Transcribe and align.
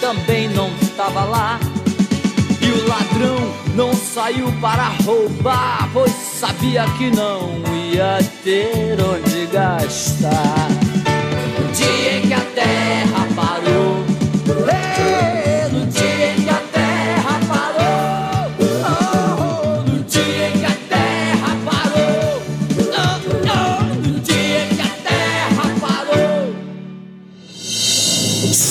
também 0.00 0.48
não 0.48 0.70
estava 0.82 1.24
lá. 1.24 1.60
E 2.60 2.70
o 2.70 2.88
ladrão 2.88 3.54
não 3.74 3.92
saiu 3.94 4.50
para 4.60 4.88
roubar, 5.04 5.88
pois 5.92 6.12
sabia 6.12 6.84
que 6.96 7.10
não 7.10 7.62
ia 7.92 8.18
ter 8.42 8.96
onde 9.02 9.46
gastar. 9.46 10.79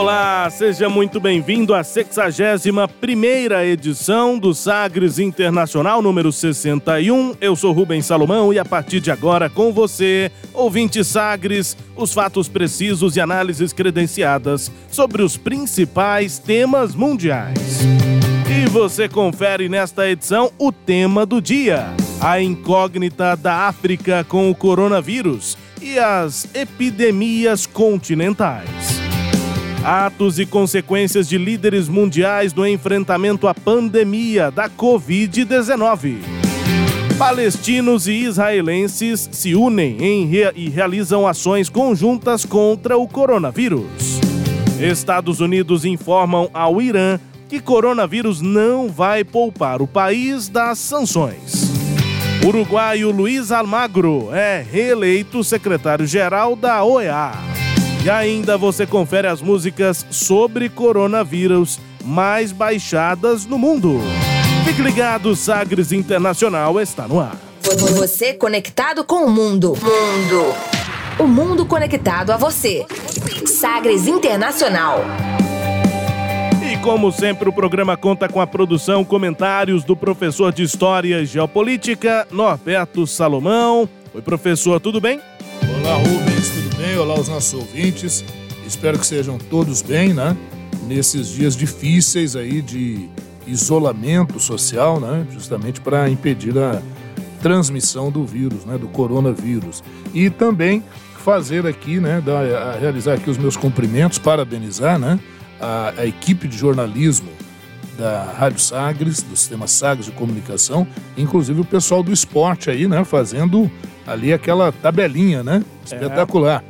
Olá, 0.00 0.48
seja 0.48 0.88
muito 0.88 1.20
bem-vindo 1.20 1.74
à 1.74 1.82
61ª 1.82 3.62
edição 3.66 4.38
do 4.38 4.54
Sagres 4.54 5.18
Internacional 5.18 6.00
número 6.00 6.32
61. 6.32 7.34
Eu 7.38 7.54
sou 7.54 7.70
Rubens 7.70 8.06
Salomão 8.06 8.50
e 8.50 8.58
a 8.58 8.64
partir 8.64 8.98
de 9.00 9.10
agora 9.10 9.50
com 9.50 9.74
você, 9.74 10.32
ouvinte 10.54 11.04
Sagres, 11.04 11.76
os 11.94 12.14
fatos 12.14 12.48
precisos 12.48 13.14
e 13.16 13.20
análises 13.20 13.74
credenciadas 13.74 14.72
sobre 14.90 15.20
os 15.20 15.36
principais 15.36 16.38
temas 16.38 16.94
mundiais. 16.94 17.80
E 18.48 18.70
você 18.70 19.06
confere 19.06 19.68
nesta 19.68 20.08
edição 20.08 20.50
o 20.58 20.72
tema 20.72 21.26
do 21.26 21.42
dia: 21.42 21.88
a 22.22 22.40
incógnita 22.40 23.36
da 23.36 23.68
África 23.68 24.24
com 24.24 24.50
o 24.50 24.54
coronavírus 24.54 25.58
e 25.78 25.98
as 25.98 26.48
epidemias 26.54 27.66
continentais. 27.66 28.99
Atos 29.84 30.38
e 30.38 30.44
consequências 30.44 31.26
de 31.26 31.38
líderes 31.38 31.88
mundiais 31.88 32.52
no 32.52 32.66
enfrentamento 32.66 33.48
à 33.48 33.54
pandemia 33.54 34.50
da 34.50 34.68
Covid-19. 34.68 36.18
Palestinos 37.16 38.06
e 38.06 38.12
israelenses 38.12 39.28
se 39.32 39.54
unem 39.54 39.96
em 40.02 40.26
rea 40.26 40.52
e 40.54 40.68
realizam 40.68 41.26
ações 41.26 41.70
conjuntas 41.70 42.44
contra 42.44 42.98
o 42.98 43.08
coronavírus. 43.08 44.20
Estados 44.78 45.40
Unidos 45.40 45.84
informam 45.86 46.50
ao 46.52 46.80
Irã 46.80 47.18
que 47.48 47.58
coronavírus 47.58 48.40
não 48.42 48.88
vai 48.88 49.24
poupar 49.24 49.80
o 49.80 49.86
país 49.86 50.48
das 50.48 50.78
sanções. 50.78 51.70
Uruguaio 52.44 53.10
Luiz 53.10 53.50
Almagro 53.50 54.28
é 54.32 54.64
reeleito 54.70 55.42
secretário-geral 55.42 56.54
da 56.54 56.82
OEA. 56.84 57.49
E 58.02 58.08
ainda 58.08 58.56
você 58.56 58.86
confere 58.86 59.26
as 59.26 59.42
músicas 59.42 60.06
sobre 60.10 60.70
coronavírus 60.70 61.78
mais 62.02 62.50
baixadas 62.50 63.44
no 63.44 63.58
mundo. 63.58 64.00
Fique 64.64 64.80
ligado, 64.80 65.36
Sagres 65.36 65.92
Internacional 65.92 66.80
está 66.80 67.06
no 67.06 67.20
ar. 67.20 67.36
Você 67.60 68.32
conectado 68.32 69.04
com 69.04 69.26
o 69.26 69.30
mundo. 69.30 69.74
Mundo. 69.82 70.54
O 71.18 71.26
mundo 71.26 71.66
conectado 71.66 72.30
a 72.30 72.38
você. 72.38 72.86
Sagres 73.46 74.06
Internacional. 74.06 75.04
E 76.72 76.78
como 76.78 77.12
sempre, 77.12 77.50
o 77.50 77.52
programa 77.52 77.98
conta 77.98 78.28
com 78.28 78.40
a 78.40 78.46
produção, 78.46 79.04
comentários 79.04 79.84
do 79.84 79.94
professor 79.94 80.50
de 80.52 80.62
História 80.62 81.20
e 81.20 81.26
Geopolítica, 81.26 82.26
Norberto 82.30 83.06
Salomão. 83.06 83.86
Oi, 84.14 84.22
professor, 84.22 84.80
tudo 84.80 85.00
bem? 85.00 85.20
Olá, 85.82 85.96
Rubens, 85.96 86.29
bem? 86.90 86.98
Olá, 86.98 87.14
os 87.18 87.28
nossos 87.28 87.54
ouvintes. 87.54 88.24
Espero 88.66 88.98
que 88.98 89.06
sejam 89.06 89.38
todos 89.38 89.80
bem, 89.82 90.12
né? 90.12 90.36
Nesses 90.86 91.28
dias 91.28 91.56
difíceis 91.56 92.34
aí 92.34 92.60
de 92.60 93.08
isolamento 93.46 94.40
social, 94.40 94.98
né? 94.98 95.26
Justamente 95.30 95.80
para 95.80 96.08
impedir 96.08 96.56
a 96.58 96.82
transmissão 97.40 98.10
do 98.10 98.24
vírus, 98.24 98.64
né? 98.64 98.76
Do 98.76 98.88
coronavírus. 98.88 99.84
E 100.12 100.30
também 100.30 100.82
fazer 101.18 101.66
aqui, 101.66 102.00
né? 102.00 102.20
Da, 102.20 102.76
realizar 102.78 103.14
aqui 103.14 103.30
os 103.30 103.38
meus 103.38 103.56
cumprimentos, 103.56 104.18
parabenizar, 104.18 104.98
né? 104.98 105.18
A, 105.60 105.92
a 105.96 106.06
equipe 106.06 106.48
de 106.48 106.56
jornalismo 106.56 107.30
da 107.96 108.24
Rádio 108.36 108.60
Sagres, 108.60 109.22
do 109.22 109.36
Sistema 109.36 109.66
Sagres 109.66 110.06
de 110.06 110.12
Comunicação, 110.12 110.86
inclusive 111.16 111.60
o 111.60 111.64
pessoal 111.64 112.02
do 112.02 112.12
esporte 112.12 112.70
aí, 112.70 112.88
né? 112.88 113.04
Fazendo 113.04 113.70
ali 114.06 114.32
aquela 114.32 114.72
tabelinha, 114.72 115.44
né? 115.44 115.62
Espetacular. 115.84 116.64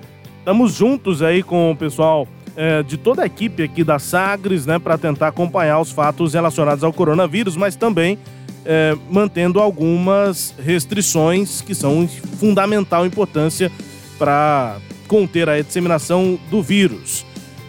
Estamos 0.50 0.74
juntos 0.74 1.22
aí 1.22 1.44
com 1.44 1.70
o 1.70 1.76
pessoal 1.76 2.26
é, 2.56 2.82
de 2.82 2.96
toda 2.96 3.22
a 3.22 3.26
equipe 3.26 3.62
aqui 3.62 3.84
da 3.84 4.00
Sagres, 4.00 4.66
né, 4.66 4.80
para 4.80 4.98
tentar 4.98 5.28
acompanhar 5.28 5.78
os 5.78 5.92
fatos 5.92 6.34
relacionados 6.34 6.82
ao 6.82 6.92
coronavírus, 6.92 7.56
mas 7.56 7.76
também 7.76 8.18
é, 8.64 8.97
mantendo 9.08 9.60
algumas 9.60 10.52
restrições 10.58 11.60
que 11.60 11.72
são 11.72 12.04
de 12.04 12.20
fundamental 12.20 13.06
importância 13.06 13.70
para 14.18 14.78
conter 15.06 15.48
a 15.48 15.62
disseminação 15.62 16.36
do 16.50 16.60
vírus. 16.60 17.24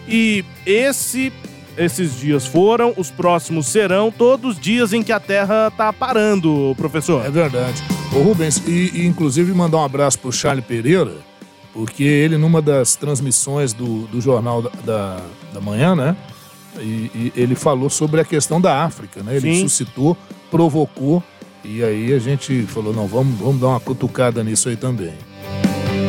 E 0.08 0.44
esse, 0.66 1.32
esses 1.78 2.20
dias 2.20 2.48
foram, 2.48 2.96
os 2.98 3.12
próximos 3.12 3.68
serão, 3.68 4.10
todos 4.12 4.60
dias 4.60 4.92
em 4.92 5.04
que 5.04 5.12
a 5.12 5.20
Terra 5.20 5.68
está 5.68 5.94
parando, 5.94 6.74
professor. 6.76 7.24
É 7.24 7.30
verdade. 7.30 7.80
Rubens, 8.12 8.58
e, 8.66 8.90
e 8.96 9.06
inclusive 9.06 9.54
mandar 9.54 9.78
um 9.78 9.86
abraço 9.86 10.18
pro 10.18 10.32
Charlie 10.32 10.64
Pereira, 10.64 11.30
porque 11.74 12.04
ele 12.04 12.38
numa 12.38 12.62
das 12.62 12.96
transmissões 12.96 13.74
do, 13.74 14.08
do 14.08 14.20
Jornal 14.20 14.62
da, 14.62 14.70
da, 14.86 15.22
da 15.54 15.62
Manhã, 15.62 15.96
né? 15.96 16.16
E, 16.80 17.12
e 17.14 17.34
ele 17.36 17.56
falou 17.56 17.90
sobre 17.90 18.22
a 18.22 18.26
questão 18.26 18.60
da 18.60 18.84
África, 18.84 19.22
né? 19.24 19.36
Ele 19.36 19.56
Sim. 19.56 19.62
suscitou, 19.62 20.18
provocou, 20.50 21.24
e 21.64 21.84
aí 21.84 22.14
a 22.14 22.20
gente 22.20 22.64
falou, 22.64 22.94
não, 22.94 23.08
vamos, 23.08 23.40
vamos 23.40 23.62
dar 23.62 23.68
uma 23.68 23.80
cutucada 23.80 24.44
nisso 24.44 24.70
aí 24.70 24.76
também. 24.76 25.14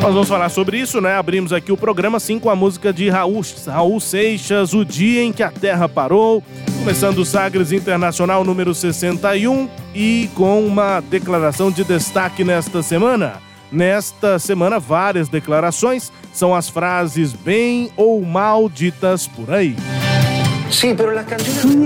Nós 0.01 0.13
vamos 0.13 0.27
falar 0.27 0.49
sobre 0.49 0.77
isso, 0.77 0.99
né? 0.99 1.15
Abrimos 1.15 1.53
aqui 1.53 1.71
o 1.71 1.77
programa, 1.77 2.19
sim, 2.19 2.37
com 2.37 2.49
a 2.49 2.55
música 2.55 2.91
de 2.91 3.09
Raul, 3.09 3.41
Raul 3.65 3.99
Seixas, 4.01 4.73
O 4.73 4.83
Dia 4.83 5.23
em 5.23 5.31
que 5.31 5.41
a 5.41 5.49
Terra 5.49 5.87
Parou. 5.87 6.43
Começando 6.79 7.19
o 7.19 7.25
Sagres 7.25 7.71
Internacional 7.71 8.43
número 8.43 8.73
61 8.73 9.69
e 9.95 10.29
com 10.35 10.65
uma 10.65 10.99
declaração 10.99 11.71
de 11.71 11.85
destaque 11.85 12.43
nesta 12.43 12.83
semana. 12.83 13.52
Nesta 13.73 14.37
semana, 14.39 14.79
várias 14.79 15.27
declarações. 15.27 16.11
são 16.33 16.53
as 16.53 16.67
frases 16.67 17.31
bem 17.31 17.91
ou 17.95 18.21
mal 18.25 18.67
ditas 18.67 19.27
por 19.27 19.53
aí. 19.53 19.75
Sim, 20.71 20.95
pero 20.95 21.13
la 21.13 21.23
canción... 21.23 21.79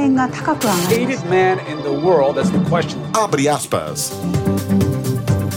man 1.30 1.60
in 1.68 1.81
the 1.84 1.89
world, 1.89 2.36
that's 2.36 2.50
the 2.50 2.60
question. 2.69 3.00
Abre 3.13 3.50
aspas. 3.50 4.13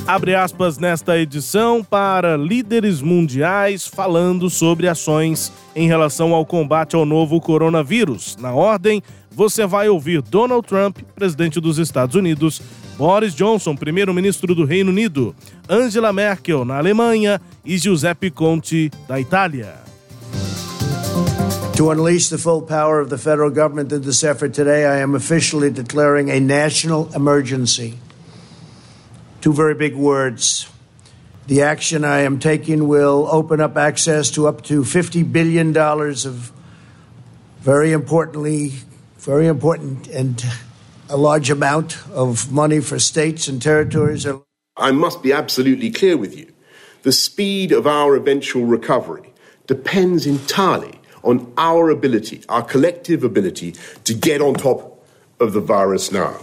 Abre 0.07 0.35
aspas 0.35 0.77
nesta 0.77 1.17
edição 1.17 1.85
para 1.85 2.37
líderes 2.37 3.01
mundiais 3.01 3.87
falando 3.87 4.51
sobre 4.51 4.89
ações 4.89 5.53
em 5.77 5.87
relação 5.87 6.35
ao 6.35 6.45
combate 6.45 6.97
ao 6.97 7.07
novo 7.07 7.41
coronavírus. 7.41 8.37
Na 8.37 8.53
ordem, 8.53 9.01
você 9.31 9.65
vai 9.65 9.89
ouvir 9.89 10.21
Donald 10.21 10.67
Trump, 10.67 10.99
presidente 11.15 11.61
dos 11.61 11.79
Estados 11.79 12.17
Unidos, 12.17 12.61
Boris 13.01 13.35
Johnson, 13.35 13.75
primeiro-ministro 13.75 14.55
do 14.55 14.67
Reino 14.67 14.91
Unido, 14.91 15.35
Angela 15.67 16.13
Merkel, 16.13 16.67
na 16.67 16.77
Alemanha 16.77 17.41
e 17.65 17.79
Giuseppe 17.79 18.31
Conte, 18.31 18.91
da 19.09 19.19
Itália. 19.19 19.79
To 21.79 21.91
unleash 21.91 22.29
the 22.29 22.37
full 22.37 22.61
power 22.61 23.01
of 23.01 23.09
the 23.09 23.17
federal 23.17 23.49
government 23.49 23.91
in 23.91 24.03
this 24.03 24.23
effort 24.23 24.53
today, 24.53 24.85
I 24.85 24.99
am 24.99 25.15
officially 25.15 25.71
declaring 25.71 26.31
a 26.31 26.41
national 26.41 27.09
emergency. 27.15 27.99
Two 29.41 29.55
very 29.55 29.75
big 29.75 29.97
words. 29.97 30.69
The 31.47 31.63
action 31.63 32.05
I 32.05 32.19
am 32.27 32.39
taking 32.39 32.87
will 32.87 33.27
open 33.33 33.63
up 33.63 33.79
access 33.79 34.31
to 34.33 34.47
up 34.47 34.61
to 34.65 34.83
$50 34.83 35.33
billion 35.33 35.75
of 35.75 36.53
very 37.63 37.93
importantly, 37.93 38.73
very 39.17 39.47
important 39.47 40.07
and 40.09 40.45
a 41.11 41.17
large 41.17 41.51
amount 41.51 41.99
of 42.11 42.51
money 42.53 42.81
for 42.81 42.99
states 42.99 43.49
and 43.49 43.61
territories. 43.61 44.27
I 44.77 44.93
must 44.93 45.23
be 45.23 45.33
absolutely 45.33 45.91
clear 45.91 46.17
with 46.17 46.37
you. 46.37 46.53
The 47.03 47.13
speed 47.13 47.73
of 47.73 47.87
our 47.87 48.17
eventual 48.17 48.65
recovery 48.65 49.33
depends 49.67 50.27
entirely 50.27 51.01
on 51.23 51.53
our 51.59 51.91
ability, 51.91 52.43
our 52.49 52.63
collective 52.63 53.25
ability, 53.25 53.75
to 54.05 54.15
get 54.15 54.41
on 54.41 54.55
top 54.55 55.05
of 55.39 55.53
the 55.53 55.61
virus 55.61 56.13
now. 56.13 56.39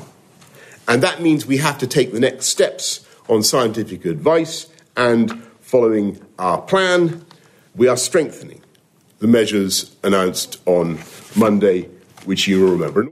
And 0.88 1.02
that 1.04 1.22
means 1.22 1.46
we 1.46 1.58
have 1.58 1.78
to 1.80 1.88
take 1.88 2.14
the 2.14 2.20
next 2.20 2.48
steps 2.48 3.08
on 3.28 3.44
scientific 3.44 4.06
advice 4.06 4.68
and 4.96 5.44
following 5.62 6.20
our 6.40 6.62
plan, 6.62 7.26
we 7.76 7.88
are 7.88 7.98
strengthening 7.98 8.62
the 9.20 9.28
measures 9.28 9.96
announced 10.04 10.60
on 10.66 11.00
Monday, 11.36 11.90
which 12.26 12.48
you 12.48 12.62
will 12.62 12.72
remember. 12.72 13.12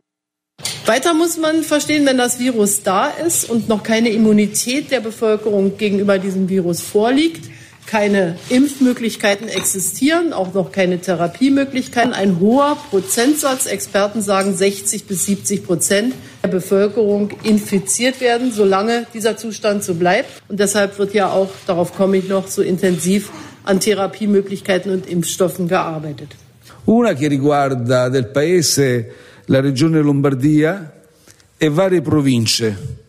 Weiter 0.87 1.15
muss 1.15 1.37
man 1.37 1.63
verstehen, 1.63 2.05
wenn 2.05 2.19
das 2.19 2.37
Virus 2.37 2.83
da 2.83 3.07
ist 3.07 3.49
und 3.49 3.67
noch 3.67 3.81
keine 3.81 4.09
Immunität 4.09 4.91
der 4.91 4.99
Bevölkerung 4.99 5.79
gegenüber 5.79 6.19
diesem 6.19 6.47
Virus 6.47 6.81
vorliegt, 6.81 7.49
keine 7.87 8.37
Impfmöglichkeiten 8.49 9.47
existieren, 9.47 10.31
auch 10.31 10.53
noch 10.53 10.71
keine 10.71 10.99
Therapiemöglichkeiten. 10.99 12.13
Ein 12.13 12.39
hoher 12.39 12.77
Prozentsatz, 12.91 13.65
Experten 13.65 14.21
sagen 14.21 14.55
60 14.55 15.05
bis 15.05 15.25
70 15.25 15.65
Prozent 15.65 16.13
der 16.43 16.49
Bevölkerung 16.49 17.31
infiziert 17.41 18.21
werden, 18.21 18.51
solange 18.51 19.07
dieser 19.11 19.37
Zustand 19.37 19.83
so 19.83 19.95
bleibt. 19.95 20.29
Und 20.49 20.59
deshalb 20.59 20.99
wird 20.99 21.15
ja 21.15 21.31
auch, 21.31 21.49
darauf 21.65 21.95
komme 21.95 22.17
ich 22.17 22.29
noch, 22.29 22.47
so 22.47 22.61
intensiv 22.61 23.31
an 23.63 23.79
Therapiemöglichkeiten 23.79 24.91
und 24.91 25.09
Impfstoffen 25.09 25.67
gearbeitet. 25.67 26.35
Una 26.85 27.15
che 27.15 27.27
riguarda 27.27 28.09
del 28.09 28.25
Paese 28.25 29.05
la 29.45 29.59
regione 29.59 30.01
Lombardia 30.01 31.01
e 31.57 31.69
varie 31.69 32.01
province, 32.01 33.03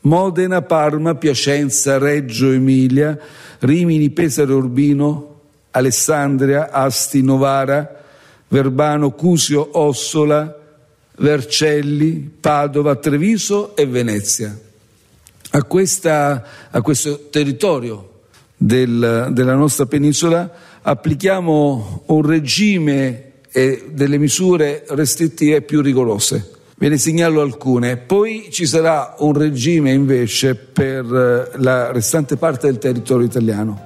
Modena, 0.00 0.62
Parma, 0.62 1.14
Piacenza, 1.14 1.98
Reggio 1.98 2.50
Emilia, 2.50 3.18
Rimini, 3.60 4.10
Pesaro 4.10 4.56
Urbino, 4.56 5.40
Alessandria, 5.70 6.70
Asti, 6.70 7.22
Novara, 7.22 8.02
Verbano, 8.48 9.12
Cusio, 9.12 9.78
Ossola, 9.78 10.58
Vercelli, 11.18 12.30
Padova, 12.40 12.96
Treviso 12.96 13.76
e 13.76 13.86
Venezia. 13.86 14.58
A, 15.50 15.62
questa, 15.64 16.44
a 16.70 16.80
questo 16.80 17.28
territorio 17.30 18.22
del, 18.56 19.28
della 19.32 19.54
nostra 19.54 19.86
penisola 19.86 20.50
applichiamo 20.82 22.04
un 22.06 22.26
regime 22.26 23.31
e 23.52 23.84
delle 23.90 24.18
misure 24.18 24.84
restrittive 24.88 25.62
più 25.62 25.80
rigorose. 25.82 26.50
Ve 26.76 26.88
ne 26.88 26.96
segnalo 26.96 27.40
alcune. 27.40 27.96
Poi 27.96 28.48
ci 28.50 28.66
sarà 28.66 29.14
un 29.18 29.34
regime 29.34 29.92
invece 29.92 30.54
per 30.54 31.04
eh, 31.04 31.58
la 31.58 31.92
restante 31.92 32.36
parte 32.36 32.66
del 32.66 32.78
territorio 32.78 33.24
italiano. 33.24 33.80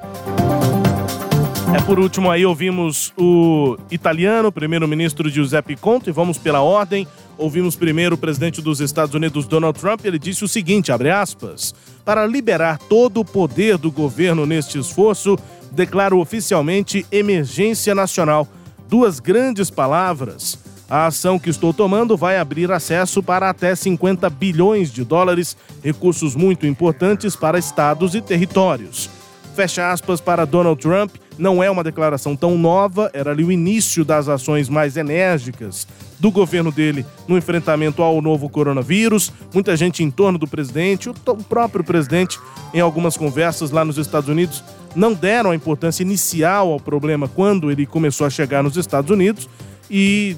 É, 1.74 1.80
por 1.82 1.98
último, 1.98 2.30
aí 2.30 2.46
ouvimos 2.46 3.12
o 3.18 3.76
italiano, 3.90 4.50
primeiro-ministro 4.50 5.28
Giuseppe 5.28 5.76
Conte, 5.76 6.10
vamos 6.10 6.38
pela 6.38 6.62
ordem. 6.62 7.06
Ouvimos 7.36 7.76
primeiro 7.76 8.14
o 8.14 8.18
presidente 8.18 8.62
dos 8.62 8.80
Estados 8.80 9.14
Unidos, 9.14 9.46
Donald 9.46 9.78
Trump, 9.78 10.06
ele 10.06 10.18
disse 10.18 10.42
o 10.42 10.48
seguinte, 10.48 10.90
abre 10.90 11.10
aspas, 11.10 11.74
para 12.02 12.24
liberar 12.24 12.78
todo 12.78 13.20
o 13.20 13.24
poder 13.26 13.76
do 13.76 13.90
governo 13.90 14.46
neste 14.46 14.78
esforço, 14.78 15.38
declaro 15.70 16.18
oficialmente 16.18 17.04
emergência 17.12 17.94
nacional. 17.94 18.48
Duas 18.88 19.20
grandes 19.20 19.70
palavras 19.70 20.58
a 20.88 21.06
ação 21.06 21.36
que 21.36 21.50
estou 21.50 21.74
tomando 21.74 22.16
vai 22.16 22.38
abrir 22.38 22.70
acesso 22.70 23.20
para 23.20 23.50
até 23.50 23.74
50 23.74 24.30
bilhões 24.30 24.92
de 24.92 25.02
dólares, 25.02 25.56
recursos 25.82 26.36
muito 26.36 26.64
importantes 26.64 27.34
para 27.34 27.58
estados 27.58 28.14
e 28.14 28.20
territórios. 28.20 29.10
Fecha 29.56 29.90
aspas 29.90 30.20
para 30.20 30.44
Donald 30.44 30.80
Trump, 30.80 31.16
não 31.36 31.60
é 31.62 31.68
uma 31.68 31.82
declaração 31.82 32.36
tão 32.36 32.56
nova, 32.56 33.10
era 33.12 33.32
ali 33.32 33.42
o 33.42 33.50
início 33.50 34.04
das 34.04 34.28
ações 34.28 34.68
mais 34.68 34.96
enérgicas 34.96 35.88
do 36.20 36.30
governo 36.30 36.70
dele 36.70 37.04
no 37.26 37.36
enfrentamento 37.36 38.00
ao 38.02 38.22
novo 38.22 38.48
coronavírus. 38.48 39.32
Muita 39.52 39.76
gente 39.76 40.04
em 40.04 40.10
torno 40.10 40.38
do 40.38 40.46
presidente, 40.46 41.08
o 41.08 41.14
próprio 41.48 41.82
presidente, 41.82 42.38
em 42.72 42.80
algumas 42.80 43.16
conversas 43.16 43.70
lá 43.70 43.84
nos 43.84 43.98
Estados 43.98 44.28
Unidos, 44.28 44.62
não 44.96 45.12
deram 45.12 45.50
a 45.50 45.54
importância 45.54 46.02
inicial 46.02 46.72
ao 46.72 46.80
problema 46.80 47.28
quando 47.28 47.70
ele 47.70 47.86
começou 47.86 48.26
a 48.26 48.30
chegar 48.30 48.62
nos 48.62 48.76
Estados 48.76 49.10
Unidos 49.10 49.48
e 49.90 50.36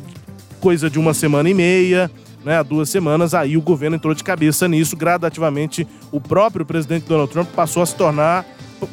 coisa 0.61 0.91
de 0.91 0.99
uma 0.99 1.15
semana 1.15 1.49
e 1.49 1.55
meia, 1.55 2.11
né, 2.45 2.63
duas 2.65 2.91
semanas, 2.91 3.35
aí 3.35 3.57
o 3.57 3.63
governo 3.63 3.97
entrou 3.97 4.13
de 4.15 4.25
cabeça 4.25 4.67
nisso. 4.67 4.97
Gradativamente, 4.97 5.87
o 6.11 6.21
próprio 6.21 6.67
presidente 6.67 7.07
Donald 7.07 7.31
Trump 7.31 7.49
passou 7.51 7.83
a 7.83 7.87
se 7.87 7.95
tornar, 7.95 8.45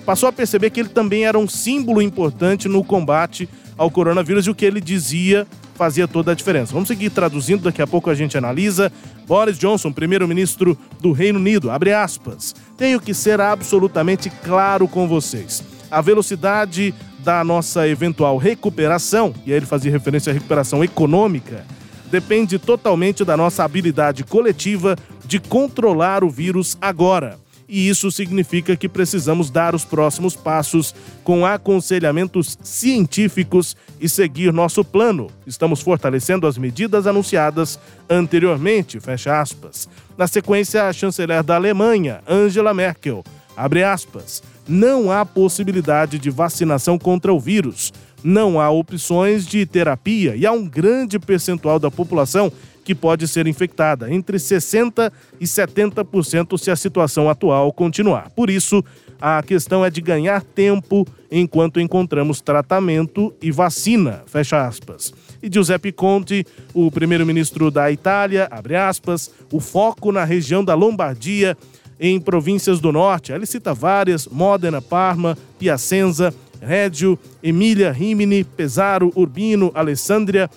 passou 0.05 0.29
a 0.29 0.31
perceber 0.31 0.69
que 0.69 0.79
ele 0.79 0.89
também 0.89 1.25
era 1.25 1.37
um 1.37 1.47
símbolo 1.47 2.01
importante 2.01 2.67
no 2.67 2.83
combate 2.83 3.49
ao 3.77 3.91
coronavírus 3.91 4.47
e 4.47 4.49
o 4.49 4.55
que 4.55 4.65
ele 4.65 4.81
dizia 4.81 5.47
fazia 5.75 6.07
toda 6.07 6.31
a 6.31 6.35
diferença. 6.35 6.73
Vamos 6.73 6.87
seguir 6.87 7.09
traduzindo, 7.09 7.63
daqui 7.63 7.81
a 7.81 7.87
pouco 7.87 8.09
a 8.09 8.15
gente 8.15 8.37
analisa. 8.37 8.91
Boris 9.27 9.59
Johnson, 9.59 9.91
primeiro-ministro 9.91 10.77
do 11.01 11.11
Reino 11.11 11.37
Unido, 11.37 11.69
abre 11.69 11.93
aspas. 11.93 12.55
Tenho 12.77 12.99
que 12.99 13.13
ser 13.13 13.41
absolutamente 13.41 14.29
claro 14.29 14.87
com 14.87 15.07
vocês. 15.07 15.63
A 15.91 16.01
velocidade 16.01 16.93
da 17.19 17.43
nossa 17.43 17.87
eventual 17.87 18.37
recuperação, 18.37 19.33
e 19.45 19.51
aí 19.51 19.57
ele 19.57 19.65
fazia 19.65 19.91
referência 19.91 20.31
à 20.31 20.33
recuperação 20.33 20.83
econômica, 20.83 21.65
depende 22.09 22.57
totalmente 22.57 23.25
da 23.25 23.35
nossa 23.35 23.63
habilidade 23.63 24.23
coletiva 24.23 24.95
de 25.25 25.39
controlar 25.39 26.23
o 26.23 26.29
vírus 26.29 26.77
agora. 26.79 27.37
E 27.67 27.89
isso 27.89 28.11
significa 28.11 28.75
que 28.75 28.87
precisamos 28.87 29.49
dar 29.49 29.73
os 29.73 29.83
próximos 29.83 30.35
passos 30.35 30.93
com 31.23 31.45
aconselhamentos 31.45 32.57
científicos 32.63 33.75
e 33.99 34.07
seguir 34.07 34.53
nosso 34.53 34.85
plano. 34.85 35.31
Estamos 35.47 35.81
fortalecendo 35.81 36.45
as 36.45 36.57
medidas 36.57 37.07
anunciadas 37.07 37.79
anteriormente, 38.07 38.99
fecha 38.99 39.41
aspas. 39.41 39.89
Na 40.15 40.27
sequência, 40.27 40.87
a 40.87 40.93
chanceler 40.93 41.43
da 41.43 41.55
Alemanha, 41.55 42.21
Angela 42.27 42.73
Merkel, 42.73 43.23
abre 43.57 43.83
aspas, 43.83 44.43
não 44.67 45.11
há 45.11 45.25
possibilidade 45.25 46.19
de 46.19 46.29
vacinação 46.29 46.99
contra 46.99 47.33
o 47.33 47.39
vírus, 47.39 47.91
não 48.23 48.59
há 48.59 48.69
opções 48.69 49.45
de 49.45 49.65
terapia 49.65 50.35
e 50.35 50.45
há 50.45 50.51
um 50.51 50.67
grande 50.67 51.19
percentual 51.19 51.79
da 51.79 51.91
população 51.91 52.51
que 52.85 52.95
pode 52.95 53.27
ser 53.27 53.47
infectada, 53.47 54.13
entre 54.13 54.37
60% 54.37 55.11
e 55.41 55.45
70% 55.45 56.57
se 56.57 56.69
a 56.69 56.75
situação 56.75 57.27
atual 57.27 57.73
continuar. 57.73 58.29
Por 58.29 58.49
isso, 58.49 58.83
a 59.19 59.41
questão 59.41 59.83
é 59.83 59.89
de 59.89 60.01
ganhar 60.01 60.43
tempo 60.43 61.05
enquanto 61.31 61.79
encontramos 61.79 62.41
tratamento 62.41 63.33
e 63.41 63.51
vacina. 63.51 64.23
Fecha 64.27 64.65
aspas. 64.65 65.11
E 65.41 65.51
Giuseppe 65.51 65.91
Conte, 65.91 66.45
o 66.73 66.91
primeiro-ministro 66.91 67.71
da 67.71 67.91
Itália, 67.91 68.47
abre 68.51 68.75
aspas, 68.75 69.31
o 69.51 69.59
foco 69.59 70.11
na 70.11 70.23
região 70.23 70.63
da 70.63 70.75
Lombardia 70.75 71.57
em 71.99 72.19
províncias 72.19 72.79
do 72.79 72.91
norte. 72.91 73.31
Ele 73.31 73.45
cita 73.45 73.73
várias: 73.73 74.27
Modena, 74.27 74.81
Parma, 74.81 75.37
Piacenza, 75.57 76.33
Reggio, 76.65 77.17
Emília, 77.43 77.91
Rimini, 77.91 78.43
Pesaro, 78.43 79.11
Urbino, 79.15 79.71
Alessandria, 79.73 80.49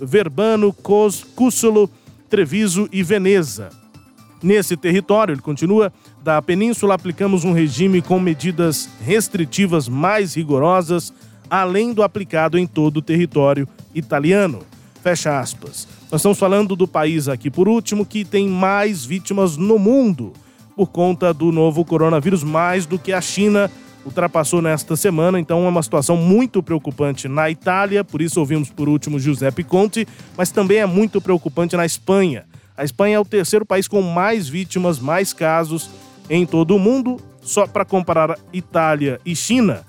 Verbano, 0.00 0.72
Cos, 0.72 1.24
Cússulo, 1.24 1.88
Treviso 2.28 2.88
e 2.92 3.02
Veneza. 3.02 3.70
Nesse 4.42 4.76
território, 4.76 5.32
ele 5.32 5.40
continua, 5.40 5.92
da 6.22 6.42
península 6.42 6.94
aplicamos 6.94 7.44
um 7.44 7.52
regime 7.52 8.02
com 8.02 8.18
medidas 8.18 8.88
restritivas 9.00 9.88
mais 9.88 10.34
rigorosas, 10.34 11.12
além 11.48 11.92
do 11.92 12.02
aplicado 12.02 12.58
em 12.58 12.66
todo 12.66 12.96
o 12.96 13.02
território 13.02 13.68
italiano. 13.94 14.60
Fecha 15.02 15.38
aspas. 15.38 15.86
Nós 16.10 16.20
estamos 16.20 16.38
falando 16.38 16.74
do 16.74 16.88
país 16.88 17.28
aqui, 17.28 17.50
por 17.50 17.68
último, 17.68 18.04
que 18.04 18.24
tem 18.24 18.48
mais 18.48 19.04
vítimas 19.04 19.56
no 19.56 19.78
mundo 19.78 20.32
por 20.76 20.88
conta 20.88 21.32
do 21.32 21.52
novo 21.52 21.84
coronavírus, 21.84 22.42
mais 22.42 22.86
do 22.86 22.98
que 22.98 23.12
a 23.12 23.20
China 23.20 23.70
ultrapassou 24.04 24.60
nesta 24.60 24.96
semana, 24.96 25.38
então 25.38 25.64
é 25.64 25.68
uma 25.68 25.82
situação 25.82 26.16
muito 26.16 26.62
preocupante 26.62 27.28
na 27.28 27.50
Itália, 27.50 28.02
por 28.02 28.20
isso 28.20 28.40
ouvimos 28.40 28.70
por 28.70 28.88
último 28.88 29.18
Giuseppe 29.18 29.62
Conte, 29.62 30.06
mas 30.36 30.50
também 30.50 30.78
é 30.78 30.86
muito 30.86 31.20
preocupante 31.20 31.76
na 31.76 31.86
Espanha. 31.86 32.44
A 32.76 32.84
Espanha 32.84 33.16
é 33.16 33.20
o 33.20 33.24
terceiro 33.24 33.64
país 33.64 33.86
com 33.86 34.02
mais 34.02 34.48
vítimas, 34.48 34.98
mais 34.98 35.32
casos 35.32 35.90
em 36.28 36.46
todo 36.46 36.74
o 36.74 36.78
mundo. 36.78 37.20
Só 37.42 37.66
para 37.66 37.84
comparar 37.84 38.38
Itália 38.52 39.20
e 39.26 39.34
China, 39.34 39.82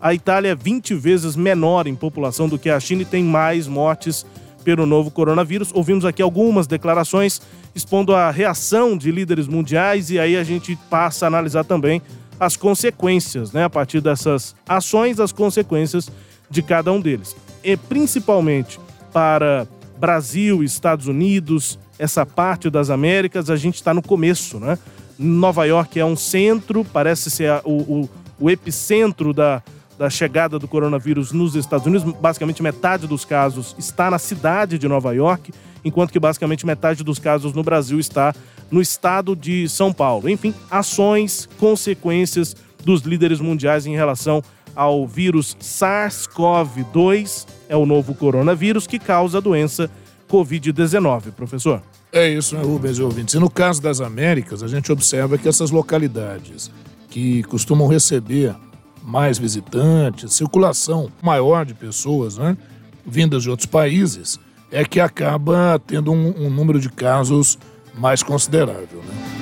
a 0.00 0.14
Itália 0.14 0.50
é 0.50 0.54
20 0.54 0.94
vezes 0.94 1.36
menor 1.36 1.86
em 1.86 1.94
população 1.94 2.48
do 2.48 2.58
que 2.58 2.70
a 2.70 2.80
China 2.80 3.02
e 3.02 3.04
tem 3.04 3.22
mais 3.22 3.66
mortes 3.66 4.24
pelo 4.64 4.86
novo 4.86 5.10
coronavírus. 5.10 5.70
Ouvimos 5.74 6.04
aqui 6.04 6.22
algumas 6.22 6.66
declarações 6.66 7.42
expondo 7.74 8.14
a 8.14 8.30
reação 8.30 8.96
de 8.96 9.10
líderes 9.10 9.46
mundiais 9.46 10.10
e 10.10 10.18
aí 10.18 10.36
a 10.36 10.44
gente 10.44 10.76
passa 10.88 11.26
a 11.26 11.28
analisar 11.28 11.64
também 11.64 12.00
as 12.40 12.56
consequências, 12.56 13.52
né, 13.52 13.64
a 13.64 13.70
partir 13.70 14.00
dessas 14.00 14.56
ações, 14.66 15.20
as 15.20 15.30
consequências 15.30 16.10
de 16.48 16.62
cada 16.62 16.90
um 16.90 17.00
deles. 17.00 17.36
E 17.62 17.76
principalmente 17.76 18.80
para 19.12 19.66
Brasil, 19.98 20.64
Estados 20.64 21.06
Unidos, 21.06 21.78
essa 21.98 22.24
parte 22.24 22.70
das 22.70 22.88
Américas, 22.88 23.50
a 23.50 23.56
gente 23.56 23.74
está 23.74 23.92
no 23.92 24.00
começo, 24.00 24.58
né? 24.58 24.78
Nova 25.18 25.66
York 25.66 26.00
é 26.00 26.04
um 26.04 26.16
centro, 26.16 26.82
parece 26.82 27.30
ser 27.30 27.60
o, 27.62 27.72
o, 27.72 28.10
o 28.40 28.50
epicentro 28.50 29.34
da, 29.34 29.62
da 30.00 30.08
chegada 30.08 30.58
do 30.58 30.66
coronavírus 30.66 31.30
nos 31.30 31.54
Estados 31.54 31.86
Unidos. 31.86 32.10
Basicamente, 32.14 32.62
metade 32.62 33.06
dos 33.06 33.22
casos 33.26 33.76
está 33.78 34.10
na 34.10 34.18
cidade 34.18 34.78
de 34.78 34.88
Nova 34.88 35.12
York, 35.12 35.52
enquanto 35.84 36.10
que 36.10 36.18
basicamente 36.18 36.64
metade 36.64 37.04
dos 37.04 37.18
casos 37.18 37.52
no 37.52 37.62
Brasil 37.62 38.00
está 38.00 38.34
no 38.70 38.80
estado 38.80 39.36
de 39.36 39.68
São 39.68 39.92
Paulo. 39.92 40.26
Enfim, 40.26 40.54
ações, 40.70 41.46
consequências 41.58 42.56
dos 42.82 43.02
líderes 43.02 43.40
mundiais 43.40 43.84
em 43.84 43.94
relação 43.94 44.42
ao 44.74 45.06
vírus 45.06 45.54
SARS-CoV-2, 45.60 47.46
é 47.68 47.76
o 47.76 47.84
novo 47.84 48.14
coronavírus 48.14 48.86
que 48.86 48.98
causa 48.98 49.36
a 49.36 49.40
doença 49.42 49.90
Covid-19, 50.30 51.32
professor. 51.32 51.82
É 52.10 52.26
isso, 52.26 52.56
né, 52.56 52.62
Rubens 52.62 52.96
e 52.96 53.02
ouvintes. 53.02 53.34
E 53.34 53.38
no 53.38 53.50
caso 53.50 53.82
das 53.82 54.00
Américas, 54.00 54.62
a 54.62 54.66
gente 54.66 54.90
observa 54.90 55.36
que 55.36 55.46
essas 55.46 55.70
localidades 55.70 56.70
que 57.10 57.42
costumam 57.42 57.86
receber 57.86 58.54
mais 59.02 59.38
visitantes, 59.38 60.34
circulação 60.34 61.10
maior 61.22 61.64
de 61.64 61.74
pessoas, 61.74 62.36
né, 62.36 62.56
vindas 63.04 63.42
de 63.42 63.50
outros 63.50 63.66
países, 63.66 64.38
é 64.70 64.84
que 64.84 65.00
acaba 65.00 65.80
tendo 65.86 66.12
um, 66.12 66.46
um 66.46 66.50
número 66.50 66.78
de 66.78 66.88
casos 66.88 67.58
mais 67.94 68.22
considerável. 68.22 69.02
Né? 69.06 69.40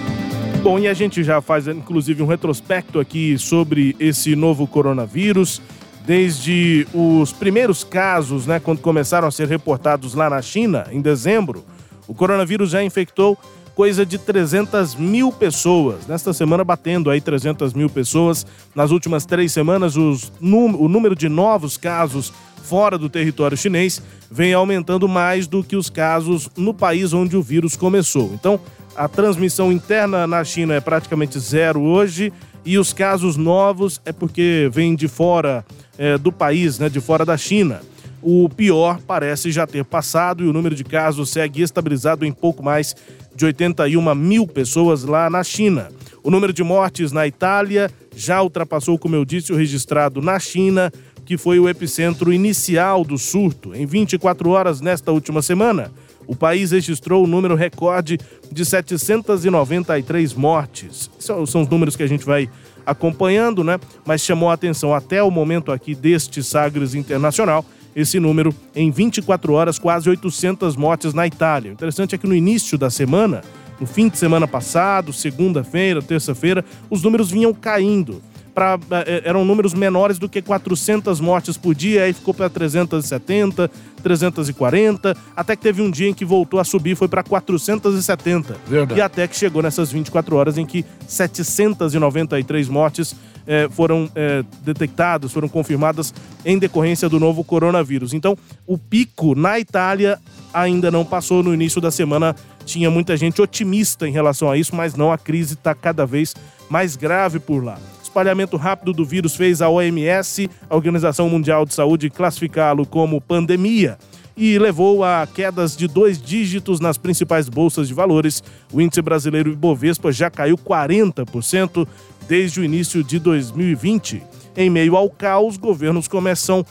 Bom, 0.62 0.78
e 0.78 0.88
a 0.88 0.94
gente 0.94 1.22
já 1.22 1.40
faz 1.40 1.68
inclusive 1.68 2.22
um 2.22 2.26
retrospecto 2.26 2.98
aqui 2.98 3.38
sobre 3.38 3.94
esse 4.00 4.34
novo 4.34 4.66
coronavírus. 4.66 5.62
Desde 6.04 6.86
os 6.94 7.32
primeiros 7.32 7.84
casos, 7.84 8.46
né, 8.46 8.58
quando 8.58 8.80
começaram 8.80 9.28
a 9.28 9.30
ser 9.30 9.46
reportados 9.46 10.14
lá 10.14 10.30
na 10.30 10.40
China, 10.40 10.86
em 10.90 11.02
dezembro, 11.02 11.64
o 12.08 12.14
coronavírus 12.14 12.70
já 12.70 12.82
infectou 12.82 13.38
coisa 13.78 14.04
de 14.04 14.18
300 14.18 14.96
mil 14.96 15.30
pessoas. 15.30 16.04
Nesta 16.08 16.32
semana, 16.32 16.64
batendo 16.64 17.10
aí 17.10 17.20
300 17.20 17.72
mil 17.72 17.88
pessoas. 17.88 18.44
Nas 18.74 18.90
últimas 18.90 19.24
três 19.24 19.52
semanas, 19.52 19.96
os, 19.96 20.32
o 20.40 20.88
número 20.88 21.14
de 21.14 21.28
novos 21.28 21.76
casos 21.76 22.32
fora 22.64 22.98
do 22.98 23.08
território 23.08 23.56
chinês 23.56 24.02
vem 24.28 24.52
aumentando 24.52 25.06
mais 25.06 25.46
do 25.46 25.62
que 25.62 25.76
os 25.76 25.88
casos 25.88 26.50
no 26.56 26.74
país 26.74 27.12
onde 27.12 27.36
o 27.36 27.42
vírus 27.42 27.76
começou. 27.76 28.32
Então, 28.34 28.58
a 28.96 29.06
transmissão 29.06 29.70
interna 29.70 30.26
na 30.26 30.42
China 30.42 30.74
é 30.74 30.80
praticamente 30.80 31.38
zero 31.38 31.80
hoje 31.80 32.32
e 32.64 32.78
os 32.78 32.92
casos 32.92 33.36
novos 33.36 34.00
é 34.04 34.10
porque 34.10 34.68
vêm 34.72 34.96
de 34.96 35.06
fora 35.06 35.64
é, 35.96 36.18
do 36.18 36.32
país, 36.32 36.80
né, 36.80 36.88
de 36.88 37.00
fora 37.00 37.24
da 37.24 37.36
China. 37.36 37.80
O 38.20 38.48
pior 38.48 38.98
parece 39.06 39.52
já 39.52 39.64
ter 39.64 39.84
passado 39.84 40.42
e 40.42 40.48
o 40.48 40.52
número 40.52 40.74
de 40.74 40.82
casos 40.82 41.30
segue 41.30 41.62
estabilizado 41.62 42.24
em 42.24 42.32
pouco 42.32 42.60
mais 42.60 42.96
de 43.38 43.44
81 43.44 44.14
mil 44.16 44.48
pessoas 44.48 45.04
lá 45.04 45.30
na 45.30 45.44
China. 45.44 45.90
O 46.24 46.30
número 46.30 46.52
de 46.52 46.64
mortes 46.64 47.12
na 47.12 47.24
Itália 47.24 47.88
já 48.16 48.42
ultrapassou, 48.42 48.98
como 48.98 49.14
eu 49.14 49.24
disse, 49.24 49.52
o 49.52 49.56
registrado 49.56 50.20
na 50.20 50.40
China 50.40 50.92
que 51.24 51.36
foi 51.36 51.60
o 51.60 51.68
epicentro 51.68 52.32
inicial 52.32 53.04
do 53.04 53.18
surto. 53.18 53.74
Em 53.74 53.84
24 53.84 54.48
horas 54.48 54.80
nesta 54.80 55.12
última 55.12 55.42
semana, 55.42 55.92
o 56.26 56.34
país 56.34 56.70
registrou 56.70 57.22
o 57.22 57.26
um 57.26 57.28
número 57.28 57.54
recorde 57.54 58.18
de 58.50 58.64
793 58.64 60.32
mortes. 60.32 61.10
São, 61.18 61.44
são 61.44 61.60
os 61.60 61.68
números 61.68 61.94
que 61.94 62.02
a 62.02 62.06
gente 62.06 62.24
vai 62.24 62.48
acompanhando, 62.84 63.62
né? 63.62 63.78
Mas 64.06 64.22
chamou 64.22 64.48
a 64.48 64.54
atenção 64.54 64.94
até 64.94 65.22
o 65.22 65.30
momento 65.30 65.70
aqui 65.70 65.94
deste 65.94 66.42
Sagres 66.42 66.94
Internacional 66.94 67.62
esse 67.94 68.20
número 68.20 68.54
em 68.74 68.90
24 68.90 69.52
horas, 69.52 69.78
quase 69.78 70.08
800 70.08 70.76
mortes 70.76 71.14
na 71.14 71.26
Itália. 71.26 71.70
O 71.70 71.74
interessante 71.74 72.14
é 72.14 72.18
que 72.18 72.26
no 72.26 72.34
início 72.34 72.78
da 72.78 72.90
semana, 72.90 73.42
no 73.80 73.86
fim 73.86 74.08
de 74.08 74.18
semana 74.18 74.46
passado, 74.46 75.12
segunda-feira, 75.12 76.02
terça-feira, 76.02 76.64
os 76.90 77.02
números 77.02 77.30
vinham 77.30 77.52
caindo 77.52 78.22
pra, 78.58 78.76
é, 79.06 79.22
eram 79.24 79.44
números 79.44 79.72
menores 79.72 80.18
do 80.18 80.28
que 80.28 80.42
400 80.42 81.20
mortes 81.20 81.56
por 81.56 81.76
dia, 81.76 82.02
aí 82.02 82.12
ficou 82.12 82.34
para 82.34 82.50
370, 82.50 83.70
340, 84.02 85.16
até 85.36 85.54
que 85.54 85.62
teve 85.62 85.80
um 85.80 85.88
dia 85.88 86.08
em 86.08 86.14
que 86.14 86.24
voltou 86.24 86.58
a 86.58 86.64
subir, 86.64 86.96
foi 86.96 87.06
para 87.06 87.22
470. 87.22 88.56
Verdade. 88.66 88.98
E 88.98 89.00
até 89.00 89.28
que 89.28 89.36
chegou 89.36 89.62
nessas 89.62 89.92
24 89.92 90.34
horas 90.34 90.58
em 90.58 90.66
que 90.66 90.84
793 91.06 92.68
mortes 92.68 93.14
é, 93.48 93.66
foram 93.70 94.10
é, 94.14 94.44
detectadas, 94.62 95.32
foram 95.32 95.48
confirmadas 95.48 96.12
em 96.44 96.58
decorrência 96.58 97.08
do 97.08 97.18
novo 97.18 97.42
coronavírus. 97.42 98.12
Então, 98.12 98.36
o 98.66 98.76
pico 98.76 99.34
na 99.34 99.58
Itália 99.58 100.20
ainda 100.52 100.90
não 100.90 101.04
passou 101.04 101.42
no 101.42 101.54
início 101.54 101.80
da 101.80 101.90
semana. 101.90 102.36
Tinha 102.66 102.90
muita 102.90 103.16
gente 103.16 103.40
otimista 103.40 104.06
em 104.06 104.12
relação 104.12 104.50
a 104.50 104.58
isso, 104.58 104.76
mas 104.76 104.94
não, 104.94 105.10
a 105.10 105.16
crise 105.16 105.54
está 105.54 105.74
cada 105.74 106.04
vez 106.04 106.36
mais 106.68 106.94
grave 106.94 107.40
por 107.40 107.64
lá 107.64 107.78
espalhamento 108.18 108.56
rápido 108.56 108.92
do 108.92 109.04
vírus 109.04 109.36
fez 109.36 109.62
a 109.62 109.68
OMS, 109.68 110.50
a 110.68 110.74
Organização 110.74 111.28
Mundial 111.28 111.64
de 111.64 111.74
Saúde, 111.74 112.10
classificá-lo 112.10 112.84
como 112.84 113.20
pandemia 113.20 113.96
e 114.38 114.56
levou 114.56 115.02
a 115.02 115.26
quedas 115.26 115.76
de 115.76 115.88
dois 115.88 116.22
dígitos 116.22 116.78
nas 116.78 116.96
principais 116.96 117.48
bolsas 117.48 117.88
de 117.88 117.94
valores. 117.94 118.42
O 118.72 118.80
índice 118.80 119.02
brasileiro 119.02 119.50
Ibovespa 119.50 120.12
já 120.12 120.30
caiu 120.30 120.56
40% 120.56 121.86
desde 122.28 122.60
o 122.60 122.64
início 122.64 123.02
de 123.02 123.18
2020. 123.18 124.22
Em 124.56 124.68
meio 124.68 124.96
ao 124.96 125.08
caos, 125.08 125.56
governos 125.56 126.06
começam 126.06 126.64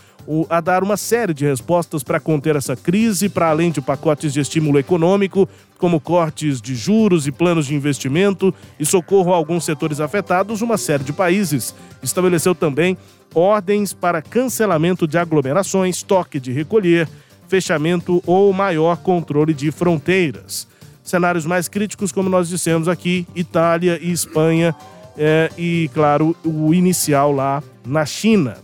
a 0.50 0.60
dar 0.60 0.84
uma 0.84 0.98
série 0.98 1.34
de 1.34 1.46
respostas 1.46 2.04
para 2.04 2.20
conter 2.20 2.56
essa 2.56 2.76
crise, 2.76 3.30
para 3.30 3.50
além 3.50 3.72
de 3.72 3.80
pacotes 3.80 4.34
de 4.34 4.42
estímulo 4.42 4.78
econômico, 4.78 5.48
como 5.78 6.02
cortes 6.02 6.62
de 6.62 6.76
juros 6.76 7.28
e 7.28 7.32
planos 7.32 7.68
de 7.68 7.76
investimento 7.76 8.54
e 8.80 8.86
socorro 8.86 9.34
a 9.34 9.38
alguns 9.38 9.64
setores 9.64 10.00
afetados, 10.00 10.62
uma 10.62 10.78
série 10.78 11.04
de 11.04 11.14
países 11.14 11.74
estabeleceu 12.04 12.54
também 12.54 12.98
ordens 13.34 13.94
para 13.94 14.22
cancelamento 14.22 15.08
de 15.08 15.18
aglomerações, 15.18 16.04
toque 16.04 16.40
de 16.40 16.52
recolher, 16.52 17.08
fechamento 17.48 18.22
ou 18.26 18.52
maior 18.52 18.98
controle 18.98 19.54
de 19.54 19.72
fronteiras. 19.72 20.68
Cenários 21.04 21.46
mais 21.46 21.70
críticos, 21.70 22.12
como 22.12 22.30
nós 22.30 22.50
dissemos 22.50 22.90
aqui, 22.90 23.26
Itália 23.34 23.98
e 24.02 24.12
Espanha, 24.12 24.76
é, 25.18 25.50
e, 25.58 25.90
claro, 25.94 26.36
o 26.44 26.74
inicial 26.74 27.32
lá 27.32 27.64
na 27.86 28.06
China 28.06 28.58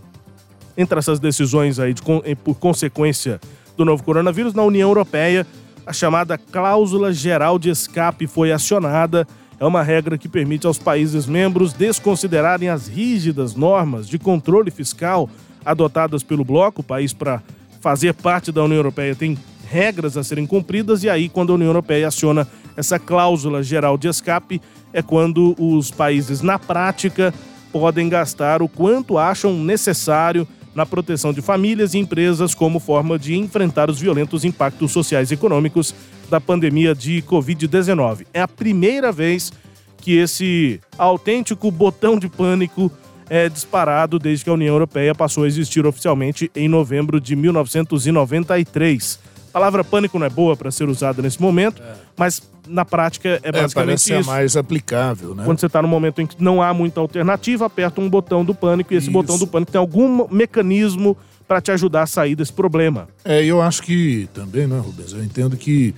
entre 0.77 0.97
essas 0.97 1.19
decisões 1.19 1.79
aí 1.79 1.93
de, 1.93 2.01
por 2.43 2.55
consequência 2.55 3.39
do 3.77 3.85
novo 3.85 4.03
coronavírus, 4.03 4.53
na 4.53 4.63
União 4.63 4.89
Europeia, 4.89 5.45
a 5.85 5.93
chamada 5.93 6.37
cláusula 6.37 7.11
geral 7.11 7.57
de 7.57 7.69
escape 7.69 8.27
foi 8.27 8.51
acionada. 8.51 9.27
É 9.59 9.65
uma 9.65 9.83
regra 9.83 10.17
que 10.17 10.27
permite 10.27 10.67
aos 10.67 10.77
países 10.77 11.25
membros 11.25 11.73
desconsiderarem 11.73 12.69
as 12.69 12.87
rígidas 12.87 13.55
normas 13.55 14.07
de 14.07 14.17
controle 14.17 14.71
fiscal 14.71 15.29
adotadas 15.65 16.23
pelo 16.23 16.43
bloco. 16.43 16.81
O 16.81 16.83
país, 16.83 17.13
para 17.13 17.41
fazer 17.79 18.13
parte 18.13 18.51
da 18.51 18.63
União 18.63 18.77
Europeia, 18.77 19.15
tem 19.15 19.37
regras 19.69 20.17
a 20.17 20.23
serem 20.23 20.45
cumpridas, 20.45 21.03
e 21.03 21.09
aí, 21.09 21.27
quando 21.27 21.51
a 21.51 21.55
União 21.55 21.69
Europeia 21.69 22.07
aciona 22.07 22.47
essa 22.75 22.97
cláusula 22.97 23.61
geral 23.61 23.97
de 23.97 24.07
escape, 24.07 24.61
é 24.91 25.01
quando 25.01 25.55
os 25.57 25.91
países, 25.91 26.41
na 26.41 26.57
prática, 26.59 27.33
podem 27.71 28.07
gastar 28.07 28.61
o 28.61 28.67
quanto 28.67 29.17
acham 29.17 29.53
necessário 29.53 30.47
na 30.75 30.85
proteção 30.85 31.31
de 31.33 31.41
famílias 31.41 31.93
e 31.93 31.99
empresas 31.99 32.55
como 32.55 32.79
forma 32.79 33.17
de 33.19 33.35
enfrentar 33.35 33.89
os 33.89 33.99
violentos 33.99 34.43
impactos 34.43 34.91
sociais 34.91 35.31
e 35.31 35.35
econômicos 35.35 35.93
da 36.29 36.41
pandemia 36.41 36.95
de 36.95 37.21
Covid-19. 37.23 38.25
É 38.33 38.41
a 38.41 38.47
primeira 38.47 39.11
vez 39.11 39.51
que 39.97 40.17
esse 40.17 40.79
autêntico 40.97 41.69
botão 41.71 42.17
de 42.17 42.27
pânico 42.27 42.91
é 43.29 43.47
disparado 43.47 44.19
desde 44.19 44.43
que 44.43 44.49
a 44.49 44.53
União 44.53 44.73
Europeia 44.75 45.15
passou 45.15 45.43
a 45.43 45.47
existir 45.47 45.85
oficialmente 45.85 46.51
em 46.55 46.67
novembro 46.67 47.19
de 47.19 47.35
1993. 47.35 49.19
A 49.53 49.59
palavra 49.59 49.83
pânico 49.83 50.17
não 50.17 50.25
é 50.25 50.29
boa 50.31 50.57
para 50.57 50.71
ser 50.71 50.89
usada 50.89 51.21
nesse 51.21 51.39
momento, 51.39 51.79
é. 51.79 51.93
mas 52.17 52.41
na 52.67 52.83
prática 52.83 53.39
é 53.43 53.51
basicamente 53.51 53.71
é, 53.71 53.73
parece 53.75 54.13
isso. 54.15 54.27
mais 54.27 54.57
aplicável, 54.57 55.35
né? 55.35 55.43
Quando 55.45 55.59
você 55.59 55.67
está 55.67 55.79
no 55.79 55.87
momento 55.87 56.19
em 56.21 56.25
que 56.25 56.43
não 56.43 56.59
há 56.59 56.73
muita 56.73 56.99
alternativa, 56.99 57.67
aperta 57.67 58.01
um 58.01 58.09
botão 58.09 58.43
do 58.43 58.55
pânico 58.55 58.91
e 58.95 58.97
esse 58.97 59.05
isso. 59.05 59.13
botão 59.13 59.37
do 59.37 59.45
pânico 59.45 59.71
tem 59.71 59.77
algum 59.77 60.27
mecanismo 60.33 61.15
para 61.47 61.61
te 61.61 61.69
ajudar 61.69 62.01
a 62.01 62.07
sair 62.07 62.35
desse 62.35 62.51
problema. 62.51 63.07
É, 63.23 63.45
eu 63.45 63.61
acho 63.61 63.83
que 63.83 64.27
também, 64.33 64.65
né, 64.65 64.79
Rubens? 64.79 65.13
Eu 65.13 65.23
entendo 65.23 65.55
que 65.55 65.93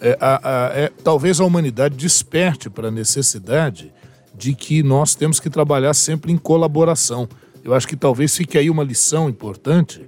é, 0.00 0.16
a, 0.20 0.68
a, 0.68 0.78
é, 0.78 0.92
talvez 1.02 1.40
a 1.40 1.44
humanidade 1.44 1.96
desperte 1.96 2.70
para 2.70 2.88
a 2.88 2.90
necessidade 2.92 3.92
de 4.32 4.54
que 4.54 4.84
nós 4.84 5.16
temos 5.16 5.40
que 5.40 5.50
trabalhar 5.50 5.94
sempre 5.94 6.30
em 6.30 6.36
colaboração. 6.36 7.28
Eu 7.64 7.74
acho 7.74 7.88
que 7.88 7.96
talvez 7.96 8.36
fique 8.36 8.56
aí 8.56 8.70
uma 8.70 8.84
lição 8.84 9.28
importante 9.28 10.00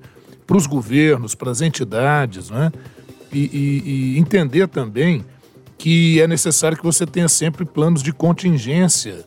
para 0.52 0.58
os 0.58 0.66
governos, 0.66 1.34
para 1.34 1.50
as 1.50 1.62
entidades, 1.62 2.50
né? 2.50 2.70
E, 3.32 3.38
e, 3.38 3.82
e, 3.86 4.18
entender 4.18 4.68
também 4.68 5.24
que 5.78 6.20
é 6.20 6.28
necessário 6.28 6.76
que 6.76 6.84
você 6.84 7.06
tenha 7.06 7.26
sempre 7.26 7.64
planos 7.64 8.02
de 8.02 8.12
contingência, 8.12 9.24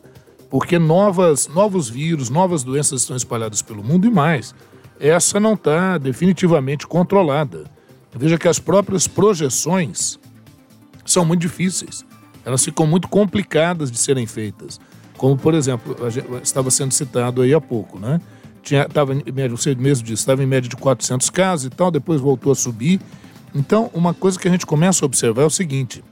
porque 0.48 0.78
novas, 0.78 1.48
novos 1.48 1.90
vírus, 1.90 2.30
novas 2.30 2.62
doenças 2.62 3.00
estão 3.00 3.16
espalhadas 3.16 3.60
pelo 3.60 3.82
mundo 3.82 4.06
e 4.06 4.10
mais 4.10 4.54
essa 5.00 5.40
não 5.40 5.54
está 5.54 5.98
definitivamente 5.98 6.86
controlada. 6.86 7.64
Veja 8.14 8.38
que 8.38 8.46
as 8.46 8.60
próprias 8.60 9.08
projeções 9.08 10.20
são 11.04 11.24
muito 11.24 11.40
difíceis. 11.40 12.04
Elas 12.44 12.64
ficam 12.64 12.86
muito 12.86 13.08
complicadas 13.08 13.90
de 13.90 13.98
serem 13.98 14.28
feitas. 14.28 14.78
Como, 15.16 15.36
por 15.36 15.54
exemplo, 15.54 15.96
estava 16.40 16.70
sendo 16.70 16.94
citado 16.94 17.42
aí 17.42 17.52
há 17.52 17.60
pouco, 17.60 17.98
né? 17.98 18.20
Tinha, 18.66 18.84
tava 18.88 19.14
em 19.14 19.22
média, 19.32 19.56
você 19.56 19.76
mesmo 19.76 20.04
disse, 20.04 20.22
estava 20.22 20.42
em 20.42 20.46
média 20.46 20.68
de 20.68 20.74
400 20.74 21.30
casos 21.30 21.66
e 21.66 21.70
tal, 21.70 21.88
depois 21.88 22.20
voltou 22.20 22.50
a 22.50 22.54
subir. 22.56 23.00
Então, 23.54 23.88
uma 23.94 24.12
coisa 24.12 24.36
que 24.36 24.48
a 24.48 24.50
gente 24.50 24.66
começa 24.66 25.04
a 25.04 25.06
observar 25.06 25.42
é 25.42 25.44
o 25.44 25.50
seguinte: 25.50 26.02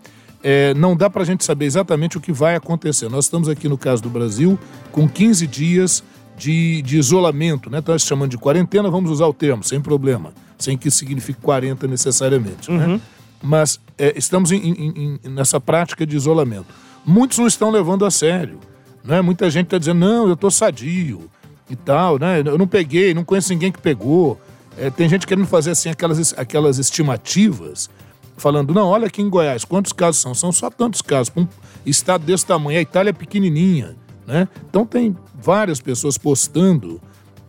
é, 0.40 0.72
não 0.74 0.94
dá 0.96 1.10
para 1.10 1.22
a 1.22 1.24
gente 1.24 1.44
saber 1.44 1.64
exatamente 1.64 2.16
o 2.16 2.20
que 2.20 2.30
vai 2.30 2.54
acontecer. 2.54 3.08
Nós 3.08 3.24
estamos 3.24 3.48
aqui 3.48 3.68
no 3.68 3.76
caso 3.76 4.00
do 4.00 4.08
Brasil 4.08 4.56
com 4.92 5.08
15 5.08 5.48
dias 5.48 6.04
de, 6.36 6.80
de 6.82 6.96
isolamento, 6.96 7.68
né? 7.68 7.78
Então, 7.78 7.98
chamando 7.98 8.30
de 8.30 8.38
quarentena, 8.38 8.88
vamos 8.88 9.10
usar 9.10 9.26
o 9.26 9.34
termo, 9.34 9.64
sem 9.64 9.80
problema, 9.80 10.32
sem 10.56 10.78
que 10.78 10.92
signifique 10.92 11.40
40 11.40 11.88
necessariamente, 11.88 12.70
né? 12.70 12.86
uhum. 12.86 12.92
né? 12.92 13.00
Mas 13.42 13.80
é, 13.98 14.16
estamos 14.16 14.52
em, 14.52 14.58
em, 14.58 15.18
em, 15.24 15.28
nessa 15.28 15.58
prática 15.58 16.06
de 16.06 16.14
isolamento. 16.14 16.72
Muitos 17.04 17.36
não 17.36 17.48
estão 17.48 17.68
levando 17.72 18.06
a 18.06 18.12
sério, 18.12 18.60
né? 19.02 19.20
Muita 19.20 19.50
gente 19.50 19.64
está 19.64 19.76
dizendo, 19.76 19.98
não, 19.98 20.28
eu 20.28 20.34
estou 20.34 20.52
sadio 20.52 21.28
e 21.68 21.76
tal, 21.76 22.18
né? 22.18 22.40
Eu 22.40 22.58
não 22.58 22.66
peguei, 22.66 23.14
não 23.14 23.24
conheço 23.24 23.52
ninguém 23.52 23.72
que 23.72 23.80
pegou. 23.80 24.40
É, 24.76 24.90
tem 24.90 25.08
gente 25.08 25.26
querendo 25.26 25.46
fazer 25.46 25.70
assim 25.70 25.88
aquelas, 25.88 26.34
aquelas 26.36 26.78
estimativas, 26.78 27.88
falando, 28.36 28.74
não, 28.74 28.88
olha 28.88 29.06
aqui 29.06 29.22
em 29.22 29.28
Goiás, 29.28 29.64
quantos 29.64 29.92
casos 29.92 30.20
são? 30.20 30.34
São 30.34 30.52
só 30.52 30.68
tantos 30.68 31.00
casos. 31.00 31.32
Um 31.36 31.46
estado 31.86 32.24
desse 32.24 32.44
tamanho, 32.44 32.78
a 32.78 32.82
Itália 32.82 33.10
é 33.10 33.12
pequenininha, 33.12 33.96
né? 34.26 34.48
Então 34.68 34.84
tem 34.84 35.16
várias 35.40 35.80
pessoas 35.80 36.18
postando 36.18 37.00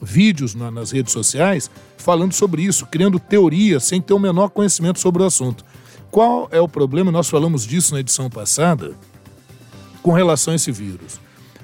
vídeos 0.01 0.53
na, 0.53 0.69
nas 0.69 0.91
redes 0.91 1.11
sociais 1.11 1.69
falando 1.97 2.33
sobre 2.33 2.61
isso, 2.61 2.85
criando 2.85 3.19
teorias 3.19 3.83
sem 3.83 4.01
ter 4.01 4.13
o 4.13 4.19
menor 4.19 4.49
conhecimento 4.49 4.99
sobre 4.99 5.23
o 5.23 5.25
assunto. 5.25 5.65
Qual 6.11 6.47
é 6.51 6.61
o 6.61 6.67
problema? 6.67 7.11
Nós 7.11 7.27
falamos 7.27 7.65
disso 7.65 7.93
na 7.93 7.99
edição 7.99 8.29
passada 8.29 8.93
com 10.03 10.11
relação 10.11 10.53
a 10.53 10.55
esse 10.55 10.71
vírus. 10.71 11.19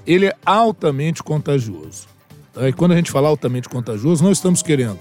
Ele 0.05 0.25
é 0.25 0.35
altamente 0.43 1.21
contagioso. 1.21 2.10
Tá? 2.53 2.67
E 2.67 2.73
quando 2.73 2.91
a 2.91 2.95
gente 2.95 3.11
fala 3.11 3.27
altamente 3.27 3.69
contagioso, 3.69 4.23
não 4.23 4.31
estamos 4.31 4.61
querendo 4.61 4.99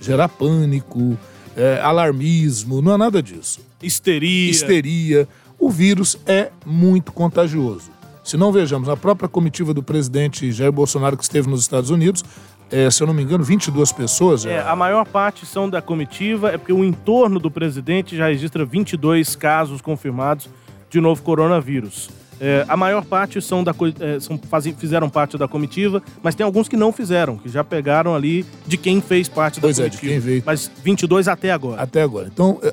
gerar 0.00 0.28
pânico, 0.28 1.18
é, 1.56 1.80
alarmismo, 1.80 2.80
não 2.80 2.94
é 2.94 2.96
nada 2.96 3.22
disso. 3.22 3.60
Histeria. 3.82 4.50
Histeria. 4.50 5.28
O 5.58 5.70
vírus 5.70 6.16
é 6.26 6.50
muito 6.64 7.12
contagioso. 7.12 7.90
Se 8.22 8.36
não 8.36 8.52
vejamos, 8.52 8.88
a 8.88 8.96
própria 8.96 9.28
comitiva 9.28 9.72
do 9.72 9.82
presidente 9.82 10.52
Jair 10.52 10.70
Bolsonaro 10.70 11.16
que 11.16 11.24
esteve 11.24 11.48
nos 11.48 11.62
Estados 11.62 11.90
Unidos, 11.90 12.24
é, 12.70 12.90
se 12.90 13.02
eu 13.02 13.06
não 13.06 13.14
me 13.14 13.22
engano, 13.22 13.42
22 13.42 13.90
pessoas. 13.92 14.44
É, 14.44 14.60
a 14.60 14.76
maior 14.76 15.06
parte 15.06 15.46
são 15.46 15.68
da 15.68 15.80
comitiva, 15.80 16.50
é 16.50 16.58
porque 16.58 16.72
o 16.72 16.84
entorno 16.84 17.40
do 17.40 17.50
presidente 17.50 18.16
já 18.16 18.28
registra 18.28 18.64
22 18.64 19.34
casos 19.34 19.80
confirmados 19.80 20.48
de 20.90 21.00
novo 21.00 21.22
coronavírus. 21.22 22.10
É, 22.40 22.64
a 22.68 22.76
maior 22.76 23.04
parte 23.04 23.40
são 23.42 23.64
da, 23.64 23.74
é, 24.00 24.20
são, 24.20 24.38
fazem, 24.38 24.72
fizeram 24.72 25.10
parte 25.10 25.36
da 25.36 25.48
comitiva, 25.48 26.02
mas 26.22 26.34
tem 26.34 26.44
alguns 26.44 26.68
que 26.68 26.76
não 26.76 26.92
fizeram, 26.92 27.36
que 27.36 27.48
já 27.48 27.64
pegaram 27.64 28.14
ali 28.14 28.46
de 28.66 28.76
quem 28.76 29.00
fez 29.00 29.28
parte 29.28 29.56
da 29.56 29.62
pois 29.62 29.76
comitiva. 29.76 30.00
Pois 30.00 30.04
é, 30.04 30.08
de 30.08 30.20
quem 30.20 30.20
veio. 30.20 30.42
Mas 30.46 30.70
22 30.84 31.26
até 31.26 31.50
agora. 31.50 31.82
Até 31.82 32.02
agora. 32.02 32.28
Então, 32.32 32.60
é, 32.62 32.72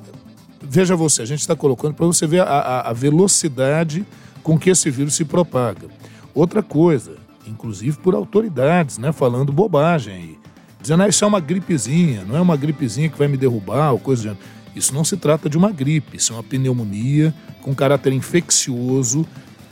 veja 0.62 0.95
você, 0.95 1.23
a 1.23 1.25
gente 1.25 1.39
está 1.39 1.56
colocando 1.56 1.95
para 1.95 2.06
você 2.06 2.28
ver 2.28 2.41
a, 2.41 2.45
a, 2.45 2.89
a 2.89 2.93
velocidade 2.93 4.06
com 4.43 4.58
que 4.58 4.69
esse 4.69 4.91
vírus 4.91 5.15
se 5.15 5.25
propaga. 5.25 5.88
Outra 6.34 6.62
coisa, 6.62 7.15
inclusive 7.47 7.97
por 7.97 8.13
autoridades, 8.13 8.99
né, 8.99 9.12
falando 9.12 9.51
bobagem 9.51 10.13
aí, 10.13 10.38
dizendo 10.80 11.01
ah, 11.01 11.08
isso 11.08 11.23
é 11.23 11.28
uma 11.28 11.39
gripezinha, 11.39 12.23
não 12.23 12.38
é 12.38 12.41
uma 12.41 12.56
gripezinha 12.56 13.10
que 13.10 13.17
vai 13.17 13.28
me 13.28 13.38
derrubar 13.38 13.93
ou 13.93 13.99
coisa 13.99 14.21
do 14.21 14.25
gênero. 14.25 14.41
Isso 14.75 14.93
não 14.93 15.06
se 15.06 15.15
trata 15.15 15.49
de 15.49 15.58
uma 15.58 15.71
gripe, 15.71 16.17
isso 16.17 16.34
é 16.34 16.36
uma 16.36 16.43
pneumonia 16.43 17.34
com 17.62 17.73
caráter 17.73 18.12
infeccioso 18.12 19.25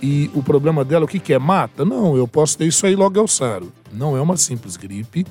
e 0.03 0.29
o 0.33 0.43
problema 0.43 0.83
dela, 0.83 1.05
o 1.05 1.07
que, 1.07 1.17
que 1.17 1.31
é? 1.31 1.39
Mata? 1.39 1.85
Não, 1.85 2.17
eu 2.17 2.27
posso 2.27 2.57
ter 2.57 2.65
isso 2.65 2.85
aí 2.85 2.93
logo 2.93 3.17
ao 3.17 3.25
saro. 3.25 3.71
Não 3.89 4.17
é 4.17 4.21
uma 4.21 4.35
simples 4.35 4.75
gripe 4.75 5.25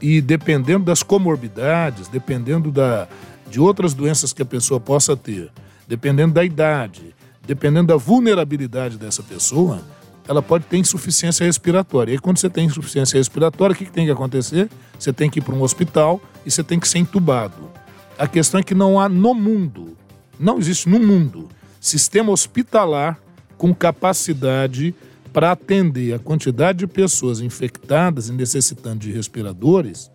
e 0.00 0.22
dependendo 0.22 0.86
das 0.86 1.02
comorbidades, 1.02 2.08
dependendo 2.08 2.70
da, 2.72 3.06
de 3.50 3.60
outras 3.60 3.92
doenças 3.92 4.32
que 4.32 4.40
a 4.40 4.46
pessoa 4.46 4.80
possa 4.80 5.14
ter, 5.14 5.50
dependendo 5.86 6.32
da 6.32 6.42
idade, 6.42 7.14
dependendo 7.46 7.88
da 7.88 7.96
vulnerabilidade 7.96 8.96
dessa 8.96 9.22
pessoa, 9.22 9.82
ela 10.26 10.40
pode 10.40 10.64
ter 10.64 10.78
insuficiência 10.78 11.44
respiratória. 11.44 12.14
E 12.14 12.18
quando 12.18 12.38
você 12.38 12.48
tem 12.48 12.64
insuficiência 12.64 13.18
respiratória, 13.18 13.74
o 13.74 13.76
que, 13.76 13.84
que 13.84 13.92
tem 13.92 14.06
que 14.06 14.12
acontecer? 14.12 14.70
Você 14.98 15.12
tem 15.12 15.28
que 15.28 15.38
ir 15.38 15.42
para 15.42 15.54
um 15.54 15.60
hospital 15.60 16.18
e 16.46 16.50
você 16.50 16.64
tem 16.64 16.80
que 16.80 16.88
ser 16.88 16.98
entubado. 16.98 17.70
A 18.18 18.26
questão 18.26 18.58
é 18.58 18.62
que 18.62 18.74
não 18.74 18.98
há 18.98 19.06
no 19.06 19.34
mundo, 19.34 19.98
não 20.40 20.56
existe 20.58 20.88
no 20.88 20.98
mundo, 20.98 21.46
sistema 21.78 22.32
hospitalar 22.32 23.18
com 23.64 23.74
capacidade 23.74 24.94
para 25.32 25.52
atender 25.52 26.12
a 26.12 26.18
quantidade 26.18 26.80
de 26.80 26.86
pessoas 26.86 27.40
infectadas 27.40 28.28
e 28.28 28.32
necessitando 28.34 28.98
de 28.98 29.10
respiradores, 29.10 30.10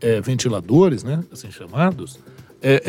é, 0.00 0.18
ventiladores, 0.22 1.04
né, 1.04 1.22
assim 1.30 1.50
chamados, 1.50 2.18
é, 2.62 2.82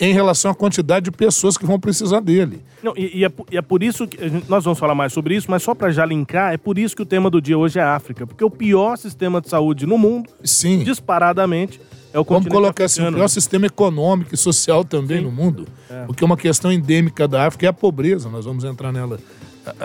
é, 0.00 0.04
em 0.04 0.12
relação 0.12 0.50
à 0.50 0.54
quantidade 0.56 1.04
de 1.04 1.12
pessoas 1.12 1.56
que 1.56 1.64
vão 1.64 1.78
precisar 1.78 2.18
dele. 2.18 2.64
Não, 2.82 2.92
e, 2.96 3.20
e, 3.20 3.24
é, 3.24 3.32
e, 3.52 3.56
é, 3.56 3.62
por 3.62 3.80
isso 3.80 4.08
que 4.08 4.28
gente, 4.28 4.50
nós 4.50 4.64
vamos 4.64 4.80
falar 4.80 4.96
mais 4.96 5.12
sobre 5.12 5.36
isso, 5.36 5.48
mas 5.48 5.62
só 5.62 5.72
para 5.72 5.92
já 5.92 6.04
linkar, 6.04 6.52
é 6.52 6.56
por 6.56 6.76
isso 6.76 6.96
que 6.96 7.02
o 7.02 7.06
tema 7.06 7.30
do 7.30 7.40
dia 7.40 7.56
hoje 7.56 7.78
é 7.78 7.82
África, 7.82 8.26
porque 8.26 8.44
o 8.44 8.50
pior 8.50 8.98
sistema 8.98 9.40
de 9.40 9.48
saúde 9.48 9.86
no 9.86 9.96
mundo, 9.96 10.28
Sim. 10.42 10.82
disparadamente, 10.82 11.80
é 12.14 12.20
o 12.20 12.22
Vamos 12.22 12.48
colocar 12.48 12.84
assim, 12.84 13.04
o 13.04 13.12
pior 13.12 13.26
sistema 13.26 13.66
econômico 13.66 14.32
e 14.32 14.38
social 14.38 14.84
também 14.84 15.18
Sim. 15.18 15.24
no 15.24 15.32
mundo, 15.32 15.66
é. 15.90 16.04
porque 16.06 16.24
uma 16.24 16.36
questão 16.36 16.70
endêmica 16.70 17.26
da 17.26 17.44
África 17.44 17.66
é 17.66 17.68
a 17.68 17.72
pobreza, 17.72 18.28
nós 18.28 18.44
vamos 18.44 18.62
entrar 18.62 18.92
nela, 18.92 19.18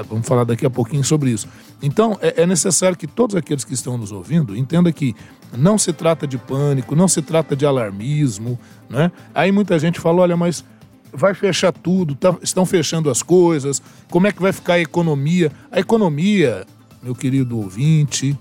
vamos 0.07 0.27
falar 0.27 0.43
daqui 0.43 0.63
a 0.63 0.69
pouquinho 0.69 1.03
sobre 1.03 1.31
isso. 1.31 1.47
Então, 1.81 2.19
é, 2.21 2.43
é 2.43 2.45
necessário 2.45 2.95
que 2.95 3.07
todos 3.07 3.35
aqueles 3.35 3.63
que 3.63 3.73
estão 3.73 3.97
nos 3.97 4.11
ouvindo 4.11 4.55
entendam 4.55 4.93
que 4.93 5.15
não 5.57 5.75
se 5.79 5.91
trata 5.91 6.27
de 6.27 6.37
pânico, 6.37 6.95
não 6.95 7.07
se 7.07 7.23
trata 7.23 7.55
de 7.55 7.65
alarmismo, 7.65 8.59
né? 8.87 9.11
Aí 9.33 9.51
muita 9.51 9.79
gente 9.79 9.99
fala, 9.99 10.21
olha, 10.21 10.37
mas 10.37 10.63
vai 11.11 11.33
fechar 11.33 11.71
tudo, 11.71 12.13
tá, 12.13 12.37
estão 12.43 12.63
fechando 12.63 13.09
as 13.09 13.23
coisas, 13.23 13.81
como 14.11 14.27
é 14.27 14.31
que 14.31 14.39
vai 14.39 14.53
ficar 14.53 14.75
a 14.75 14.79
economia? 14.79 15.51
A 15.71 15.79
economia, 15.79 16.63
meu 17.01 17.15
querido 17.15 17.57
ouvinte, 17.57 18.37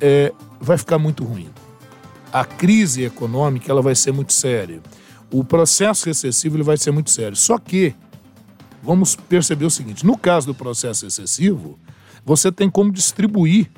é, 0.00 0.32
vai 0.58 0.78
ficar 0.78 0.98
muito 0.98 1.22
ruim. 1.22 1.50
A 2.32 2.44
crise 2.44 3.04
econômica 3.04 3.70
ela 3.70 3.82
vai 3.82 3.94
ser 3.94 4.12
muito 4.12 4.32
séria. 4.32 4.80
O 5.30 5.44
processo 5.44 6.06
recessivo 6.06 6.56
ele 6.56 6.62
vai 6.62 6.76
ser 6.76 6.90
muito 6.90 7.10
sério. 7.10 7.36
Só 7.36 7.58
que 7.58 7.94
vamos 8.82 9.16
perceber 9.16 9.64
o 9.64 9.70
seguinte: 9.70 10.06
no 10.06 10.16
caso 10.16 10.46
do 10.46 10.54
processo 10.54 11.06
excessivo, 11.06 11.78
você 12.24 12.50
tem 12.52 12.70
como 12.70 12.92
distribuir. 12.92 13.70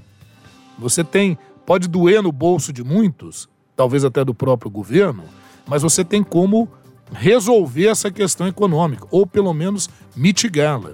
Você 0.79 1.05
tem 1.05 1.39
pode 1.65 1.89
doer 1.89 2.23
no 2.23 2.33
bolso 2.33 2.73
de 2.73 2.83
muitos, 2.83 3.49
talvez 3.77 4.05
até 4.05 4.25
do 4.25 4.35
próprio 4.35 4.71
governo, 4.71 5.25
mas 5.67 5.83
você 5.83 6.05
tem 6.05 6.23
como 6.23 6.69
resolver 7.13 7.89
essa 7.89 8.11
questão 8.11 8.47
econômica, 8.47 9.07
ou 9.11 9.27
pelo 9.27 9.53
menos 9.53 9.89
mitigá-la. 10.17 10.93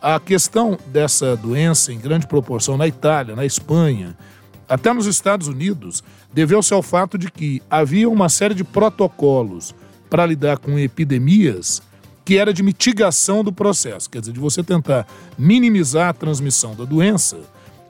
A 0.00 0.18
questão 0.18 0.78
dessa 0.86 1.36
doença, 1.36 1.92
em 1.92 1.98
grande 1.98 2.26
proporção 2.26 2.76
na 2.76 2.86
Itália, 2.86 3.34
na 3.34 3.44
Espanha, 3.44 4.16
até 4.68 4.92
nos 4.92 5.06
Estados 5.06 5.48
Unidos, 5.48 6.02
deveu-se 6.32 6.72
ao 6.74 6.82
fato 6.82 7.16
de 7.16 7.30
que 7.30 7.62
havia 7.70 8.08
uma 8.08 8.28
série 8.28 8.54
de 8.54 8.64
protocolos 8.64 9.74
para 10.10 10.26
lidar 10.26 10.58
com 10.58 10.78
epidemias 10.78 11.82
que 12.24 12.36
era 12.36 12.52
de 12.52 12.62
mitigação 12.62 13.42
do 13.42 13.50
processo, 13.50 14.10
quer 14.10 14.20
dizer, 14.20 14.32
de 14.32 14.40
você 14.40 14.62
tentar 14.62 15.06
minimizar 15.38 16.10
a 16.10 16.12
transmissão 16.12 16.74
da 16.74 16.84
doença 16.84 17.38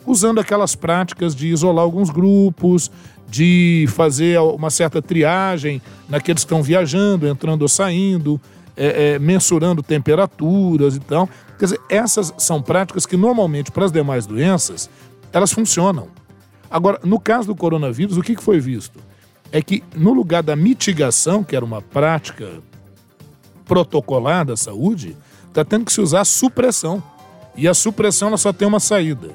usando 0.06 0.38
aquelas 0.38 0.74
práticas 0.74 1.34
de 1.34 1.48
isolar 1.48 1.84
alguns 1.84 2.08
grupos, 2.08 2.90
de 3.28 3.86
fazer 3.88 4.38
uma 4.40 4.70
certa 4.70 5.02
triagem 5.02 5.82
naqueles 6.08 6.44
que 6.44 6.46
estão 6.46 6.62
viajando, 6.62 7.26
entrando 7.28 7.62
ou 7.62 7.68
saindo, 7.68 8.40
é, 8.76 9.14
é, 9.14 9.18
mensurando 9.18 9.82
temperaturas 9.82 10.96
e 10.96 11.00
tal. 11.00 11.28
Quer 11.58 11.64
dizer, 11.66 11.80
essas 11.90 12.32
são 12.38 12.62
práticas 12.62 13.04
que 13.04 13.16
normalmente 13.16 13.70
para 13.70 13.84
as 13.84 13.92
demais 13.92 14.24
doenças 14.24 14.88
elas 15.32 15.52
funcionam. 15.52 16.08
Agora, 16.70 17.00
no 17.04 17.18
caso 17.18 17.48
do 17.48 17.57
coronavírus, 17.57 18.16
o 18.16 18.22
que 18.22 18.37
foi 18.37 18.61
visto? 18.61 18.98
É 19.50 19.62
que 19.62 19.83
no 19.94 20.12
lugar 20.12 20.42
da 20.42 20.54
mitigação, 20.54 21.42
que 21.42 21.57
era 21.57 21.64
uma 21.64 21.81
prática 21.81 22.61
protocolar 23.64 24.44
da 24.44 24.57
saúde, 24.57 25.16
está 25.48 25.64
tendo 25.64 25.85
que 25.85 25.92
se 25.92 26.00
usar 26.00 26.20
a 26.20 26.24
supressão. 26.24 27.02
E 27.57 27.66
a 27.66 27.74
supressão 27.74 28.28
ela 28.28 28.37
só 28.37 28.52
tem 28.52 28.68
uma 28.68 28.81
saída. 28.81 29.31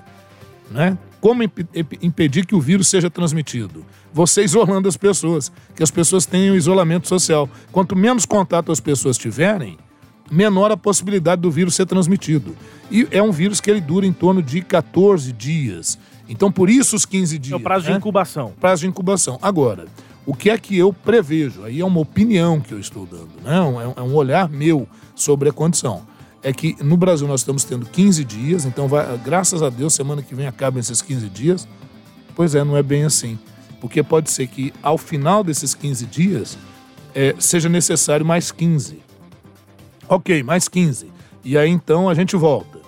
Né? 0.70 0.98
Como 1.20 1.44
imp 1.44 1.60
impedir 2.02 2.46
que 2.46 2.56
o 2.56 2.62
vírus 2.62 2.88
seja 2.88 3.10
transmitido? 3.10 3.86
Você 4.12 4.44
isolando 4.44 4.88
as 4.88 4.98
pessoas, 4.98 5.52
que 5.76 5.84
as 5.84 5.90
pessoas 5.90 6.26
tenham 6.26 6.56
isolamento 6.56 7.08
social. 7.08 7.50
Quanto 7.72 7.96
menos 7.96 8.26
contato 8.26 8.72
as 8.72 8.80
pessoas 8.80 9.18
tiverem, 9.18 9.78
menor 10.30 10.72
a 10.72 10.78
possibilidade 10.78 11.42
do 11.42 11.52
vírus 11.52 11.76
ser 11.76 11.86
transmitido. 11.86 12.56
E 12.92 13.08
é 13.12 13.22
um 13.22 13.32
vírus 13.32 13.60
que 13.60 13.70
ele 13.70 13.82
dura 13.82 14.06
em 14.06 14.14
torno 14.14 14.42
de 14.42 14.62
14 14.62 15.32
dias. 15.32 15.98
Então, 16.28 16.52
por 16.52 16.70
isso 16.70 16.96
os 16.96 17.06
15 17.06 17.38
dias. 17.38 17.54
É 17.54 17.56
o 17.56 17.60
prazo 17.60 17.86
né? 17.86 17.92
de 17.92 17.98
incubação. 17.98 18.54
Prazo 18.60 18.82
de 18.82 18.88
incubação. 18.88 19.38
Agora, 19.42 19.86
o 20.26 20.34
que 20.34 20.50
é 20.50 20.58
que 20.58 20.78
eu 20.78 20.94
prevejo? 20.94 21.64
Aí 21.64 21.82
é 21.82 21.86
uma 21.86 22.00
opinião 22.00 22.60
que 22.60 22.74
eu 22.74 22.80
estou 22.80 23.06
dando, 23.06 23.30
né? 23.44 23.94
é 23.98 24.02
um 24.02 24.16
olhar 24.16 24.50
meu 24.50 24.88
sobre 25.16 25.50
a 25.50 25.54
condição. 25.54 26.02
É 26.42 26.52
que 26.52 26.76
no 26.84 26.98
Brasil 26.98 27.28
nós 27.28 27.42
estamos 27.42 27.64
tendo 27.64 27.86
15 27.86 28.24
dias, 28.24 28.66
então 28.66 28.88
vai, 28.88 29.18
graças 29.18 29.62
a 29.62 29.70
Deus, 29.70 29.94
semana 29.94 30.22
que 30.22 30.36
vem 30.36 30.48
acabam 30.48 30.80
esses 30.80 31.02
15 31.02 31.30
dias. 31.30 31.68
Pois 32.36 32.56
é, 32.56 32.64
não 32.64 32.76
é 32.76 32.84
bem 32.84 33.04
assim. 33.04 33.38
Porque 33.80 34.02
pode 34.02 34.32
ser 34.32 34.48
que 34.48 34.74
ao 34.82 34.98
final 34.98 35.44
desses 35.44 35.74
15 35.74 36.06
dias 36.06 36.58
é, 37.14 37.36
seja 37.38 37.70
necessário 37.70 38.26
mais 38.26 38.52
15. 38.52 39.00
Ok, 40.08 40.44
mais 40.44 40.68
15. 40.68 41.12
E 41.44 41.58
aí 41.58 41.70
então 41.70 42.10
a 42.10 42.14
gente 42.14 42.36
volta. 42.36 42.83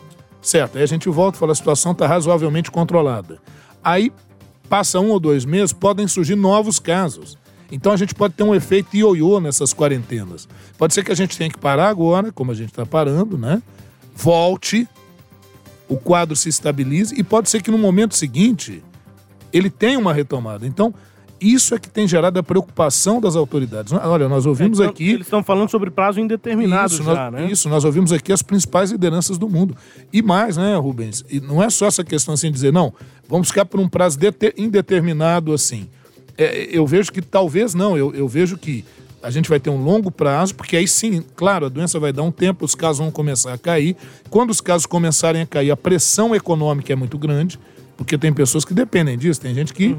Certo, 0.45 0.77
aí 0.77 0.84
a 0.84 0.88
gente 0.88 1.10
volta 1.10 1.38
e 1.38 1.39
fala, 1.39 1.53
a 1.53 1.55
situação 1.55 1.91
está 1.91 2.05
razoavelmente 2.05 2.69
controlada. 2.69 3.39
Aí 3.84 4.13
passa 4.69 4.99
um 4.99 5.10
ou 5.10 5.19
dois 5.19 5.43
meses, 5.43 5.73
podem 5.73 6.08
surgir 6.08 6.36
novos 6.36 6.77
casos. 6.77 7.36
Então 7.71 7.91
a 7.91 7.97
gente 7.97 8.13
pode 8.13 8.36
ter 8.36 8.43
um 8.43 8.53
efeito 8.53 8.95
ioiô 8.95 9.39
nessas 9.39 9.73
quarentenas. 9.73 10.47
Pode 10.77 10.93
ser 10.93 11.03
que 11.03 11.12
a 11.12 11.15
gente 11.15 11.36
tenha 11.36 11.49
que 11.49 11.58
parar 11.58 11.89
agora, 11.89 12.31
como 12.31 12.51
a 12.51 12.53
gente 12.53 12.69
está 12.69 12.86
parando, 12.86 13.39
né? 13.39 13.60
Volte, 14.15 14.88
o 15.89 15.97
quadro 15.97 16.36
se 16.36 16.47
estabilize 16.47 17.19
e 17.19 17.23
pode 17.23 17.49
ser 17.49 17.63
que 17.63 17.71
no 17.71 17.77
momento 17.79 18.15
seguinte 18.15 18.84
ele 19.51 19.71
tenha 19.71 19.97
uma 19.97 20.13
retomada. 20.13 20.67
Então, 20.67 20.93
isso 21.39 21.75
é 21.75 21.79
que 21.79 21.89
tem 21.89 22.07
gerado 22.07 22.39
a 22.39 22.43
preocupação 22.43 23.19
das 23.19 23.35
autoridades. 23.35 23.91
Olha, 23.93 24.27
nós 24.29 24.45
ouvimos 24.45 24.79
É, 24.79 24.83
então, 24.83 24.91
aqui. 24.93 25.09
Eles 25.11 25.25
estão 25.27 25.43
falando 25.43 25.69
sobre 25.69 25.89
prazo 25.91 26.19
indeterminado 26.19 26.93
Isso, 26.93 27.03
já, 27.03 27.29
nós, 27.31 27.33
né? 27.33 27.51
isso, 27.51 27.69
nós 27.69 27.83
ouvimos 27.83 28.11
aqui 28.11 28.31
as 28.31 28.41
principais 28.41 28.91
lideranças 28.91 29.37
do 29.37 29.47
mundo. 29.49 29.75
E 30.13 30.21
mais, 30.21 30.57
né, 30.57 30.75
Rubens? 30.77 31.23
E 31.29 31.39
não 31.39 31.61
é 31.61 31.69
só 31.69 31.87
essa 31.87 32.03
questão 32.03 32.33
assim 32.33 32.47
de 32.47 32.53
dizer, 32.53 32.71
não, 32.73 32.93
vamos 33.27 33.49
ficar 33.49 33.65
por 33.65 33.79
um 33.79 33.87
prazo 33.87 34.17
dete- 34.17 34.53
indeterminado 34.57 35.53
assim. 35.53 35.87
É, 36.37 36.67
eu 36.71 36.85
vejo 36.85 37.11
que 37.11 37.21
talvez 37.21 37.73
não, 37.73 37.97
eu, 37.97 38.13
eu 38.13 38.27
vejo 38.27 38.57
que 38.57 38.83
a 39.23 39.31
gente 39.31 39.49
vai 39.49 39.59
ter 39.59 39.69
um 39.71 39.83
longo 39.83 40.11
prazo, 40.11 40.53
porque 40.53 40.77
aí 40.77 40.87
sim, 40.87 41.23
claro, 41.35 41.65
a 41.65 41.69
doença 41.69 41.99
vai 41.99 42.13
dar 42.13 42.21
um 42.21 42.31
tempo, 42.31 42.63
os 42.63 42.75
casos 42.75 42.99
vão 42.99 43.09
começar 43.09 43.53
a 43.53 43.57
cair. 43.57 43.95
Quando 44.29 44.51
os 44.51 44.61
casos 44.61 44.85
começarem 44.85 45.41
a 45.41 45.45
cair, 45.47 45.71
a 45.71 45.77
pressão 45.77 46.35
econômica 46.35 46.93
é 46.93 46.95
muito 46.95 47.17
grande, 47.17 47.57
porque 47.97 48.17
tem 48.17 48.34
pessoas 48.34 48.65
que 48.65 48.73
dependem 48.73 49.17
disso, 49.17 49.39
tem 49.39 49.53
gente 49.53 49.73
que 49.73 49.95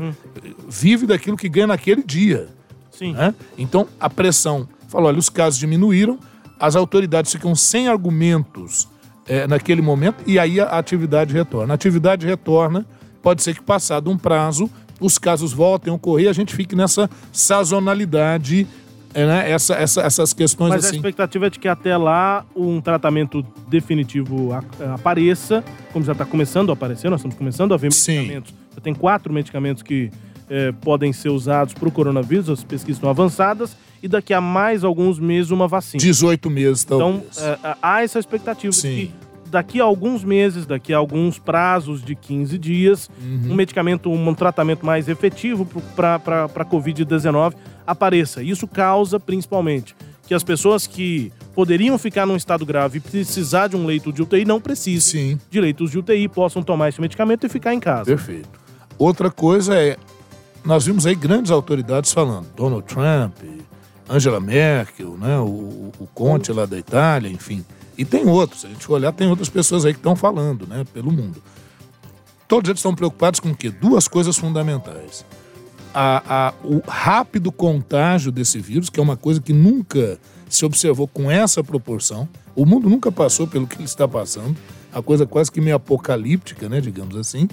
vive 0.69 1.07
daquilo 1.07 1.37
que 1.37 1.49
ganha 1.49 1.69
naquele 1.69 2.03
dia. 2.03 2.49
Sim. 2.91 3.13
né? 3.13 3.35
Então, 3.59 3.87
a 4.01 4.09
pressão. 4.09 4.69
Falou, 4.89 5.09
olha, 5.09 5.19
os 5.19 5.29
casos 5.29 5.59
diminuíram, 5.59 6.19
as 6.59 6.77
autoridades 6.77 7.33
ficam 7.33 7.55
sem 7.55 7.89
argumentos 7.89 8.89
eh, 9.29 9.47
naquele 9.47 9.83
momento 9.83 10.23
e 10.27 10.39
aí 10.39 10.61
a 10.61 10.79
atividade 10.79 11.33
retorna. 11.35 11.75
A 11.75 11.77
atividade 11.77 12.27
retorna, 12.27 12.87
pode 13.23 13.43
ser 13.43 13.55
que 13.55 13.63
passado 13.63 14.11
um 14.11 14.17
prazo, 14.17 14.71
os 15.01 15.19
casos 15.19 15.53
voltem 15.53 15.93
a 15.93 15.97
ocorrer, 15.97 16.31
a 16.31 16.33
gente 16.33 16.55
fique 16.55 16.75
nessa 16.77 17.11
sazonalidade, 17.33 18.67
né? 19.25 19.51
Essa, 19.51 19.75
essa- 19.75 20.03
essas 20.03 20.33
questões 20.33 20.69
Mas 20.71 20.85
a 20.85 20.89
assim. 20.89 20.97
expectativa 20.97 21.47
é 21.47 21.51
de 21.51 21.59
que 21.59 21.69
até 21.69 21.97
lá 21.97 22.45
um 22.55 22.81
tratamento 22.81 23.43
definitivo 23.69 24.53
a- 24.53 24.95
apareça, 24.95 25.63
como 25.93 26.05
já 26.05 26.13
está 26.13 26.25
começando 26.27 26.71
a 26.71 26.73
aparecer, 26.73 27.09
nós 27.09 27.21
estamos 27.21 27.37
começando 27.37 27.73
a 27.73 27.77
ver 27.77 27.89
medicamentos. 27.91 28.53
Já 28.75 28.81
tem 28.81 28.95
quatro 28.95 29.33
medicamentos 29.33 29.83
que 29.83 30.11
eh, 30.51 30.73
podem 30.81 31.13
ser 31.13 31.31
usados 31.31 31.75
para 31.75 31.89
o 31.89 31.91
coronavírus, 31.91 32.49
as 32.51 32.63
pesquisas 32.63 32.99
estão 32.99 33.11
avançadas, 33.11 33.77
e 34.03 34.07
daqui 34.07 34.33
a 34.33 34.41
mais 34.41 34.85
alguns 34.85 35.19
meses 35.19 35.51
uma 35.51 35.67
vacina. 35.67 36.01
18 36.01 36.49
meses, 36.51 36.85
Então, 36.85 36.99
talvez. 36.99 37.39
eh, 37.39 37.59
há 37.83 38.03
essa 38.05 38.19
expectativa 38.21 38.71
de 38.73 38.81
que 38.81 39.11
daqui 39.51 39.81
a 39.81 39.85
alguns 39.85 40.23
meses, 40.25 40.67
daqui 40.67 40.93
a 40.93 40.97
alguns 40.99 41.39
prazos 41.39 42.03
de 42.03 42.15
15 42.15 42.59
dias, 42.59 43.09
Uhum. 43.21 43.53
um 43.53 43.55
medicamento, 43.55 44.11
um 44.11 44.35
tratamento 44.35 44.85
mais 44.85 45.09
efetivo 45.09 45.67
para 45.95 46.17
a 46.45 46.65
Covid-19 46.65 47.55
apareça. 47.87 48.43
Isso 48.43 48.67
causa, 48.67 49.19
principalmente, 49.21 49.95
que 50.27 50.35
as 50.35 50.43
pessoas 50.43 50.87
que 50.87 51.33
poderiam 51.55 51.97
ficar 51.97 52.27
num 52.27 52.37
estado 52.37 52.67
grave 52.67 52.99
e 52.99 53.01
precisar 53.01 53.69
de 53.69 53.77
um 53.77 53.87
leito 53.87 54.13
de 54.13 54.23
UTI 54.23 54.45
não 54.45 54.61
precisem 54.61 55.39
de 55.51 55.61
leitos 55.61 55.91
de 55.93 55.99
UTI, 55.99 56.29
possam 56.29 56.63
tomar 56.63 56.89
esse 56.89 57.01
medicamento 57.01 57.47
e 57.47 57.49
ficar 57.49 57.73
em 57.73 57.81
casa. 57.81 58.05
Perfeito. 58.05 58.49
Outra 58.99 59.31
coisa 59.31 59.75
é, 59.77 59.97
nós 60.65 60.85
vimos 60.87 61.07
aí 61.07 61.15
grandes 61.15 61.51
autoridades 61.53 62.13
falando, 62.13 62.47
Donald 62.57 62.85
Trump, 62.87 63.37
Angela 64.09 64.41
Merkel, 64.41 65.17
né, 65.17 65.39
o, 65.39 65.93
o 65.99 66.09
Conte 66.13 66.53
lá 66.53 66.67
da 66.67 66.77
Itália, 66.79 67.29
enfim. 67.31 67.65
E 67.97 68.05
tem 68.05 68.27
outros, 68.27 68.61
se 68.63 68.67
a 68.67 68.71
gente 68.71 68.91
olhar, 68.93 69.13
tem 69.13 69.29
outras 69.29 69.49
pessoas 69.49 69.85
aí 69.85 69.93
que 69.93 69.99
estão 69.99 70.15
falando, 70.17 70.67
né, 70.67 70.85
pelo 70.93 71.11
mundo. 71.11 71.43
Todos 72.47 72.69
eles 72.69 72.79
estão 72.79 72.95
preocupados 72.95 73.41
com 73.41 73.51
o 73.51 73.55
quê? 73.57 73.71
Duas 73.71 74.07
coisas 74.07 74.37
fundamentais. 74.37 75.25
A, 75.95 76.49
a- 76.49 76.55
o 76.63 76.81
rápido 76.87 77.51
contágio 77.51 78.31
desse 78.31 78.61
vírus, 78.61 78.91
que 78.91 79.01
é 79.01 79.03
uma 79.03 79.17
coisa 79.17 79.41
que 79.41 79.53
nunca 79.53 80.19
se 80.49 80.65
observou 80.65 81.09
com 81.09 81.31
essa 81.31 81.65
proporção. 81.65 82.29
O 82.55 82.65
mundo 82.67 82.89
nunca 82.89 83.11
passou 83.11 83.47
pelo 83.47 83.67
que 83.67 83.77
ele 83.77 83.85
está 83.85 84.07
passando. 84.07 84.57
A 84.93 85.03
coisa 85.03 85.27
quase 85.27 85.51
que 85.51 85.61
meio 85.61 85.77
apocalíptica, 85.77 86.69
né, 86.69 86.81
digamos 86.81 87.17
assim. 87.17 87.49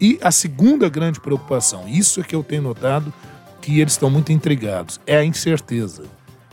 E 0.00 0.18
a 0.20 0.30
segunda 0.32 0.88
grande 0.88 1.20
preocupação, 1.20 1.88
isso 1.88 2.20
é 2.20 2.24
que 2.24 2.34
eu 2.34 2.42
tenho 2.42 2.62
notado 2.62 3.12
que 3.62 3.80
eles 3.80 3.94
estão 3.94 4.10
muito 4.10 4.30
intrigados, 4.32 5.00
é 5.06 5.16
a 5.16 5.24
incerteza. 5.24 6.02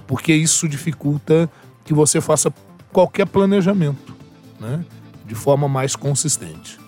Porque 0.08 0.34
isso 0.34 0.68
dificulta 0.70 1.50
que 1.84 1.94
você 1.94 2.22
faça 2.22 2.54
qualquer 2.92 3.26
planejamento, 3.26 4.16
né, 4.60 4.84
de 5.26 5.36
forma 5.36 5.68
mais 5.68 5.96
consistente. 5.96 6.80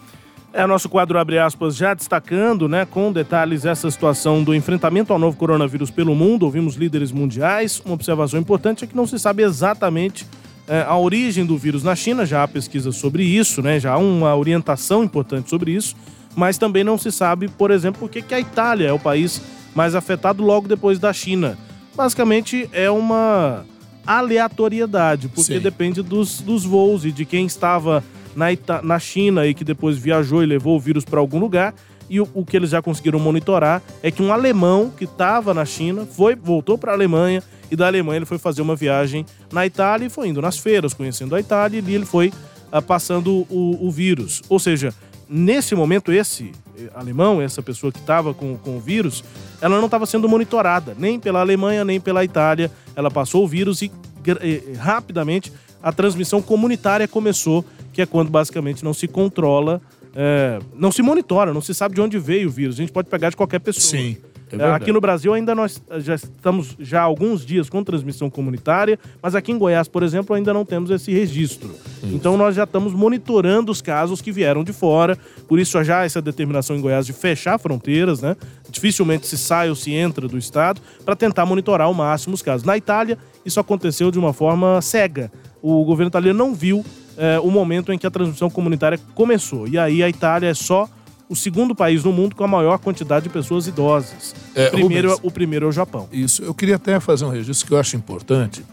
É, 0.55 0.67
nosso 0.67 0.87
quadro 0.87 1.17
abre 1.17 1.39
aspas 1.39 1.75
já 1.75 1.95
destacando, 1.95 2.69
né, 2.69 2.85
com 2.85 3.11
detalhes 3.11 3.65
essa 3.65 3.89
situação 3.89 4.43
do 4.43 4.53
enfrentamento 4.53 5.11
ao 5.11 5.17
novo 5.17 5.35
coronavírus 5.35 5.89
pelo 5.89 6.13
mundo. 6.13 6.43
Ouvimos 6.43 6.75
líderes 6.75 7.11
mundiais. 7.11 7.81
Uma 7.83 7.95
observação 7.95 8.39
importante 8.39 8.83
é 8.83 8.87
que 8.87 8.95
não 8.95 9.07
se 9.07 9.17
sabe 9.17 9.41
exatamente 9.41 10.27
é, 10.67 10.85
a 10.87 10.95
origem 10.95 11.43
do 11.43 11.57
vírus 11.57 11.83
na 11.83 11.95
China. 11.95 12.23
Já 12.23 12.43
há 12.43 12.47
pesquisas 12.47 12.95
sobre 12.97 13.23
isso, 13.23 13.63
né? 13.63 13.79
Já 13.79 13.93
há 13.93 13.97
uma 13.97 14.35
orientação 14.35 15.03
importante 15.03 15.49
sobre 15.49 15.71
isso. 15.71 15.95
Mas 16.35 16.59
também 16.59 16.83
não 16.83 16.99
se 16.99 17.11
sabe, 17.11 17.47
por 17.47 17.71
exemplo, 17.71 18.01
por 18.01 18.09
que 18.09 18.33
a 18.33 18.39
Itália 18.39 18.89
é 18.89 18.93
o 18.93 18.99
país 18.99 19.41
mais 19.73 19.95
afetado 19.95 20.43
logo 20.43 20.67
depois 20.67 20.99
da 20.99 21.11
China. 21.11 21.57
Basicamente 21.95 22.69
é 22.71 22.91
uma 22.91 23.65
aleatoriedade, 24.05 25.27
porque 25.29 25.53
Sim. 25.55 25.59
depende 25.59 26.01
dos, 26.01 26.41
dos 26.41 26.65
voos 26.65 27.05
e 27.05 27.11
de 27.11 27.25
quem 27.25 27.45
estava 27.45 28.03
na, 28.35 28.51
Ita- 28.51 28.81
na 28.81 28.99
China 28.99 29.45
e 29.45 29.53
que 29.53 29.63
depois 29.63 29.97
viajou 29.97 30.43
e 30.43 30.45
levou 30.45 30.75
o 30.75 30.79
vírus 30.79 31.05
para 31.05 31.19
algum 31.19 31.39
lugar. 31.39 31.73
E 32.09 32.19
o, 32.19 32.27
o 32.33 32.45
que 32.45 32.57
eles 32.57 32.69
já 32.69 32.81
conseguiram 32.81 33.17
monitorar 33.19 33.81
é 34.01 34.11
que 34.11 34.21
um 34.21 34.31
alemão 34.33 34.91
que 34.95 35.05
estava 35.05 35.53
na 35.53 35.65
China 35.65 36.05
foi 36.05 36.35
voltou 36.35 36.77
para 36.77 36.91
a 36.91 36.95
Alemanha 36.95 37.41
e 37.71 37.75
da 37.75 37.87
Alemanha 37.87 38.17
ele 38.17 38.25
foi 38.25 38.37
fazer 38.37 38.61
uma 38.61 38.75
viagem 38.75 39.25
na 39.51 39.65
Itália 39.65 40.05
e 40.07 40.09
foi 40.09 40.27
indo 40.27 40.41
nas 40.41 40.57
feiras, 40.57 40.93
conhecendo 40.93 41.33
a 41.33 41.39
Itália 41.39 41.77
e 41.77 41.79
ali 41.81 41.95
ele 41.95 42.05
foi 42.05 42.31
ah, 42.71 42.81
passando 42.81 43.47
o, 43.49 43.77
o 43.87 43.89
vírus. 43.89 44.41
Ou 44.49 44.59
seja, 44.59 44.93
nesse 45.35 45.73
momento 45.73 46.11
esse 46.11 46.51
eh, 46.77 46.89
alemão, 46.93 47.41
essa 47.41 47.61
pessoa 47.61 47.91
que 47.91 47.97
estava 47.99 48.33
com, 48.33 48.55
com 48.57 48.77
o 48.77 48.79
vírus, 48.79 49.23
ela 49.59 49.77
não 49.77 49.85
estava 49.85 50.05
sendo 50.05 50.29
monitorada 50.29 50.95
nem 50.97 51.19
pela 51.19 51.39
Alemanha 51.39 51.83
nem 51.83 51.99
pela 51.99 52.23
Itália. 52.23 52.69
Ela 52.95 53.09
passou 53.09 53.43
o 53.43 53.47
vírus 53.47 53.81
e 53.81 53.91
gra- 54.21 54.39
eh, 54.41 54.73
rapidamente 54.77 55.51
a 55.81 55.91
transmissão 55.91 56.41
comunitária 56.41 57.07
começou, 57.07 57.65
que 57.91 58.01
é 58.01 58.05
quando 58.05 58.29
basicamente 58.29 58.83
não 58.83 58.93
se 58.93 59.07
controla, 59.07 59.81
é, 60.15 60.59
não 60.75 60.91
se 60.91 61.01
monitora, 61.01 61.53
não 61.53 61.59
se 61.61 61.73
sabe 61.73 61.95
de 61.95 62.01
onde 62.01 62.17
veio 62.19 62.47
o 62.47 62.51
vírus. 62.51 62.75
A 62.75 62.81
gente 62.81 62.91
pode 62.91 63.09
pegar 63.09 63.29
de 63.31 63.35
qualquer 63.35 63.59
pessoa. 63.59 63.81
Sim. 64.01 64.15
É 64.59 64.71
aqui 64.71 64.91
no 64.91 65.01
Brasil 65.01 65.33
ainda 65.33 65.55
nós 65.55 65.81
já 65.99 66.15
estamos 66.15 66.75
já 66.79 67.01
há 67.01 67.03
alguns 67.03 67.45
dias 67.45 67.69
com 67.69 67.83
transmissão 67.83 68.29
comunitária, 68.29 68.99
mas 69.21 69.35
aqui 69.35 69.51
em 69.51 69.57
Goiás, 69.57 69.87
por 69.87 70.03
exemplo, 70.03 70.35
ainda 70.35 70.53
não 70.53 70.65
temos 70.65 70.89
esse 70.89 71.11
registro. 71.11 71.69
Isso. 71.69 72.15
Então 72.15 72.37
nós 72.37 72.55
já 72.55 72.63
estamos 72.63 72.93
monitorando 72.93 73.71
os 73.71 73.81
casos 73.81 74.21
que 74.21 74.31
vieram 74.31 74.63
de 74.63 74.73
fora, 74.73 75.17
por 75.47 75.59
isso 75.59 75.81
já 75.83 76.03
essa 76.05 76.21
determinação 76.21 76.75
em 76.75 76.81
Goiás 76.81 77.05
de 77.05 77.13
fechar 77.13 77.57
fronteiras, 77.57 78.21
né? 78.21 78.35
Dificilmente 78.69 79.27
se 79.27 79.37
sai 79.37 79.69
ou 79.69 79.75
se 79.75 79.93
entra 79.93 80.27
do 80.27 80.37
estado 80.37 80.81
para 81.05 81.15
tentar 81.15 81.45
monitorar 81.45 81.87
ao 81.87 81.93
máximo 81.93 82.33
os 82.33 82.41
casos. 82.41 82.65
Na 82.65 82.77
Itália, 82.77 83.17
isso 83.45 83.59
aconteceu 83.59 84.11
de 84.11 84.19
uma 84.19 84.33
forma 84.33 84.81
cega. 84.81 85.31
O 85.61 85.83
governo 85.85 86.09
italiano 86.09 86.37
não 86.37 86.53
viu 86.53 86.83
é, 87.17 87.39
o 87.39 87.49
momento 87.49 87.91
em 87.91 87.97
que 87.97 88.07
a 88.07 88.11
transmissão 88.11 88.49
comunitária 88.49 88.99
começou. 89.13 89.67
E 89.67 89.77
aí 89.77 90.03
a 90.03 90.09
Itália 90.09 90.49
é 90.49 90.53
só 90.53 90.89
o 91.29 91.35
segundo 91.35 91.73
país 91.73 92.03
no 92.03 92.11
mundo 92.11 92.35
com 92.35 92.43
a 92.43 92.47
maior 92.47 92.77
quantidade 92.79 93.23
de 93.23 93.29
pessoas 93.29 93.67
idosas. 93.67 94.35
É, 94.53 94.69
primeiro, 94.69 95.09
Rubens, 95.09 95.27
o 95.27 95.31
primeiro 95.31 95.65
é 95.65 95.69
o 95.69 95.71
Japão. 95.71 96.07
Isso. 96.11 96.43
Eu 96.43 96.53
queria 96.53 96.75
até 96.75 96.99
fazer 96.99 97.25
um 97.25 97.29
registro 97.29 97.67
que 97.67 97.73
eu 97.73 97.79
acho 97.79 97.95
importante. 97.95 98.63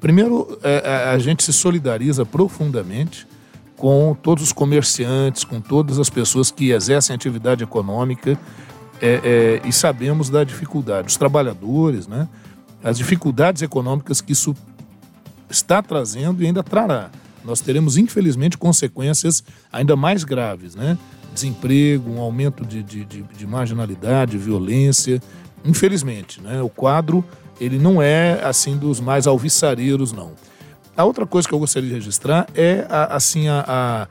Primeiro, 0.00 0.58
é, 0.62 0.82
é, 0.84 1.10
a 1.10 1.18
gente 1.18 1.42
se 1.42 1.52
solidariza 1.52 2.24
profundamente 2.24 3.26
com 3.76 4.16
todos 4.20 4.42
os 4.44 4.52
comerciantes, 4.52 5.44
com 5.44 5.60
todas 5.60 5.98
as 5.98 6.08
pessoas 6.10 6.50
que 6.50 6.70
exercem 6.70 7.14
atividade 7.14 7.62
econômica 7.62 8.38
é, 9.00 9.60
é, 9.62 9.68
e 9.68 9.72
sabemos 9.72 10.28
da 10.28 10.44
dificuldade. 10.44 11.08
Os 11.08 11.16
trabalhadores, 11.16 12.06
né? 12.06 12.28
As 12.82 12.96
dificuldades 12.96 13.62
econômicas 13.62 14.20
que 14.20 14.32
isso 14.32 14.54
está 15.50 15.82
trazendo 15.82 16.42
e 16.42 16.46
ainda 16.46 16.62
trará. 16.62 17.10
Nós 17.44 17.60
teremos, 17.60 17.96
infelizmente, 17.96 18.58
consequências 18.58 19.42
ainda 19.72 19.96
mais 19.96 20.24
graves, 20.24 20.74
né? 20.74 20.98
Desemprego, 21.38 22.10
um 22.10 22.20
aumento 22.20 22.64
de, 22.64 22.82
de, 22.82 23.04
de, 23.04 23.22
de 23.22 23.46
marginalidade, 23.46 24.36
violência. 24.36 25.20
Infelizmente, 25.64 26.40
né? 26.40 26.60
o 26.60 26.68
quadro 26.68 27.24
ele 27.60 27.78
não 27.78 28.00
é 28.00 28.40
assim 28.44 28.76
dos 28.76 29.00
mais 29.00 29.26
alvissareiros, 29.26 30.12
não. 30.12 30.32
A 30.96 31.04
outra 31.04 31.26
coisa 31.26 31.46
que 31.46 31.54
eu 31.54 31.58
gostaria 31.58 31.88
de 31.88 31.94
registrar 31.94 32.46
é 32.54 32.86
a, 32.88 33.16
assim 33.16 33.48
a, 33.48 33.64
a 33.66 34.08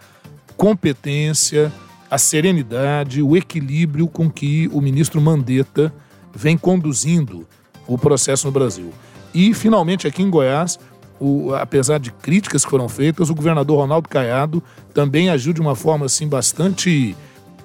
competência, 0.55 1.71
a 2.09 2.17
serenidade, 2.17 3.21
o 3.21 3.35
equilíbrio 3.35 4.07
com 4.07 4.29
que 4.29 4.69
o 4.73 4.81
ministro 4.81 5.19
Mandetta 5.21 5.93
vem 6.33 6.57
conduzindo 6.57 7.47
o 7.87 7.97
processo 7.97 8.47
no 8.47 8.51
Brasil. 8.51 8.91
E, 9.33 9.53
finalmente, 9.53 10.07
aqui 10.07 10.23
em 10.23 10.29
Goiás, 10.29 10.79
o, 11.19 11.53
apesar 11.53 11.99
de 11.99 12.12
críticas 12.12 12.63
que 12.63 12.71
foram 12.71 12.88
feitas, 12.88 13.30
o 13.30 13.36
governador 13.36 13.80
Ronaldo 13.80 14.08
Caiado 14.08 14.62
também 14.93 15.30
agiu 15.30 15.53
de 15.53 15.62
uma 15.62 15.75
forma 15.75 16.06
assim 16.06 16.27
bastante 16.27 17.15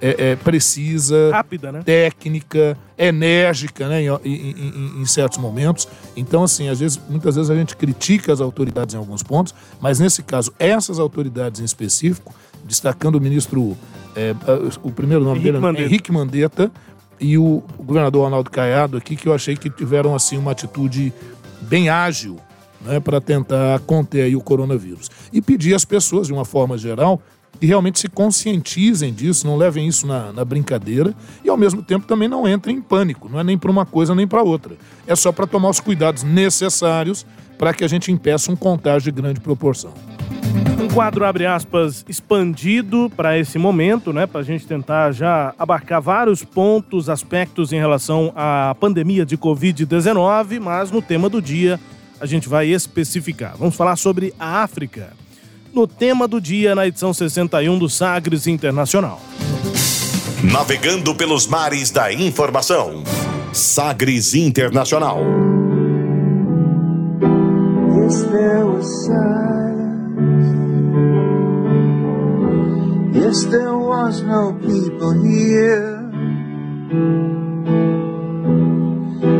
é, 0.02 0.32
é, 0.32 0.36
precisa, 0.36 1.30
rápida, 1.30 1.70
né? 1.70 1.82
técnica, 1.84 2.76
enérgica, 2.98 3.88
né, 3.88 4.02
em, 4.02 4.08
em, 4.24 5.00
em, 5.00 5.06
certos 5.06 5.38
momentos. 5.38 5.86
Então, 6.16 6.42
assim, 6.42 6.68
às 6.68 6.80
vezes, 6.80 7.00
muitas 7.08 7.36
vezes 7.36 7.48
a 7.48 7.54
gente 7.54 7.76
critica 7.76 8.32
as 8.32 8.40
autoridades 8.40 8.96
em 8.96 8.98
alguns 8.98 9.22
pontos, 9.22 9.54
mas 9.80 10.00
nesse 10.00 10.24
caso, 10.24 10.52
essas 10.58 10.98
autoridades 10.98 11.60
em 11.60 11.64
específico, 11.64 12.34
destacando 12.64 13.14
o 13.14 13.20
ministro, 13.20 13.76
é, 14.16 14.34
o 14.82 14.90
primeiro 14.90 15.22
nome 15.22 15.36
Henrique 15.36 15.52
dele, 15.52 15.62
Mandetta. 15.62 15.88
Henrique 15.88 16.12
Mandetta, 16.12 16.72
e 17.20 17.38
o, 17.38 17.62
o 17.78 17.82
governador 17.84 18.24
Ronaldo 18.24 18.50
Caiado 18.50 18.96
aqui, 18.96 19.14
que 19.14 19.28
eu 19.28 19.32
achei 19.32 19.56
que 19.56 19.70
tiveram 19.70 20.16
assim 20.16 20.36
uma 20.36 20.50
atitude 20.50 21.12
bem 21.60 21.88
ágil 21.88 22.40
né, 22.84 23.00
para 23.00 23.20
tentar 23.20 23.80
conter 23.80 24.34
o 24.36 24.40
coronavírus. 24.40 25.10
E 25.32 25.40
pedir 25.40 25.74
às 25.74 25.84
pessoas, 25.84 26.26
de 26.26 26.32
uma 26.32 26.44
forma 26.44 26.76
geral, 26.76 27.20
que 27.60 27.66
realmente 27.66 28.00
se 28.00 28.08
conscientizem 28.08 29.12
disso, 29.12 29.46
não 29.46 29.56
levem 29.56 29.86
isso 29.86 30.06
na, 30.06 30.32
na 30.32 30.44
brincadeira 30.44 31.14
e, 31.44 31.48
ao 31.48 31.56
mesmo 31.56 31.82
tempo, 31.82 32.06
também 32.06 32.28
não 32.28 32.48
entrem 32.48 32.76
em 32.76 32.82
pânico. 32.82 33.28
Não 33.28 33.38
é 33.38 33.44
nem 33.44 33.56
para 33.56 33.70
uma 33.70 33.86
coisa 33.86 34.14
nem 34.14 34.26
para 34.26 34.42
outra. 34.42 34.74
É 35.06 35.14
só 35.14 35.30
para 35.30 35.46
tomar 35.46 35.70
os 35.70 35.80
cuidados 35.80 36.22
necessários 36.22 37.24
para 37.58 37.72
que 37.72 37.84
a 37.84 37.88
gente 37.88 38.10
impeça 38.10 38.50
um 38.50 38.56
contágio 38.56 39.12
de 39.12 39.20
grande 39.20 39.40
proporção. 39.40 39.92
Um 40.82 40.88
quadro, 40.88 41.24
abre 41.24 41.46
aspas, 41.46 42.04
expandido 42.08 43.10
para 43.16 43.38
esse 43.38 43.56
momento, 43.56 44.12
né? 44.12 44.26
Para 44.26 44.40
a 44.40 44.44
gente 44.44 44.66
tentar 44.66 45.12
já 45.12 45.54
abarcar 45.56 46.00
vários 46.02 46.42
pontos, 46.42 47.08
aspectos 47.08 47.72
em 47.72 47.78
relação 47.78 48.32
à 48.34 48.74
pandemia 48.78 49.24
de 49.24 49.38
Covid-19, 49.38 50.58
mas 50.58 50.90
no 50.90 51.00
tema 51.00 51.28
do 51.28 51.40
dia 51.40 51.78
a 52.22 52.26
gente 52.26 52.48
vai 52.48 52.68
especificar. 52.68 53.56
Vamos 53.58 53.74
falar 53.74 53.96
sobre 53.96 54.32
a 54.38 54.62
África. 54.62 55.12
No 55.74 55.88
tema 55.88 56.28
do 56.28 56.40
dia, 56.40 56.72
na 56.72 56.86
edição 56.86 57.12
61 57.12 57.76
do 57.80 57.88
Sagres 57.88 58.46
Internacional. 58.46 59.20
Navegando 60.44 61.16
pelos 61.16 61.48
mares 61.48 61.90
da 61.90 62.12
informação. 62.12 63.02
Sagres 63.52 64.34
Internacional. 64.34 65.18
Yes, 67.98 68.22
there 68.30 68.64
was 68.66 69.04
silence. 69.04 70.52
Yes, 73.18 73.44
there 73.46 73.74
was 73.74 74.22
no 74.22 74.54
people 74.60 75.12
here. 75.24 75.98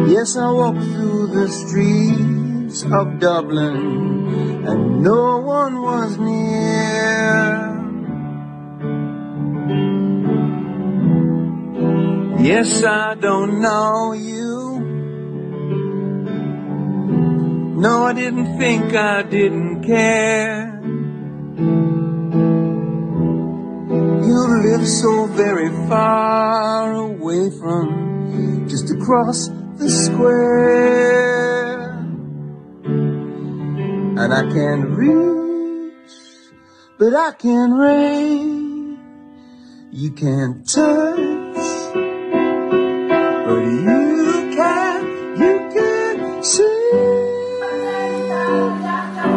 Yes, 0.08 0.36
I 0.36 0.50
walked 0.50 0.82
through 0.82 1.28
the 1.28 1.48
streets. 1.48 2.41
Streets 2.72 2.92
of 2.92 3.18
Dublin, 3.18 4.64
and 4.66 5.02
no 5.02 5.38
one 5.38 5.82
was 5.82 6.18
near. 6.18 7.72
Yes, 12.40 12.82
I 12.84 13.14
don't 13.14 13.60
know 13.60 14.12
you. 14.12 14.80
No, 17.78 18.04
I 18.04 18.12
didn't 18.12 18.58
think 18.58 18.94
I 18.94 19.22
didn't 19.22 19.84
care. 19.84 20.80
You 24.26 24.38
live 24.66 24.86
so 24.86 25.26
very 25.26 25.68
far 25.88 26.92
away 26.92 27.50
from 27.58 28.66
just 28.68 28.90
across 28.90 29.48
the 29.76 29.90
square 29.90 31.71
and 34.22 34.32
I 34.32 34.42
can't 34.52 34.84
reach, 34.90 35.92
but 36.96 37.12
I 37.12 37.32
can 37.32 37.72
reach. 37.72 38.98
You 39.90 40.12
can't 40.12 40.64
touch, 40.64 41.16
but 43.46 43.64
you 43.88 44.52
can, 44.54 45.00
you 45.42 45.58
can 45.74 46.42
see 46.44 46.90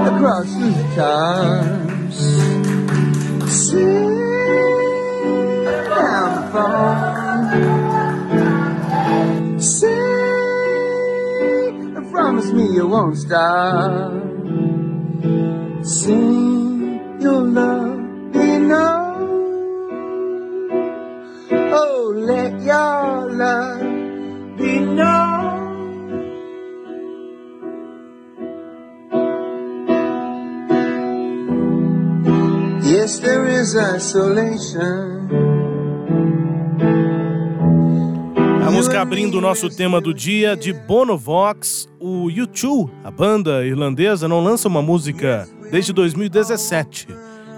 across 0.05 0.53
the 0.53 0.71
times. 0.95 2.17
See 3.51 4.05
down 5.89 6.31
phone. 6.51 7.49
See, 9.59 9.87
promise 12.11 12.49
me 12.51 12.65
you 12.75 12.87
won't 12.87 13.17
stop. 13.17 14.24
Your 17.25 17.41
love 17.41 18.05
known. 18.59 19.25
Oh, 21.73 22.13
let 22.15 22.53
your 22.61 23.33
love 23.33 23.81
be 24.57 24.79
known. 24.79 25.55
Yes, 32.83 33.19
there 33.19 33.47
is 33.47 33.75
isolation. 33.75 35.25
A 38.61 38.71
música 38.71 39.01
abrindo 39.01 39.39
o 39.39 39.41
nosso 39.41 39.69
tema 39.69 39.99
do 39.99 40.13
dia 40.13 40.55
de 40.55 40.73
Bonovox, 40.73 41.87
o 41.99 42.27
U2, 42.27 42.89
a 43.03 43.09
banda 43.09 43.65
irlandesa, 43.65 44.27
não 44.27 44.43
lança 44.43 44.67
uma 44.67 44.81
música 44.81 45.47
desde 45.75 45.91
2017. 45.91 47.05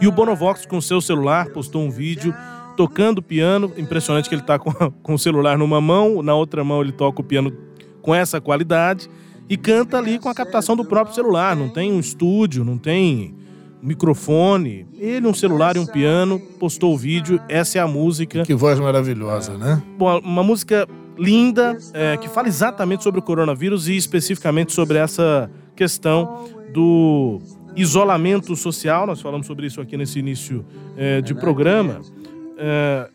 E 0.02 0.08
o 0.08 0.12
Bonovox, 0.12 0.66
com 0.66 0.82
seu 0.82 1.00
celular, 1.00 1.50
postou 1.50 1.84
um 1.84 1.92
vídeo 1.92 2.34
tocando 2.76 3.22
piano. 3.22 3.72
Impressionante 3.78 4.28
que 4.28 4.34
ele 4.34 4.42
está 4.42 4.58
com, 4.58 4.72
com 5.04 5.14
o 5.14 5.20
celular 5.20 5.56
numa 5.56 5.80
mão, 5.80 6.24
na 6.24 6.34
outra 6.34 6.64
mão 6.64 6.82
ele 6.82 6.92
toca 6.92 7.22
o 7.22 7.24
piano 7.24 7.56
com 8.02 8.16
essa 8.16 8.42
qualidade 8.42 9.08
e 9.48 9.56
canta 9.56 10.00
ali 10.00 10.18
com 10.18 10.30
a 10.30 10.34
captação 10.34 10.76
do 10.76 10.84
próprio 10.84 11.14
celular. 11.14 11.56
Não 11.56 11.70
tem 11.70 11.94
um 11.94 12.00
estúdio, 12.00 12.66
não 12.66 12.80
tem 12.80 13.36
microfone. 13.84 14.88
Ele, 14.98 15.28
um 15.28 15.34
celular 15.34 15.76
e 15.76 15.80
um 15.80 15.86
piano, 15.86 16.40
postou 16.60 16.96
o 16.96 16.98
vídeo. 16.98 17.40
Essa 17.48 17.78
é 17.78 17.82
a 17.82 17.88
música. 17.88 18.42
Que 18.42 18.56
voz 18.56 18.80
maravilhosa, 18.80 19.56
né? 19.60 19.84
Bom, 19.96 20.18
uma 20.24 20.42
música 20.42 20.88
linda 21.16 21.78
é, 21.94 22.18
que 22.18 22.28
fala 22.28 22.48
exatamente 22.48 23.04
sobre 23.04 23.20
o 23.20 23.24
coronavírus 23.24 23.88
e 23.88 23.96
especificamente 23.96 24.74
sobre 24.74 24.98
essa 24.98 25.52
questão 25.76 26.46
do 26.74 27.40
isolamento 27.78 28.56
social, 28.56 29.06
nós 29.06 29.22
falamos 29.22 29.46
sobre 29.46 29.68
isso 29.68 29.80
aqui 29.80 29.96
nesse 29.96 30.20
início 30.20 30.66
é, 30.98 31.22
de 31.22 31.34
programa. 31.34 32.02
É, 32.58 33.10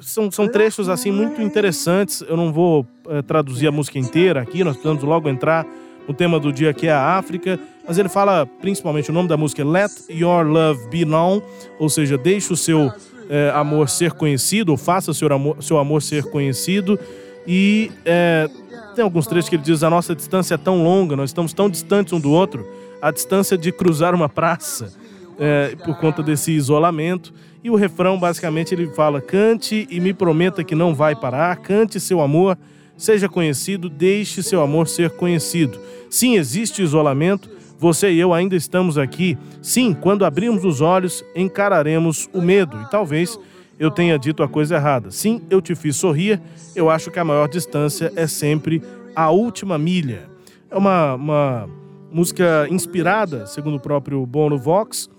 são, 0.00 0.30
são 0.30 0.48
trechos 0.48 0.88
assim 0.88 1.10
muito 1.10 1.40
interessantes. 1.40 2.22
Eu 2.28 2.36
não 2.36 2.52
vou 2.52 2.86
é, 3.08 3.22
traduzir 3.22 3.68
a 3.68 3.72
música 3.72 3.98
inteira 3.98 4.42
aqui, 4.42 4.64
nós 4.64 4.74
precisamos 4.74 5.02
logo 5.04 5.28
entrar 5.28 5.66
no 6.06 6.12
tema 6.12 6.38
do 6.38 6.52
dia 6.52 6.74
que 6.74 6.86
é 6.86 6.92
a 6.92 7.16
África, 7.16 7.58
mas 7.86 7.96
ele 7.96 8.08
fala 8.08 8.46
principalmente 8.60 9.10
o 9.10 9.12
nome 9.12 9.28
da 9.28 9.36
música 9.36 9.62
é 9.62 9.64
Let 9.64 9.92
Your 10.10 10.44
Love 10.44 10.88
Be 10.88 11.04
Known, 11.04 11.40
ou 11.78 11.88
seja, 11.88 12.18
deixe 12.18 12.52
o 12.52 12.56
seu 12.56 12.92
é, 13.28 13.50
amor 13.54 13.88
ser 13.88 14.12
conhecido, 14.12 14.70
ou 14.70 14.76
faça 14.76 15.14
seu 15.14 15.32
amor, 15.32 15.62
seu 15.62 15.78
amor 15.78 16.02
ser 16.02 16.24
conhecido. 16.24 16.98
E 17.46 17.90
é, 18.04 18.48
tem 18.94 19.02
alguns 19.02 19.26
trechos 19.26 19.48
que 19.48 19.56
ele 19.56 19.62
diz: 19.62 19.82
a 19.82 19.90
nossa 19.90 20.14
distância 20.14 20.54
é 20.54 20.58
tão 20.58 20.82
longa, 20.82 21.16
nós 21.16 21.30
estamos 21.30 21.52
tão 21.52 21.68
distantes 21.68 22.12
um 22.12 22.20
do 22.20 22.30
outro, 22.30 22.66
a 23.04 23.10
distância 23.10 23.58
de 23.58 23.70
cruzar 23.70 24.14
uma 24.14 24.30
praça 24.30 24.90
é, 25.38 25.76
por 25.84 25.94
conta 25.98 26.22
desse 26.22 26.52
isolamento. 26.52 27.34
E 27.62 27.68
o 27.68 27.76
refrão, 27.76 28.18
basicamente, 28.18 28.74
ele 28.74 28.86
fala: 28.94 29.20
cante 29.20 29.86
e 29.90 30.00
me 30.00 30.14
prometa 30.14 30.64
que 30.64 30.74
não 30.74 30.94
vai 30.94 31.14
parar, 31.14 31.54
cante 31.58 32.00
seu 32.00 32.22
amor, 32.22 32.56
seja 32.96 33.28
conhecido, 33.28 33.90
deixe 33.90 34.42
seu 34.42 34.62
amor 34.62 34.88
ser 34.88 35.10
conhecido. 35.10 35.78
Sim, 36.08 36.36
existe 36.36 36.80
isolamento, 36.80 37.50
você 37.78 38.10
e 38.10 38.18
eu 38.18 38.32
ainda 38.32 38.56
estamos 38.56 38.96
aqui. 38.96 39.36
Sim, 39.60 39.92
quando 39.92 40.24
abrirmos 40.24 40.64
os 40.64 40.80
olhos, 40.80 41.22
encararemos 41.36 42.26
o 42.32 42.40
medo. 42.40 42.80
E 42.80 42.90
talvez 42.90 43.38
eu 43.78 43.90
tenha 43.90 44.18
dito 44.18 44.42
a 44.42 44.48
coisa 44.48 44.76
errada. 44.76 45.10
Sim, 45.10 45.42
eu 45.50 45.60
te 45.60 45.74
fiz 45.74 45.96
sorrir. 45.96 46.40
Eu 46.74 46.88
acho 46.88 47.10
que 47.10 47.18
a 47.18 47.24
maior 47.24 47.48
distância 47.48 48.10
é 48.16 48.26
sempre 48.26 48.82
a 49.14 49.30
última 49.30 49.76
milha. 49.76 50.22
É 50.70 50.76
uma, 50.76 51.14
uma 51.16 51.83
música 52.14 52.68
inspirada, 52.70 53.44
segundo 53.44 53.74
o 53.74 53.80
próprio 53.80 54.24
Bono 54.24 54.56
Vox, 54.56 55.10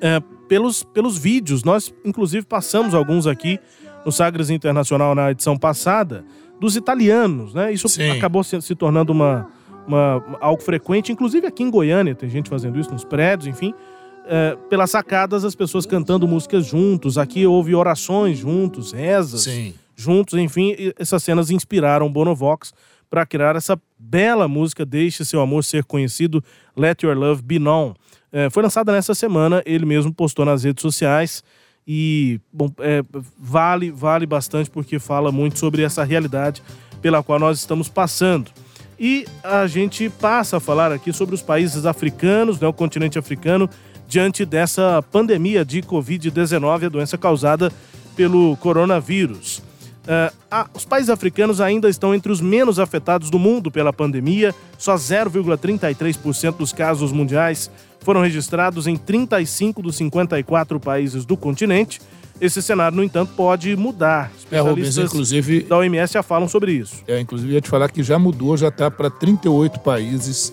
é, 0.00 0.18
pelos, 0.48 0.82
pelos 0.82 1.18
vídeos. 1.18 1.62
Nós, 1.62 1.92
inclusive, 2.02 2.46
passamos 2.46 2.94
alguns 2.94 3.26
aqui 3.26 3.60
no 4.02 4.10
Sagres 4.10 4.48
Internacional 4.48 5.14
na 5.14 5.30
edição 5.30 5.58
passada, 5.58 6.24
dos 6.58 6.74
italianos, 6.74 7.52
né? 7.52 7.70
Isso 7.70 7.86
Sim. 7.86 8.10
acabou 8.10 8.42
se, 8.42 8.62
se 8.62 8.74
tornando 8.74 9.12
uma, 9.12 9.46
uma, 9.86 10.24
algo 10.40 10.62
frequente, 10.62 11.12
inclusive 11.12 11.46
aqui 11.46 11.62
em 11.62 11.70
Goiânia, 11.70 12.14
tem 12.14 12.30
gente 12.30 12.48
fazendo 12.48 12.80
isso 12.80 12.90
nos 12.90 13.04
prédios, 13.04 13.48
enfim. 13.48 13.74
É, 14.24 14.56
pelas 14.70 14.90
sacadas, 14.90 15.44
as 15.44 15.54
pessoas 15.54 15.84
cantando 15.84 16.26
músicas 16.26 16.64
juntos. 16.64 17.18
Aqui 17.18 17.46
houve 17.46 17.74
orações 17.74 18.38
juntos, 18.38 18.92
rezas 18.92 19.42
Sim. 19.42 19.74
juntos, 19.94 20.38
enfim. 20.38 20.74
Essas 20.98 21.22
cenas 21.22 21.50
inspiraram 21.50 22.10
Bonovox 22.10 22.72
para 23.12 23.26
criar 23.26 23.56
essa 23.56 23.78
bela 23.98 24.48
música 24.48 24.86
Deixe 24.86 25.22
Seu 25.22 25.42
Amor 25.42 25.62
Ser 25.64 25.84
Conhecido, 25.84 26.42
Let 26.74 27.02
Your 27.02 27.14
Love 27.14 27.42
Be 27.42 27.58
Known. 27.58 27.92
É, 28.32 28.48
foi 28.48 28.62
lançada 28.62 28.90
nessa 28.90 29.14
semana, 29.14 29.62
ele 29.66 29.84
mesmo 29.84 30.14
postou 30.14 30.46
nas 30.46 30.64
redes 30.64 30.80
sociais 30.80 31.44
e 31.86 32.40
bom, 32.50 32.70
é, 32.78 33.04
vale, 33.38 33.90
vale 33.90 34.24
bastante 34.24 34.70
porque 34.70 34.98
fala 34.98 35.30
muito 35.30 35.58
sobre 35.58 35.82
essa 35.82 36.02
realidade 36.02 36.62
pela 37.02 37.22
qual 37.22 37.38
nós 37.38 37.58
estamos 37.58 37.86
passando. 37.86 38.50
E 38.98 39.26
a 39.44 39.66
gente 39.66 40.08
passa 40.08 40.56
a 40.56 40.60
falar 40.60 40.90
aqui 40.90 41.12
sobre 41.12 41.34
os 41.34 41.42
países 41.42 41.84
africanos, 41.84 42.58
né, 42.58 42.66
o 42.66 42.72
continente 42.72 43.18
africano, 43.18 43.68
diante 44.08 44.46
dessa 44.46 45.04
pandemia 45.12 45.66
de 45.66 45.82
Covid-19, 45.82 46.86
a 46.86 46.88
doença 46.88 47.18
causada 47.18 47.70
pelo 48.16 48.56
coronavírus. 48.56 49.62
Uh, 50.02 50.34
ah, 50.50 50.66
os 50.74 50.84
países 50.84 51.08
africanos 51.08 51.60
ainda 51.60 51.88
estão 51.88 52.14
entre 52.14 52.32
os 52.32 52.40
menos 52.40 52.78
afetados 52.80 53.30
do 53.30 53.38
mundo 53.38 53.70
pela 53.70 53.92
pandemia, 53.92 54.52
só 54.76 54.96
0,33% 54.96 56.56
dos 56.56 56.72
casos 56.72 57.12
mundiais 57.12 57.70
foram 58.00 58.20
registrados 58.20 58.86
em 58.86 58.96
35 58.96 59.80
dos 59.80 59.96
54 59.96 60.80
países 60.80 61.24
do 61.24 61.36
continente. 61.36 62.00
Esse 62.40 62.60
cenário, 62.60 62.96
no 62.96 63.04
entanto, 63.04 63.32
pode 63.36 63.76
mudar. 63.76 64.32
É, 64.50 64.58
Rubens, 64.58 64.98
inclusive. 64.98 65.62
Da 65.62 65.78
OMS 65.78 66.12
já 66.12 66.22
falam 66.24 66.48
sobre 66.48 66.72
isso. 66.72 66.96
É, 67.06 67.20
inclusive, 67.20 67.52
ia 67.52 67.60
te 67.60 67.68
falar 67.68 67.88
que 67.88 68.02
já 68.02 68.18
mudou, 68.18 68.56
já 68.56 68.68
está 68.68 68.90
para 68.90 69.08
38 69.08 69.78
países 69.78 70.52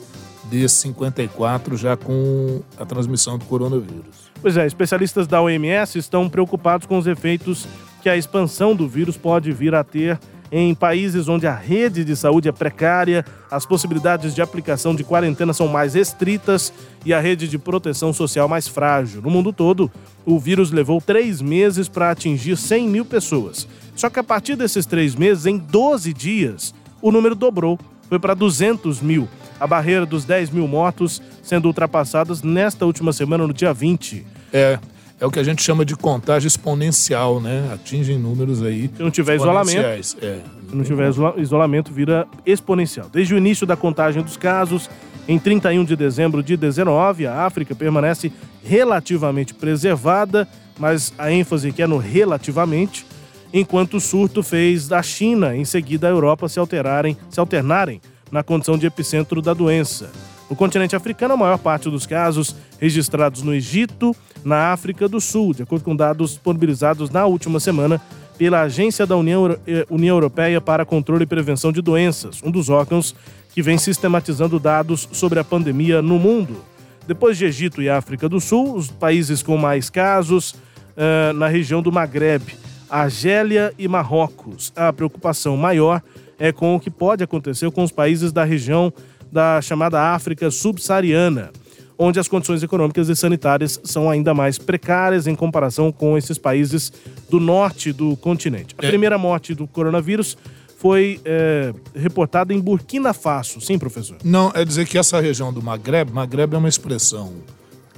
desses 0.50 0.78
54 0.80 1.78
já 1.78 1.98
com 1.98 2.62
a 2.78 2.86
transmissão 2.86 3.38
do 3.38 3.46
coronavírus. 3.46 4.30
Pois 4.42 4.56
é, 4.56 4.66
especialistas 4.66 5.28
da 5.28 5.42
OMS 5.42 5.98
estão 5.98 6.30
preocupados 6.30 6.86
com 6.86 6.98
os 6.98 7.08
efeitos 7.08 7.68
que 8.02 8.10
a 8.10 8.18
expansão 8.18 8.76
do 8.76 8.88
vírus 8.88 9.18
pode 9.18 9.52
vir 9.52 9.76
a 9.76 9.84
ter 9.84 10.20
em 10.52 10.74
países 10.74 11.28
onde 11.28 11.46
a 11.46 11.54
rede 11.54 12.04
de 12.04 12.16
saúde 12.16 12.50
é 12.50 12.52
precária, 12.52 13.24
as 13.52 13.66
possibilidades 13.66 14.34
de 14.34 14.42
aplicação 14.42 14.96
de 14.96 15.04
quarentena 15.04 15.54
são 15.54 15.68
mais 15.68 15.94
restritas 15.94 16.74
e 17.06 17.14
a 17.14 17.20
rede 17.20 17.48
de 17.48 17.58
proteção 17.58 18.12
social 18.12 18.48
mais 18.48 18.68
frágil. 18.68 19.22
No 19.22 19.30
mundo 19.30 19.54
todo, 19.54 19.92
o 20.26 20.40
vírus 20.40 20.72
levou 20.72 21.00
três 21.00 21.42
meses 21.42 21.88
para 21.88 22.10
atingir 22.12 22.58
100 22.58 22.88
mil 22.88 23.06
pessoas. 23.06 23.68
Só 23.96 24.10
que 24.10 24.20
a 24.20 24.24
partir 24.24 24.56
desses 24.56 24.86
três 24.86 25.16
meses, 25.16 25.46
em 25.46 25.58
12 25.58 26.14
dias, 26.14 26.74
o 27.02 27.12
número 27.12 27.36
dobrou, 27.36 27.78
foi 28.08 28.18
para 28.18 28.34
200 28.34 29.02
mil. 29.02 29.28
A 29.60 29.68
barreira 29.68 30.06
dos 30.06 30.26
10 30.26 30.50
mil 30.50 30.68
mortos 30.68 31.22
sendo 31.44 31.68
ultrapassadas 31.68 32.42
nesta 32.42 32.86
última 32.86 33.14
semana, 33.14 33.46
no 33.46 33.54
dia 33.54 33.74
20. 33.74 34.26
É 34.52 34.80
é 35.20 35.26
o 35.26 35.32
que 35.32 35.40
a 35.40 35.44
gente 35.44 35.62
chama 35.62 35.84
de 35.84 35.96
contagem 35.96 36.48
exponencial, 36.48 37.42
né? 37.42 37.70
Atingem 37.74 38.18
números 38.18 38.64
aí. 38.64 38.90
Se 38.96 39.04
não 39.04 39.12
tiver 39.12 39.36
isolamento. 39.36 39.80
É. 39.80 40.02
Se 40.02 40.76
não 40.76 40.84
tiver 40.84 41.12
isolamento, 41.38 41.92
vira 41.92 42.26
exponencial. 42.46 43.10
Desde 43.12 43.34
o 43.34 43.38
início 43.38 43.68
da 43.68 43.76
contagem 43.76 44.24
dos 44.24 44.38
casos, 44.38 44.90
em 45.28 45.38
31 45.38 45.84
de 45.84 45.96
dezembro 45.96 46.42
de 46.42 46.56
19, 46.56 47.28
a 47.28 47.46
África 47.46 47.76
permanece 47.76 48.32
relativamente 48.64 49.54
preservada, 49.54 50.48
mas 50.78 51.14
a 51.18 51.32
ênfase 51.32 51.70
aqui 51.70 51.82
é 51.82 51.88
no 51.88 51.98
relativamente, 51.98 53.06
enquanto 53.54 53.98
o 53.98 54.02
surto 54.02 54.42
fez 54.42 54.88
da 54.88 55.04
China, 55.04 55.56
em 55.56 55.66
seguida 55.66 56.08
a 56.08 56.12
Europa 56.12 56.48
se 56.48 56.60
alterarem, 56.60 57.18
se 57.30 57.40
alternarem 57.40 58.00
na 58.32 58.42
condição 58.42 58.78
de 58.78 58.86
epicentro 58.86 59.42
da 59.42 59.54
doença. 59.54 60.10
No 60.50 60.56
continente 60.56 60.96
africano, 60.96 61.36
a 61.36 61.38
maior 61.38 61.60
parte 61.60 61.90
dos 61.90 62.08
casos 62.08 62.56
registrados 62.80 63.44
no 63.44 63.54
Egito, 63.54 64.16
na 64.44 64.72
África 64.72 65.08
do 65.08 65.22
Sul, 65.22 65.54
de 65.54 65.62
acordo 65.62 65.84
com 65.84 65.96
dados 65.96 66.32
disponibilizados 66.32 67.10
na 67.10 67.26
última 67.26 67.60
semana 67.60 68.02
pela 68.38 68.62
Agência 68.62 69.06
da 69.06 69.16
União, 69.16 69.56
eh, 69.68 69.86
União 69.90 70.16
Europeia 70.16 70.60
para 70.60 70.86
Controle 70.86 71.24
e 71.24 71.28
Prevenção 71.28 71.72
de 71.72 71.82
Doenças, 71.82 72.42
um 72.42 72.50
dos 72.50 72.70
órgãos 72.70 73.14
que 73.54 73.62
vem 73.62 73.78
sistematizando 73.78 74.60
dados 74.60 75.08
sobre 75.12 75.40
a 75.40 75.44
pandemia 75.44 76.02
no 76.02 76.18
mundo. 76.18 76.64
Depois 77.06 77.38
de 77.38 77.46
Egito 77.46 77.82
e 77.82 77.90
África 77.90 78.30
do 78.30 78.40
Sul, 78.40 78.76
os 78.76 78.90
países 78.90 79.44
com 79.44 79.58
mais 79.58 79.90
casos 79.90 80.52
uh, 80.52 81.34
na 81.34 81.48
região 81.48 81.82
do 81.82 81.92
Maghreb, 81.92 82.44
Argélia 82.90 83.74
e 83.78 83.88
Marrocos. 83.88 84.72
A 84.76 84.94
preocupação 84.94 85.58
maior 85.58 86.02
é 86.40 86.52
com 86.52 86.76
o 86.76 86.80
que 86.80 86.90
pode 86.90 87.24
acontecer 87.24 87.70
com 87.72 87.84
os 87.84 87.92
países 87.92 88.32
da 88.32 88.44
região 88.44 88.94
da 89.32 89.62
chamada 89.62 90.14
África 90.14 90.50
subsaariana, 90.50 91.52
onde 91.98 92.20
as 92.20 92.28
condições 92.28 92.64
econômicas 92.64 93.10
e 93.10 93.16
sanitárias 93.16 93.80
são 93.84 94.10
ainda 94.10 94.34
mais 94.34 94.58
precárias 94.58 95.28
em 95.28 95.36
comparação 95.36 95.92
com 95.92 96.18
esses 96.18 96.38
países 96.38 96.92
do 97.30 97.40
norte 97.40 97.92
do 97.92 98.16
continente. 98.18 98.74
A 98.78 98.86
é. 98.86 98.90
primeira 98.90 99.18
morte 99.18 99.54
do 99.54 99.68
coronavírus 99.68 100.38
foi 100.78 101.20
é, 101.26 101.74
reportada 101.94 102.54
em 102.54 102.60
Burkina 102.60 103.14
Faso. 103.14 103.60
Sim, 103.60 103.78
professor? 103.78 104.18
Não, 104.24 104.50
é 104.56 104.64
dizer 104.64 104.88
que 104.88 104.98
essa 104.98 105.20
região 105.20 105.52
do 105.52 105.62
Maghreb, 105.62 106.10
Maghreb 106.14 106.56
é 106.56 106.58
uma 106.58 106.70
expressão 106.70 107.34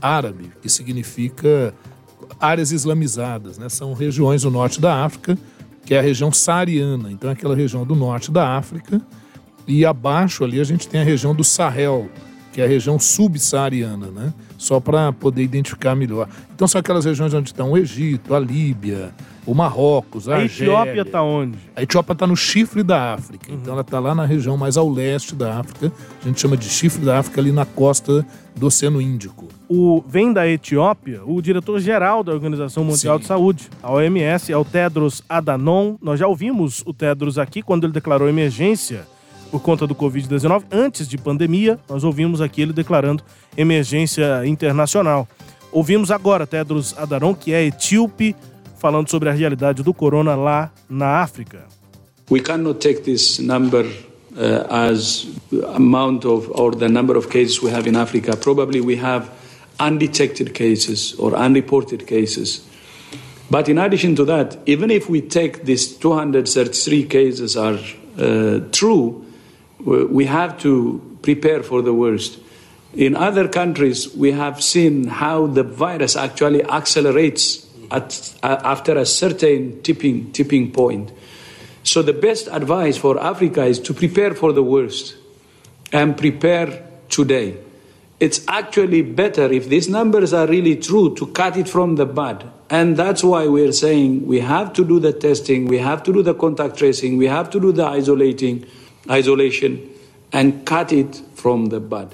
árabe 0.01 0.51
que 0.63 0.67
significa 0.67 1.75
áreas 2.39 2.71
islamizadas, 2.71 3.59
né? 3.59 3.69
São 3.69 3.93
regiões 3.93 4.41
do 4.41 4.49
norte 4.49 4.81
da 4.81 5.05
África, 5.05 5.37
que 5.85 5.93
é 5.93 5.99
a 5.99 6.01
região 6.01 6.31
saariana. 6.31 7.11
Então, 7.11 7.29
é 7.29 7.33
aquela 7.33 7.55
região 7.55 7.85
do 7.85 7.95
norte 7.95 8.31
da 8.31 8.57
África 8.57 8.99
e 9.67 9.85
abaixo 9.85 10.43
ali 10.43 10.59
a 10.59 10.63
gente 10.63 10.87
tem 10.87 11.01
a 11.01 11.03
região 11.03 11.33
do 11.33 11.43
Sahel, 11.43 12.09
que 12.51 12.61
é 12.61 12.65
a 12.65 12.67
região 12.67 12.99
subsaariana, 12.99 14.07
né? 14.07 14.33
Só 14.57 14.79
para 14.79 15.11
poder 15.13 15.43
identificar 15.43 15.95
melhor. 15.95 16.27
Então 16.53 16.67
são 16.67 16.79
aquelas 16.79 17.05
regiões 17.05 17.33
onde 17.33 17.49
estão 17.49 17.71
o 17.71 17.77
Egito, 17.77 18.35
a 18.35 18.39
Líbia, 18.39 19.11
o 19.45 19.55
Marrocos, 19.55 20.29
a, 20.29 20.35
a 20.35 20.45
Etiópia 20.45 21.01
está 21.01 21.23
onde? 21.23 21.57
A 21.75 21.81
Etiópia 21.81 22.13
está 22.13 22.27
no 22.27 22.35
chifre 22.35 22.83
da 22.83 23.13
África. 23.13 23.51
Uhum. 23.51 23.57
Então 23.57 23.73
ela 23.73 23.81
está 23.81 23.99
lá 23.99 24.13
na 24.13 24.25
região 24.25 24.55
mais 24.55 24.77
ao 24.77 24.87
leste 24.87 25.35
da 25.35 25.59
África. 25.59 25.91
A 26.21 26.27
gente 26.27 26.39
chama 26.39 26.55
de 26.55 26.69
chifre 26.69 27.03
da 27.03 27.19
África 27.19 27.41
ali 27.41 27.51
na 27.51 27.65
costa 27.65 28.25
do 28.55 28.67
Oceano 28.67 29.01
Índico. 29.01 29.47
O, 29.67 30.03
vem 30.07 30.31
da 30.31 30.47
Etiópia 30.47 31.21
o 31.25 31.41
diretor-geral 31.41 32.23
da 32.23 32.33
Organização 32.33 32.83
Mundial 32.83 33.15
Sim. 33.15 33.21
de 33.21 33.27
Saúde, 33.27 33.69
a 33.81 33.91
OMS, 33.91 34.51
é 34.51 34.57
o 34.57 34.65
Tedros 34.65 35.23
Adhanom. 35.27 35.95
Nós 36.01 36.19
já 36.19 36.27
ouvimos 36.27 36.83
o 36.85 36.93
Tedros 36.93 37.39
aqui 37.39 37.61
quando 37.61 37.85
ele 37.85 37.93
declarou 37.93 38.29
emergência 38.29 39.07
por 39.51 39.61
conta 39.61 39.85
do 39.85 39.93
Covid-19. 39.93 40.63
Antes 40.71 41.07
de 41.07 41.17
pandemia, 41.17 41.77
nós 41.89 42.03
ouvimos 42.03 42.39
aqui 42.39 42.61
ele 42.61 42.71
declarando 42.71 43.23
emergência 43.57 44.45
internacional. 44.45 45.27
Ouvimos 45.71 46.09
agora 46.09 46.47
Tedros 46.47 46.95
Adhanom, 46.97 47.33
que 47.33 47.53
é 47.53 47.65
etíope, 47.65 48.35
falando 48.77 49.09
sobre 49.09 49.29
a 49.29 49.31
realidade 49.33 49.83
do 49.83 49.93
corona 49.93 50.35
lá 50.35 50.71
na 50.89 51.21
África. 51.21 51.65
We 52.31 52.39
cannot 52.39 52.79
take 52.79 53.01
this 53.01 53.39
number 53.39 53.85
uh, 53.85 54.65
as 54.69 55.27
amount 55.75 56.25
of 56.25 56.49
or 56.51 56.73
the 56.73 56.87
number 56.87 57.17
of 57.17 57.27
cases 57.27 57.61
we 57.61 57.69
have 57.71 57.87
in 57.87 57.97
Africa. 57.97 58.37
Probably 58.37 58.79
we 58.79 58.95
have 58.95 59.29
undetected 59.77 60.53
cases 60.53 61.13
or 61.19 61.35
unreported 61.35 62.05
cases 62.05 62.71
But 63.51 63.67
in 63.67 63.77
addition 63.77 64.15
to 64.15 64.23
that, 64.25 64.59
even 64.65 64.89
if 64.89 65.09
we 65.09 65.19
take 65.19 65.65
these 65.65 65.85
233 65.97 67.03
cases 67.03 67.57
are 67.57 67.77
uh, 68.17 68.61
true, 68.71 69.25
we 69.85 70.25
have 70.25 70.59
to 70.59 71.17
prepare 71.21 71.63
for 71.63 71.81
the 71.81 71.93
worst. 71.93 72.39
In 72.93 73.15
other 73.15 73.47
countries, 73.47 74.13
we 74.13 74.31
have 74.31 74.61
seen 74.61 75.07
how 75.07 75.47
the 75.47 75.63
virus 75.63 76.15
actually 76.15 76.63
accelerates 76.63 77.67
at, 77.89 78.33
after 78.43 78.97
a 78.97 79.05
certain 79.05 79.81
tipping, 79.81 80.31
tipping 80.31 80.71
point. 80.71 81.11
So, 81.83 82.01
the 82.01 82.13
best 82.13 82.47
advice 82.47 82.97
for 82.97 83.19
Africa 83.19 83.65
is 83.65 83.79
to 83.79 83.93
prepare 83.93 84.35
for 84.35 84.53
the 84.53 84.63
worst 84.63 85.15
and 85.91 86.17
prepare 86.17 86.87
today. 87.09 87.57
It's 88.19 88.45
actually 88.47 89.01
better 89.01 89.51
if 89.51 89.67
these 89.67 89.89
numbers 89.89 90.31
are 90.31 90.45
really 90.45 90.75
true 90.75 91.15
to 91.15 91.25
cut 91.27 91.57
it 91.57 91.67
from 91.67 91.95
the 91.95 92.05
bud. 92.05 92.49
And 92.69 92.95
that's 92.95 93.23
why 93.23 93.47
we're 93.47 93.71
saying 93.71 94.27
we 94.27 94.41
have 94.41 94.73
to 94.73 94.85
do 94.85 94.99
the 94.99 95.11
testing, 95.11 95.65
we 95.65 95.79
have 95.79 96.03
to 96.03 96.13
do 96.13 96.21
the 96.21 96.35
contact 96.35 96.77
tracing, 96.77 97.17
we 97.17 97.25
have 97.25 97.49
to 97.49 97.59
do 97.59 97.71
the 97.71 97.85
isolating, 97.85 98.65
isolation, 99.09 99.77
and 100.33 100.63
cut 100.65 100.93
it 100.93 101.23
from 101.35 101.67
the 101.69 101.79
bud. 101.79 102.09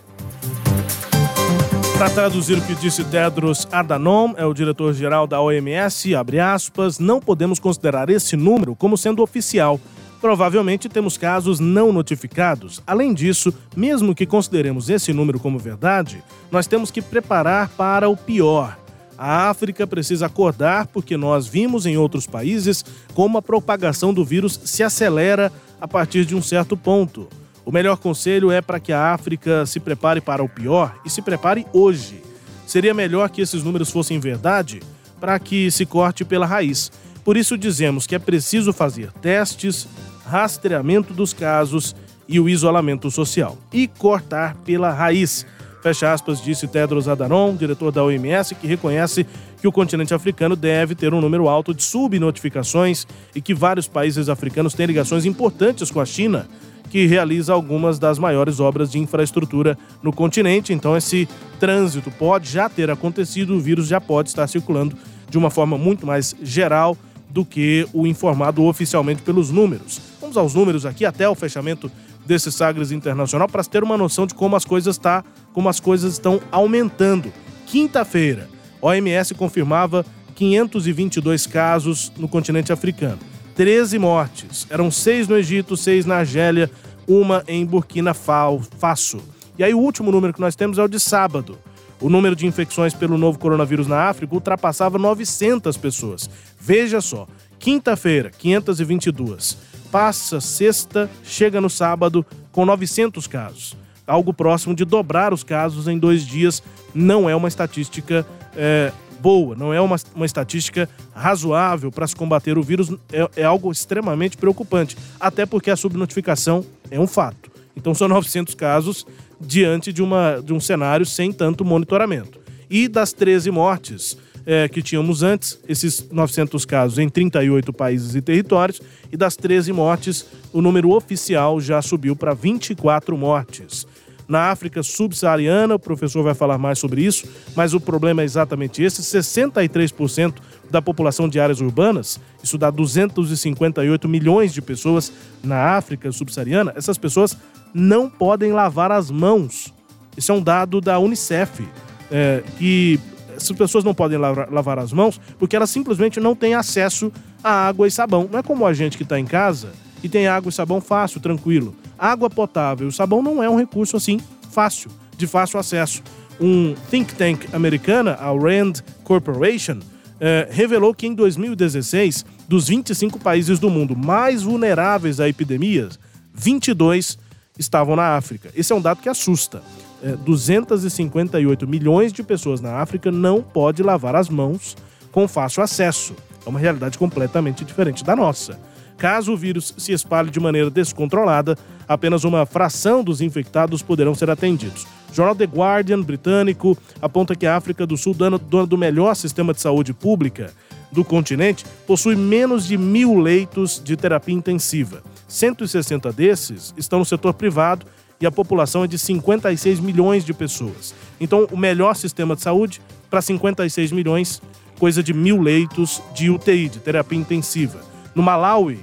Para 1.97 2.11
traduzir 2.11 2.59
o 2.59 2.61
que 2.61 2.75
disse 2.75 3.03
Tedros 3.05 3.67
Adhanom, 3.71 4.35
é 4.37 4.45
o 4.45 4.53
diretor-geral 4.53 5.25
da 5.25 5.41
OMS, 5.41 6.13
abre 6.13 6.39
aspas, 6.39 6.99
não 6.99 7.19
podemos 7.19 7.57
considerar 7.59 8.07
esse 8.07 8.37
número 8.37 8.75
como 8.75 8.95
sendo 8.95 9.23
oficial. 9.23 9.79
Provavelmente 10.21 10.87
temos 10.87 11.17
casos 11.17 11.59
não 11.59 11.91
notificados. 11.91 12.83
Além 12.85 13.15
disso, 13.15 13.51
mesmo 13.75 14.13
que 14.13 14.27
consideremos 14.27 14.91
esse 14.91 15.11
número 15.11 15.39
como 15.39 15.57
verdade, 15.57 16.23
nós 16.51 16.67
temos 16.67 16.91
que 16.91 17.01
preparar 17.01 17.69
para 17.69 18.07
o 18.07 18.15
pior. 18.15 18.77
A 19.17 19.49
África 19.49 19.87
precisa 19.87 20.27
acordar 20.27 20.87
porque 20.87 21.17
nós 21.17 21.47
vimos 21.47 21.85
em 21.85 21.97
outros 21.97 22.27
países 22.27 22.85
como 23.13 23.37
a 23.37 23.41
propagação 23.41 24.13
do 24.13 24.23
vírus 24.23 24.59
se 24.63 24.83
acelera 24.83 25.51
a 25.81 25.87
partir 25.87 26.23
de 26.23 26.35
um 26.35 26.41
certo 26.41 26.77
ponto. 26.77 27.27
O 27.65 27.71
melhor 27.71 27.97
conselho 27.97 28.51
é 28.51 28.61
para 28.61 28.79
que 28.79 28.93
a 28.93 29.13
África 29.13 29.65
se 29.65 29.79
prepare 29.79 30.21
para 30.21 30.43
o 30.43 30.47
pior 30.47 30.95
e 31.03 31.09
se 31.09 31.21
prepare 31.21 31.65
hoje. 31.73 32.21
Seria 32.67 32.93
melhor 32.93 33.29
que 33.29 33.41
esses 33.41 33.63
números 33.63 33.89
fossem 33.89 34.19
verdade 34.19 34.81
para 35.19 35.39
que 35.39 35.71
se 35.71 35.85
corte 35.85 36.23
pela 36.23 36.45
raiz. 36.45 36.91
Por 37.23 37.35
isso 37.35 37.57
dizemos 37.57 38.05
que 38.05 38.15
é 38.15 38.19
preciso 38.19 38.71
fazer 38.71 39.11
testes, 39.13 39.87
rastreamento 40.25 41.13
dos 41.13 41.33
casos 41.33 41.95
e 42.27 42.39
o 42.39 42.47
isolamento 42.47 43.09
social 43.09 43.57
e 43.71 43.87
cortar 43.87 44.55
pela 44.57 44.91
raiz. 44.93 45.45
Fecha 45.87 46.11
aspas, 46.11 46.41
disse 46.41 46.67
Tedros 46.67 47.07
Adhanom, 47.07 47.55
diretor 47.55 47.93
da 47.93 48.03
OMS, 48.03 48.53
que 48.55 48.67
reconhece 48.67 49.25
que 49.61 49.69
o 49.69 49.71
continente 49.71 50.13
africano 50.13 50.53
deve 50.53 50.93
ter 50.95 51.13
um 51.13 51.21
número 51.21 51.47
alto 51.47 51.73
de 51.73 51.81
subnotificações 51.81 53.07
e 53.33 53.39
que 53.39 53.53
vários 53.53 53.87
países 53.87 54.27
africanos 54.27 54.73
têm 54.73 54.85
ligações 54.85 55.23
importantes 55.23 55.89
com 55.89 56.01
a 56.01 56.05
China 56.05 56.45
que 56.89 57.05
realiza 57.05 57.53
algumas 57.53 57.97
das 57.97 58.19
maiores 58.19 58.59
obras 58.59 58.91
de 58.91 58.99
infraestrutura 58.99 59.77
no 60.03 60.11
continente. 60.11 60.73
Então, 60.73 60.97
esse 60.97 61.25
trânsito 61.57 62.11
pode 62.11 62.49
já 62.49 62.67
ter 62.67 62.91
acontecido, 62.91 63.55
o 63.55 63.59
vírus 63.61 63.87
já 63.87 64.01
pode 64.01 64.27
estar 64.27 64.45
circulando 64.47 64.93
de 65.29 65.37
uma 65.37 65.49
forma 65.49 65.77
muito 65.77 66.05
mais 66.05 66.35
geral 66.43 66.97
do 67.29 67.45
que 67.45 67.87
o 67.93 68.05
informado 68.05 68.65
oficialmente 68.65 69.21
pelos 69.21 69.51
números. 69.51 70.01
Vamos 70.19 70.35
aos 70.35 70.53
números 70.53 70.85
aqui 70.85 71.05
até 71.05 71.29
o 71.29 71.35
fechamento 71.35 71.89
desse 72.27 72.51
Sagres 72.51 72.91
Internacional 72.91 73.47
para 73.47 73.63
ter 73.63 73.83
uma 73.83 73.97
noção 73.97 74.27
de 74.27 74.35
como 74.35 74.55
as 74.55 74.65
coisas 74.65 74.97
tá, 74.97 75.23
como 75.53 75.69
as 75.69 75.79
coisas 75.79 76.13
estão 76.13 76.39
aumentando. 76.51 77.31
Quinta-feira, 77.65 78.47
OMS 78.81 79.33
confirmava 79.33 80.05
522 80.35 81.47
casos 81.47 82.11
no 82.17 82.27
continente 82.27 82.71
africano. 82.71 83.19
13 83.55 83.97
mortes. 83.97 84.67
Eram 84.69 84.91
seis 84.91 85.27
no 85.27 85.35
Egito, 85.35 85.75
seis 85.75 86.05
na 86.05 86.17
Argélia, 86.17 86.69
uma 87.07 87.43
em 87.47 87.65
Burkina 87.65 88.13
Faso. 88.13 89.19
E 89.57 89.63
aí 89.63 89.73
o 89.73 89.79
último 89.79 90.11
número 90.11 90.33
que 90.33 90.39
nós 90.39 90.55
temos 90.55 90.77
é 90.77 90.83
o 90.83 90.87
de 90.87 90.99
sábado. 90.99 91.57
O 91.99 92.09
número 92.09 92.35
de 92.35 92.45
infecções 92.45 92.93
pelo 92.93 93.17
novo 93.17 93.39
coronavírus 93.39 93.87
na 93.87 94.03
África 94.03 94.35
ultrapassava 94.35 94.99
900 94.99 95.75
pessoas. 95.77 96.29
Veja 96.59 97.01
só, 97.01 97.27
quinta-feira, 97.57 98.29
522. 98.29 99.57
Passa 99.91 100.41
sexta, 100.41 101.09
chega 101.23 101.61
no 101.61 101.69
sábado 101.69 102.25
com 102.51 102.65
900 102.65 103.27
casos. 103.27 103.77
Algo 104.05 104.33
próximo 104.33 104.75
de 104.75 104.85
dobrar 104.85 105.33
os 105.33 105.43
casos 105.43 105.87
em 105.87 105.97
dois 105.97 106.25
dias. 106.25 106.63
Não 106.93 107.29
é 107.29 107.35
uma 107.35 107.47
estatística 107.47 108.25
é, 108.55 108.91
boa, 109.19 109.55
não 109.55 109.73
é 109.73 109.81
uma, 109.81 109.97
uma 110.15 110.25
estatística 110.25 110.89
razoável 111.13 111.91
para 111.91 112.07
se 112.07 112.15
combater 112.15 112.57
o 112.57 112.63
vírus, 112.63 112.91
é, 113.11 113.29
é 113.37 113.43
algo 113.43 113.71
extremamente 113.71 114.37
preocupante, 114.37 114.97
até 115.19 115.45
porque 115.45 115.71
a 115.71 115.75
subnotificação 115.75 116.65
é 116.89 116.99
um 116.99 117.07
fato. 117.07 117.51
Então 117.75 117.93
são 117.93 118.07
900 118.07 118.55
casos 118.55 119.05
diante 119.39 119.93
de, 119.93 120.01
uma, 120.01 120.41
de 120.43 120.53
um 120.53 120.59
cenário 120.59 121.05
sem 121.05 121.31
tanto 121.31 121.63
monitoramento. 121.63 122.39
E 122.69 122.87
das 122.87 123.13
13 123.13 123.51
mortes 123.51 124.17
é, 124.49 124.69
que 124.69 124.81
tínhamos 124.81 125.23
antes, 125.23 125.59
esses 125.67 126.09
900 126.09 126.63
casos 126.63 126.97
em 126.97 127.09
38 127.09 127.73
países 127.73 128.15
e 128.15 128.21
territórios, 128.21 128.81
e 129.11 129.17
das 129.17 129.35
13 129.35 129.73
mortes, 129.73 130.25
o 130.53 130.61
número 130.61 130.91
oficial 130.91 131.59
já 131.59 131.81
subiu 131.81 132.15
para 132.15 132.33
24 132.33 133.17
mortes 133.17 133.85
na 134.25 134.49
África 134.49 134.81
subsaariana. 134.81 135.75
O 135.75 135.79
professor 135.79 136.23
vai 136.23 136.33
falar 136.33 136.57
mais 136.57 136.79
sobre 136.79 137.03
isso, 137.03 137.27
mas 137.57 137.73
o 137.73 137.79
problema 137.81 138.21
é 138.21 138.25
exatamente 138.25 138.81
esse: 138.81 139.01
63% 139.01 140.35
da 140.71 140.81
população 140.81 141.27
de 141.27 141.41
áreas 141.41 141.59
urbanas, 141.59 142.17
isso 142.41 142.57
dá 142.57 142.71
258 142.71 144.07
milhões 144.07 144.53
de 144.53 144.61
pessoas 144.61 145.11
na 145.43 145.75
África 145.75 146.09
subsaariana, 146.09 146.71
essas 146.73 146.97
pessoas 146.97 147.37
não 147.73 148.09
podem 148.09 148.53
lavar 148.53 148.93
as 148.93 149.11
mãos. 149.11 149.73
Isso 150.15 150.31
é 150.31 150.35
um 150.35 150.41
dado 150.41 150.79
da 150.79 150.97
Unicef, 150.99 151.67
é, 152.09 152.41
que 152.57 152.97
essas 153.37 153.55
pessoas 153.55 153.83
não 153.83 153.93
podem 153.93 154.17
lavar, 154.17 154.51
lavar 154.51 154.79
as 154.79 154.91
mãos 154.91 155.19
porque 155.39 155.55
elas 155.55 155.69
simplesmente 155.69 156.19
não 156.19 156.35
têm 156.35 156.53
acesso 156.53 157.11
a 157.43 157.67
água 157.67 157.87
e 157.87 157.91
sabão. 157.91 158.27
Não 158.31 158.39
é 158.39 158.43
como 158.43 158.65
a 158.65 158.73
gente 158.73 158.97
que 158.97 159.03
está 159.03 159.19
em 159.19 159.25
casa 159.25 159.71
e 160.03 160.09
tem 160.09 160.27
água 160.27 160.49
e 160.49 160.53
sabão 160.53 160.81
fácil, 160.81 161.19
tranquilo. 161.19 161.75
Água 161.97 162.29
potável 162.29 162.87
e 162.87 162.91
sabão 162.91 163.21
não 163.21 163.41
é 163.41 163.49
um 163.49 163.55
recurso 163.55 163.95
assim 163.95 164.19
fácil, 164.51 164.91
de 165.15 165.25
fácil 165.27 165.59
acesso. 165.59 166.03
Um 166.39 166.75
think 166.89 167.15
tank 167.15 167.47
americana, 167.53 168.13
a 168.13 168.31
Rand 168.31 168.81
Corporation, 169.03 169.79
eh, 170.19 170.47
revelou 170.51 170.93
que 170.93 171.07
em 171.07 171.13
2016, 171.13 172.25
dos 172.47 172.67
25 172.67 173.19
países 173.19 173.59
do 173.59 173.69
mundo 173.69 173.95
mais 173.95 174.43
vulneráveis 174.43 175.19
a 175.19 175.29
epidemias, 175.29 175.99
22 176.33 177.17
estavam 177.57 177.95
na 177.95 178.15
África. 178.15 178.51
Esse 178.55 178.73
é 178.73 178.75
um 178.75 178.81
dado 178.81 179.01
que 179.01 179.09
assusta. 179.09 179.61
É, 180.03 180.15
258 180.15 181.67
milhões 181.67 182.13
de 182.13 182.21
pessoas 182.21 182.61
na 182.61 182.75
África 182.75 183.11
não 183.11 183.41
pode 183.41 183.81
lavar 183.81 184.15
as 184.15 184.29
mãos 184.29 184.75
com 185.11 185.27
fácil 185.27 185.63
acesso. 185.63 186.15
É 186.45 186.49
uma 186.49 186.59
realidade 186.59 186.97
completamente 186.97 187.65
diferente 187.65 188.03
da 188.03 188.15
nossa. 188.15 188.59
Caso 188.97 189.33
o 189.33 189.37
vírus 189.37 189.73
se 189.77 189.91
espalhe 189.91 190.31
de 190.31 190.39
maneira 190.39 190.71
descontrolada, 190.71 191.57
apenas 191.87 192.23
uma 192.23 192.45
fração 192.45 193.03
dos 193.03 193.21
infectados 193.21 193.83
poderão 193.83 194.15
ser 194.15 194.29
atendidos. 194.29 194.87
O 195.11 195.13
jornal 195.13 195.35
The 195.35 195.45
Guardian 195.45 196.01
britânico 196.01 196.75
aponta 196.99 197.35
que 197.35 197.45
a 197.45 197.55
África 197.55 197.85
do 197.85 197.95
Sul, 197.95 198.13
dona 198.15 198.39
do 198.39 198.77
melhor 198.77 199.15
sistema 199.15 199.53
de 199.53 199.61
saúde 199.61 199.93
pública 199.93 200.51
do 200.91 201.03
continente, 201.03 201.65
possui 201.85 202.15
menos 202.15 202.65
de 202.65 202.77
mil 202.77 203.19
leitos 203.19 203.81
de 203.83 203.95
terapia 203.95 204.33
intensiva. 204.33 205.03
160 205.27 206.11
desses 206.11 206.73
estão 206.75 206.99
no 206.99 207.05
setor 207.05 207.33
privado 207.33 207.85
e 208.19 208.25
a 208.25 208.31
população 208.31 208.83
é 208.83 208.87
de 208.87 208.97
56 208.97 209.79
milhões 209.79 210.25
de 210.25 210.33
pessoas. 210.33 210.93
Então, 211.19 211.47
o 211.51 211.57
melhor 211.57 211.95
sistema 211.95 212.35
de 212.35 212.41
saúde 212.41 212.81
para 213.09 213.21
56 213.21 213.91
milhões, 213.91 214.41
coisa 214.79 215.01
de 215.01 215.13
mil 215.13 215.41
leitos 215.41 216.01
de 216.13 216.29
UTI, 216.29 216.69
de 216.69 216.79
terapia 216.79 217.17
intensiva. 217.17 217.79
No 218.13 218.23
Malawi, 218.23 218.79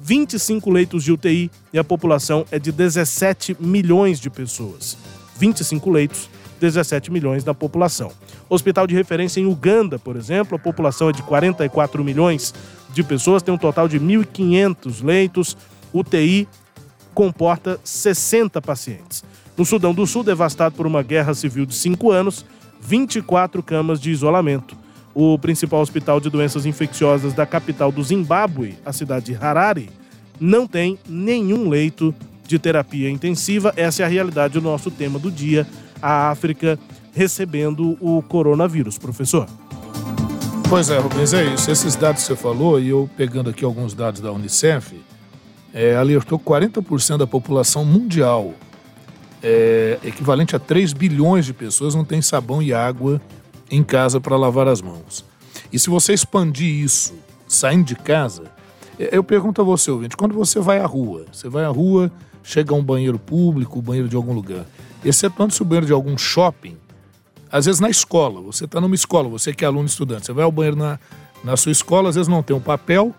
25 0.00 0.70
leitos 0.70 1.04
de 1.04 1.12
UTI 1.12 1.50
e 1.72 1.78
a 1.78 1.84
população 1.84 2.44
é 2.50 2.58
de 2.58 2.72
17 2.72 3.56
milhões 3.60 4.18
de 4.18 4.30
pessoas. 4.30 4.96
25 5.38 5.90
leitos, 5.90 6.28
17 6.60 7.10
milhões 7.10 7.44
da 7.44 7.54
população. 7.54 8.12
Hospital 8.48 8.86
de 8.86 8.94
referência 8.94 9.40
em 9.40 9.46
Uganda, 9.46 9.98
por 9.98 10.16
exemplo, 10.16 10.56
a 10.56 10.58
população 10.58 11.08
é 11.08 11.12
de 11.12 11.22
44 11.22 12.02
milhões 12.04 12.54
de 12.92 13.02
pessoas, 13.02 13.42
tem 13.42 13.54
um 13.54 13.58
total 13.58 13.88
de 13.88 13.98
1.500 13.98 15.04
leitos. 15.04 15.56
UTI 15.92 16.48
comporta 17.14 17.78
60 17.84 18.60
pacientes. 18.60 19.24
No 19.56 19.64
Sudão 19.64 19.92
do 19.92 20.06
Sul, 20.06 20.22
devastado 20.22 20.74
por 20.74 20.86
uma 20.86 21.02
guerra 21.02 21.34
civil 21.34 21.66
de 21.66 21.74
cinco 21.74 22.10
anos, 22.10 22.44
24 22.80 23.62
camas 23.62 24.00
de 24.00 24.10
isolamento 24.10 24.76
o 25.14 25.38
principal 25.38 25.80
hospital 25.80 26.20
de 26.20 26.30
doenças 26.30 26.66
infecciosas 26.66 27.32
da 27.32 27.44
capital 27.46 27.90
do 27.90 28.02
Zimbábue, 28.02 28.76
a 28.84 28.92
cidade 28.92 29.26
de 29.26 29.34
Harare, 29.34 29.90
não 30.38 30.66
tem 30.66 30.98
nenhum 31.08 31.68
leito 31.68 32.14
de 32.46 32.58
terapia 32.58 33.10
intensiva. 33.10 33.72
Essa 33.76 34.02
é 34.02 34.06
a 34.06 34.08
realidade 34.08 34.54
do 34.54 34.60
nosso 34.60 34.90
tema 34.90 35.18
do 35.18 35.30
dia, 35.30 35.66
a 36.00 36.30
África 36.30 36.78
recebendo 37.12 37.98
o 38.00 38.22
coronavírus, 38.22 38.96
professor. 38.96 39.46
Pois 40.68 40.88
é, 40.88 40.98
Rubens, 40.98 41.34
é 41.34 41.44
isso. 41.52 41.70
Esses 41.70 41.96
dados 41.96 42.22
que 42.22 42.28
você 42.28 42.36
falou, 42.36 42.80
e 42.80 42.88
eu 42.88 43.10
pegando 43.16 43.50
aqui 43.50 43.64
alguns 43.64 43.92
dados 43.92 44.20
da 44.20 44.30
Unicef, 44.30 44.94
é, 45.72 45.96
alertou 45.96 46.38
que 46.38 46.44
40% 46.44 47.18
da 47.18 47.26
população 47.26 47.84
mundial, 47.84 48.54
é, 49.42 49.98
equivalente 50.04 50.54
a 50.54 50.58
3 50.58 50.92
bilhões 50.92 51.46
de 51.46 51.52
pessoas, 51.52 51.94
não 51.94 52.04
tem 52.04 52.20
sabão 52.20 52.62
e 52.62 52.72
água 52.72 53.20
em 53.70 53.82
casa 53.82 54.20
para 54.20 54.36
lavar 54.36 54.68
as 54.68 54.82
mãos. 54.82 55.24
E 55.72 55.78
se 55.78 55.88
você 55.88 56.12
expandir 56.12 56.68
isso 56.68 57.14
saindo 57.46 57.84
de 57.84 57.94
casa, 57.94 58.44
é, 58.98 59.16
eu 59.16 59.24
pergunto 59.24 59.60
a 59.60 59.64
você, 59.64 59.90
ouvinte, 59.90 60.16
quando 60.16 60.34
você 60.34 60.60
vai 60.60 60.78
à 60.78 60.86
rua, 60.86 61.26
você 61.32 61.48
vai 61.48 61.64
à 61.64 61.68
rua, 61.68 62.10
chega 62.42 62.74
a 62.74 62.76
um 62.76 62.82
banheiro 62.82 63.18
público, 63.18 63.80
banheiro 63.80 64.08
de 64.08 64.16
algum 64.16 64.32
lugar, 64.32 64.66
excetuando 65.04 65.54
se 65.54 65.62
o 65.62 65.64
banheiro 65.64 65.86
de 65.86 65.92
algum 65.92 66.18
shopping, 66.18 66.76
às 67.50 67.66
vezes 67.66 67.80
na 67.80 67.90
escola, 67.90 68.40
você 68.40 68.64
está 68.64 68.80
numa 68.80 68.94
escola, 68.94 69.28
você 69.28 69.52
que 69.52 69.64
é 69.64 69.68
aluno 69.68 69.86
estudante, 69.86 70.26
você 70.26 70.32
vai 70.32 70.44
ao 70.44 70.52
banheiro 70.52 70.76
na, 70.76 70.98
na 71.42 71.56
sua 71.56 71.72
escola, 71.72 72.08
às 72.08 72.14
vezes 72.14 72.28
não 72.28 72.42
tem 72.42 72.54
um 72.54 72.60
papel, 72.60 73.14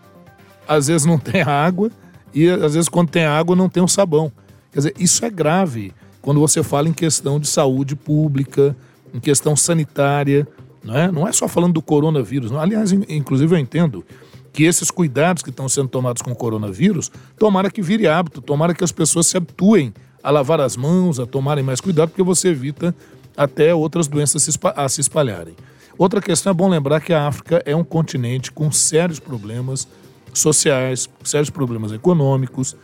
às 0.68 0.88
vezes 0.88 1.06
não 1.06 1.18
tem 1.20 1.41
água, 1.41 1.91
e 2.34 2.50
às 2.50 2.74
vezes 2.74 2.90
quando 2.90 3.10
tem 3.10 3.26
água 3.26 3.56
não 3.56 3.70
tem 3.70 3.82
um 3.82 3.88
sabão. 3.88 4.32
Quer 4.72 4.80
dizer, 4.80 4.94
isso 4.98 5.26
é 5.26 5.30
grave 5.30 5.94
quando 6.22 6.40
você 6.40 6.64
fala 6.64 6.88
em 6.88 6.94
questão 6.94 7.40
de 7.40 7.48
saúde 7.48 7.96
pública, 7.96 8.76
em 9.14 9.20
questão 9.20 9.56
sanitária, 9.56 10.48
não 10.84 10.98
é? 10.98 11.12
Não 11.12 11.28
é 11.28 11.32
só 11.32 11.48
falando 11.48 11.74
do 11.74 11.82
coronavírus. 11.82 12.52
Não. 12.52 12.60
Aliás, 12.60 12.92
inclusive 12.92 13.56
eu 13.56 13.60
entendo 13.60 14.06
que 14.54 14.64
esses 14.64 14.92
cuidados 14.92 15.44
que 15.44 15.50
estão 15.50 15.68
sendo 15.70 15.88
tomados 15.88 16.22
com 16.22 16.32
o 16.32 16.36
coronavírus, 16.36 17.12
tomara 17.38 17.72
que 17.72 17.82
vire 17.82 18.08
hábito, 18.08 18.42
tomara 18.42 18.74
que 18.74 18.84
as 18.84 18.92
pessoas 18.92 19.28
se 19.28 19.38
habituem 19.38 19.94
a 20.22 20.30
lavar 20.30 20.60
as 20.60 20.76
mãos, 20.76 21.20
a 21.20 21.26
tomarem 21.26 21.64
mais 21.64 21.80
cuidado, 21.80 22.10
porque 22.10 22.24
você 22.24 22.50
evita 22.50 22.94
até 23.36 23.74
outras 23.74 24.08
doenças 24.08 24.48
a 24.76 24.90
se 24.90 25.02
espalharem. 25.02 25.56
Outra 25.98 26.22
questão 26.22 26.52
é 26.52 26.54
bom 26.54 26.68
lembrar 26.68 27.00
que 27.00 27.14
a 27.14 27.28
África 27.28 27.62
é 27.66 27.76
um 27.76 27.84
continente 27.84 28.52
com 28.52 28.72
sérios 28.72 29.20
problemas 29.20 29.88
sociais, 30.34 31.10
sérios 31.24 31.50
problemas 31.50 31.92
econômicos. 31.92 32.76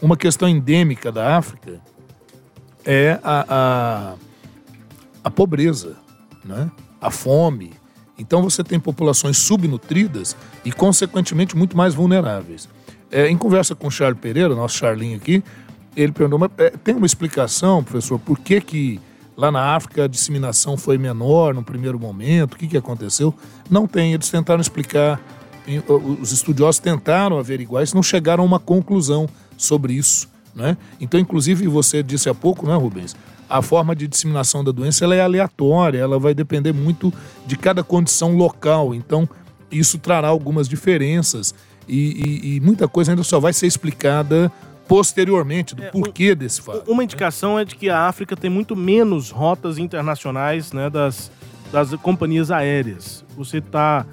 Uma 0.00 0.16
questão 0.16 0.48
endêmica 0.48 1.10
da 1.10 1.36
África 1.36 1.80
é 2.84 3.18
a, 3.22 3.44
a, 3.48 4.14
a 5.24 5.30
pobreza, 5.30 5.96
né? 6.44 6.70
a 7.00 7.10
fome. 7.10 7.72
Então 8.18 8.42
você 8.42 8.64
tem 8.64 8.80
populações 8.80 9.38
subnutridas 9.38 10.36
e, 10.64 10.72
consequentemente, 10.72 11.56
muito 11.56 11.76
mais 11.76 11.94
vulneráveis. 11.94 12.68
É, 13.10 13.28
em 13.28 13.36
conversa 13.38 13.74
com 13.74 13.86
o 13.86 13.90
Charles 13.90 14.20
Pereira, 14.20 14.54
nosso 14.54 14.76
Charlinho 14.76 15.16
aqui, 15.16 15.42
ele 15.96 16.12
perguntou, 16.12 16.38
mas, 16.38 16.50
é, 16.58 16.70
tem 16.70 16.94
uma 16.94 17.06
explicação, 17.06 17.82
professor, 17.82 18.18
por 18.18 18.38
que 18.38 18.60
que 18.60 19.00
Lá 19.38 19.52
na 19.52 19.76
África, 19.76 20.02
a 20.02 20.08
disseminação 20.08 20.76
foi 20.76 20.98
menor 20.98 21.54
no 21.54 21.62
primeiro 21.62 21.96
momento. 21.96 22.54
O 22.54 22.56
que, 22.56 22.66
que 22.66 22.76
aconteceu? 22.76 23.32
Não 23.70 23.86
tem. 23.86 24.12
Eles 24.12 24.28
tentaram 24.28 24.60
explicar, 24.60 25.20
os 26.20 26.32
estudiosos 26.32 26.78
tentaram 26.78 27.38
averiguar 27.38 27.82
isso, 27.82 27.94
não 27.94 28.02
chegaram 28.02 28.42
a 28.42 28.46
uma 28.46 28.58
conclusão 28.58 29.28
sobre 29.56 29.92
isso. 29.92 30.28
Né? 30.54 30.76
Então, 31.00 31.20
inclusive, 31.20 31.66
você 31.68 32.02
disse 32.02 32.28
há 32.28 32.34
pouco, 32.34 32.66
né, 32.66 32.74
Rubens? 32.74 33.14
A 33.48 33.62
forma 33.62 33.94
de 33.94 34.06
disseminação 34.06 34.62
da 34.62 34.72
doença 34.72 35.04
é 35.06 35.20
aleatória, 35.20 35.98
ela 35.98 36.18
vai 36.18 36.34
depender 36.34 36.72
muito 36.72 37.12
de 37.46 37.56
cada 37.56 37.82
condição 37.82 38.36
local. 38.36 38.94
Então, 38.94 39.28
isso 39.70 39.98
trará 39.98 40.28
algumas 40.28 40.68
diferenças 40.68 41.54
e, 41.86 41.96
e, 42.44 42.56
e 42.56 42.60
muita 42.60 42.86
coisa 42.86 43.12
ainda 43.12 43.22
só 43.22 43.40
vai 43.40 43.52
ser 43.52 43.66
explicada 43.66 44.52
posteriormente 44.86 45.74
do 45.74 45.84
é, 45.84 45.90
porquê 45.90 46.34
desse 46.34 46.62
fato. 46.62 46.90
Uma 46.90 47.04
indicação 47.04 47.58
é 47.58 47.64
de 47.64 47.76
que 47.76 47.90
a 47.90 48.06
África 48.06 48.34
tem 48.34 48.50
muito 48.50 48.74
menos 48.74 49.30
rotas 49.30 49.78
internacionais 49.78 50.72
né, 50.72 50.88
das, 50.88 51.30
das 51.70 51.94
companhias 51.96 52.50
aéreas. 52.50 53.24
Você 53.36 53.58
está 53.58 54.06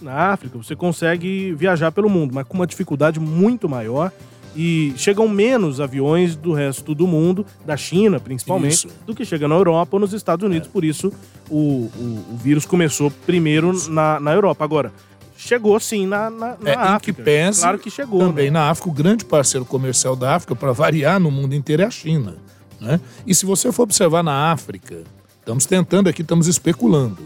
na 0.00 0.32
África, 0.32 0.56
você 0.56 0.76
consegue 0.76 1.52
viajar 1.52 1.92
pelo 1.92 2.08
mundo, 2.08 2.34
mas 2.34 2.46
com 2.46 2.54
uma 2.54 2.66
dificuldade 2.66 3.20
muito 3.20 3.68
maior. 3.68 4.12
E 4.58 4.94
chegam 4.96 5.28
menos 5.28 5.82
aviões 5.82 6.34
do 6.34 6.54
resto 6.54 6.94
do 6.94 7.06
mundo, 7.06 7.44
da 7.66 7.76
China 7.76 8.18
principalmente, 8.18 8.86
isso. 8.86 8.88
do 9.04 9.14
que 9.14 9.22
chega 9.22 9.46
na 9.46 9.54
Europa 9.54 9.96
ou 9.96 10.00
nos 10.00 10.14
Estados 10.14 10.46
Unidos. 10.46 10.66
É. 10.66 10.72
Por 10.72 10.82
isso, 10.82 11.12
o, 11.50 11.90
o, 11.94 12.24
o, 12.32 12.36
vírus 12.42 12.64
começou 12.64 13.10
primeiro 13.26 13.70
na, 13.90 14.18
na 14.18 14.32
Europa. 14.32 14.64
Agora, 14.64 14.90
chegou 15.36 15.78
sim 15.78 16.06
na, 16.06 16.30
na, 16.30 16.56
na 16.58 16.70
é, 16.70 16.74
África. 16.74 17.22
Que 17.22 17.60
claro 17.60 17.78
que 17.78 17.90
chegou. 17.90 18.18
Também 18.20 18.46
né? 18.46 18.52
na 18.52 18.70
África, 18.70 18.88
o 18.88 18.92
grande 18.92 19.26
parceiro 19.26 19.66
comercial 19.66 20.16
da 20.16 20.34
África, 20.34 20.56
para 20.56 20.72
variar 20.72 21.20
no 21.20 21.30
mundo 21.30 21.54
inteiro, 21.54 21.82
é 21.82 21.84
a 21.84 21.90
China. 21.90 22.36
Né? 22.80 22.98
E 23.26 23.34
se 23.34 23.44
você 23.44 23.70
for 23.70 23.82
observar 23.82 24.22
na 24.22 24.52
África, 24.52 25.02
estamos 25.38 25.66
tentando 25.66 26.08
aqui, 26.08 26.22
estamos 26.22 26.46
especulando, 26.46 27.18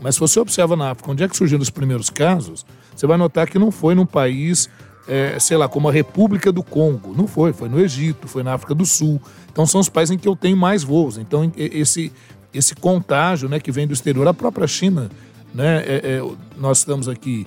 mas 0.00 0.14
se 0.14 0.20
você 0.20 0.40
observa 0.40 0.76
na 0.76 0.90
África, 0.90 1.10
onde 1.10 1.22
é 1.22 1.28
que 1.28 1.36
surgiram 1.36 1.62
os 1.62 1.70
primeiros 1.70 2.10
casos, 2.10 2.64
você 2.94 3.06
vai 3.06 3.16
notar 3.16 3.48
que 3.48 3.58
não 3.58 3.70
foi 3.70 3.94
num 3.94 4.06
país, 4.06 4.68
é, 5.06 5.38
sei 5.38 5.56
lá, 5.56 5.68
como 5.68 5.88
a 5.88 5.92
República 5.92 6.50
do 6.50 6.62
Congo. 6.62 7.14
Não 7.16 7.26
foi, 7.26 7.52
foi 7.52 7.68
no 7.68 7.78
Egito, 7.78 8.26
foi 8.26 8.42
na 8.42 8.54
África 8.54 8.74
do 8.74 8.84
Sul. 8.84 9.20
Então 9.52 9.66
são 9.66 9.80
os 9.80 9.88
países 9.88 10.14
em 10.14 10.18
que 10.18 10.28
eu 10.28 10.36
tenho 10.36 10.56
mais 10.56 10.82
voos. 10.82 11.18
Então 11.18 11.50
esse, 11.56 12.12
esse 12.52 12.74
contágio 12.74 13.48
né, 13.48 13.60
que 13.60 13.70
vem 13.70 13.86
do 13.86 13.92
exterior, 13.92 14.26
a 14.26 14.34
própria 14.34 14.66
China 14.66 15.10
né? 15.54 15.82
É, 15.86 16.00
é, 16.04 16.30
nós 16.56 16.78
estamos 16.78 17.08
aqui 17.08 17.46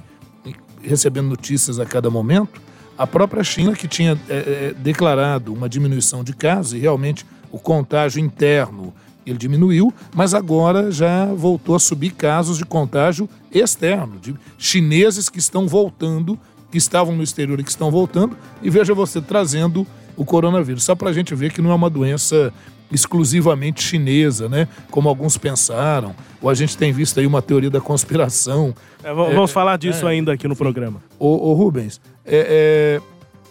recebendo 0.82 1.30
notícias 1.30 1.80
a 1.80 1.86
cada 1.86 2.10
momento. 2.10 2.62
A 2.97 3.08
própria 3.08 3.43
China, 3.43 3.74
que 3.74 3.88
tinha 3.88 4.20
é, 4.30 4.36
é, 4.36 4.74
declarado 4.78 5.54
uma 5.54 5.68
diminuição 5.68 6.24
de 6.24 6.34
casos, 6.34 6.74
e 6.74 6.80
realmente 6.80 7.26
o 7.51 7.58
contágio 7.58 8.20
interno 8.20 8.93
ele 9.26 9.38
diminuiu, 9.38 9.93
mas 10.13 10.34
agora 10.34 10.91
já 10.91 11.26
voltou 11.26 11.76
a 11.76 11.80
subir 11.80 12.11
casos 12.11 12.57
de 12.57 12.65
contágio 12.65 13.30
externo, 13.51 14.19
de 14.19 14.36
chineses 14.57 15.30
que 15.30 15.39
estão 15.39 15.67
voltando, 15.67 16.38
que 16.71 16.78
estavam 16.78 17.15
no 17.15 17.24
exterior 17.24 17.59
e 17.59 17.63
que 17.63 17.69
estão 17.69 17.91
voltando, 17.91 18.36
e 18.61 18.69
veja 18.69 18.93
você 18.93 19.21
trazendo 19.21 19.86
o 20.15 20.26
coronavírus, 20.26 20.84
só 20.84 20.95
para 20.95 21.09
a 21.09 21.13
gente 21.13 21.34
ver 21.34 21.51
que 21.51 21.61
não 21.61 21.71
é 21.71 21.76
uma 21.76 21.89
doença 21.89 22.53
exclusivamente 22.91 23.82
chinesa, 23.82 24.47
né? 24.47 24.67
Como 24.91 25.09
alguns 25.09 25.38
pensaram. 25.38 26.15
Ou 26.41 26.49
a 26.49 26.53
gente 26.53 26.78
tem 26.78 26.93
visto 26.93 27.19
aí 27.19 27.26
uma 27.26 27.41
teoria 27.41 27.69
da 27.69 27.82
conspiração. 27.82 28.74
É, 29.03 29.11
vamos 29.13 29.49
é, 29.49 29.53
falar 29.53 29.78
disso 29.78 30.07
é, 30.07 30.11
ainda 30.11 30.32
aqui 30.34 30.47
no 30.47 30.55
programa. 30.55 31.01
Ô, 31.17 31.49
ô 31.49 31.53
Rubens, 31.53 31.99
é, 32.24 32.99
é, 32.99 33.01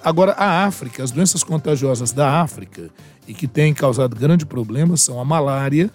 agora 0.02 0.32
a 0.32 0.64
África, 0.64 1.02
as 1.02 1.10
doenças 1.10 1.42
contagiosas 1.42 2.12
da 2.12 2.40
África 2.40 2.90
e 3.26 3.34
que 3.34 3.46
têm 3.46 3.72
causado 3.72 4.16
grande 4.16 4.44
problema 4.44 4.96
são 4.96 5.20
a 5.20 5.24
malária. 5.24 5.90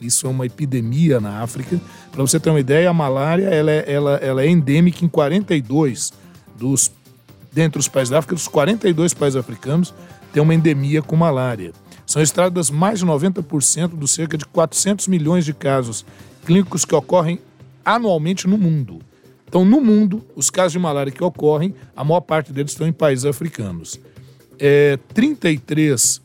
Isso 0.00 0.26
é 0.26 0.30
uma 0.30 0.44
epidemia 0.44 1.20
na 1.20 1.40
África. 1.40 1.80
Para 2.10 2.22
você 2.22 2.38
ter 2.38 2.50
uma 2.50 2.60
ideia, 2.60 2.90
a 2.90 2.94
malária 2.94 3.46
ela 3.46 3.70
é, 3.70 3.84
ela, 3.92 4.14
ela 4.16 4.42
é 4.42 4.48
endêmica 4.48 5.04
em 5.04 5.08
42 5.08 6.12
dos 6.58 6.90
dentre 7.52 7.78
os 7.78 7.86
países 7.86 8.10
da 8.10 8.18
África, 8.18 8.34
dos 8.34 8.48
42 8.48 9.14
países 9.14 9.36
africanos, 9.36 9.94
tem 10.32 10.42
uma 10.42 10.54
endemia 10.54 11.00
com 11.00 11.14
malária. 11.14 11.72
São 12.04 12.18
registradas 12.18 12.68
mais 12.68 12.98
de 12.98 13.06
90% 13.06 13.88
dos 13.88 14.10
cerca 14.10 14.36
de 14.36 14.44
400 14.44 15.06
milhões 15.06 15.44
de 15.44 15.54
casos 15.54 16.04
clínicos 16.44 16.84
que 16.84 16.94
ocorrem 16.94 17.38
anualmente 17.84 18.48
no 18.48 18.58
mundo. 18.58 19.00
Então, 19.48 19.64
no 19.64 19.80
mundo, 19.80 20.24
os 20.34 20.50
casos 20.50 20.72
de 20.72 20.80
malária 20.80 21.12
que 21.12 21.22
ocorrem, 21.22 21.74
a 21.94 22.02
maior 22.02 22.20
parte 22.20 22.52
deles 22.52 22.72
estão 22.72 22.88
em 22.88 22.92
países 22.92 23.24
africanos. 23.24 24.00
É, 24.58 24.98
33 25.14 26.20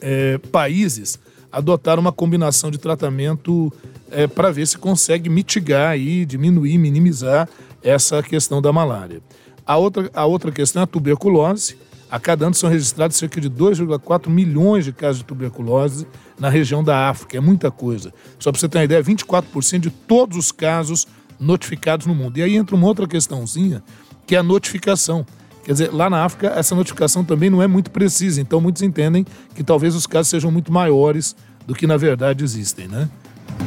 é, 0.00 0.38
países 0.38 1.18
adotaram 1.52 2.00
uma 2.00 2.12
combinação 2.12 2.70
de 2.70 2.78
tratamento 2.78 3.72
é, 4.10 4.26
para 4.26 4.50
ver 4.50 4.66
se 4.66 4.78
consegue 4.78 5.28
mitigar 5.28 5.98
e 5.98 6.24
diminuir, 6.24 6.78
minimizar 6.78 7.48
essa 7.82 8.22
questão 8.22 8.62
da 8.62 8.72
malária. 8.72 9.20
A 9.66 9.76
outra, 9.76 10.10
a 10.14 10.24
outra 10.24 10.52
questão 10.52 10.80
é 10.80 10.84
a 10.84 10.86
tuberculose, 10.86 11.76
a 12.10 12.18
cada 12.18 12.46
ano 12.46 12.54
são 12.54 12.68
registrados 12.68 13.16
cerca 13.16 13.40
de 13.40 13.48
2,4 13.48 14.28
milhões 14.28 14.84
de 14.84 14.92
casos 14.92 15.18
de 15.18 15.24
tuberculose 15.24 16.06
na 16.38 16.48
região 16.48 16.82
da 16.82 17.08
África. 17.08 17.36
É 17.36 17.40
muita 17.40 17.70
coisa. 17.70 18.12
Só 18.38 18.50
para 18.50 18.60
você 18.60 18.68
ter 18.68 18.78
uma 18.78 18.84
ideia, 18.84 19.02
24% 19.02 19.78
de 19.78 19.90
todos 19.90 20.36
os 20.36 20.50
casos 20.50 21.06
notificados 21.38 22.06
no 22.06 22.14
mundo. 22.14 22.36
E 22.38 22.42
aí 22.42 22.56
entra 22.56 22.74
uma 22.74 22.88
outra 22.88 23.06
questãozinha, 23.06 23.82
que 24.26 24.34
é 24.34 24.38
a 24.38 24.42
notificação. 24.42 25.24
Quer 25.70 25.74
dizer, 25.74 25.94
lá 25.94 26.10
na 26.10 26.24
África, 26.24 26.48
essa 26.48 26.74
notificação 26.74 27.24
também 27.24 27.48
não 27.48 27.62
é 27.62 27.68
muito 27.68 27.92
precisa. 27.92 28.40
Então, 28.40 28.60
muitos 28.60 28.82
entendem 28.82 29.24
que 29.54 29.62
talvez 29.62 29.94
os 29.94 30.04
casos 30.04 30.26
sejam 30.26 30.50
muito 30.50 30.72
maiores 30.72 31.36
do 31.64 31.76
que 31.76 31.86
na 31.86 31.96
verdade 31.96 32.42
existem, 32.42 32.88
né? 32.88 33.08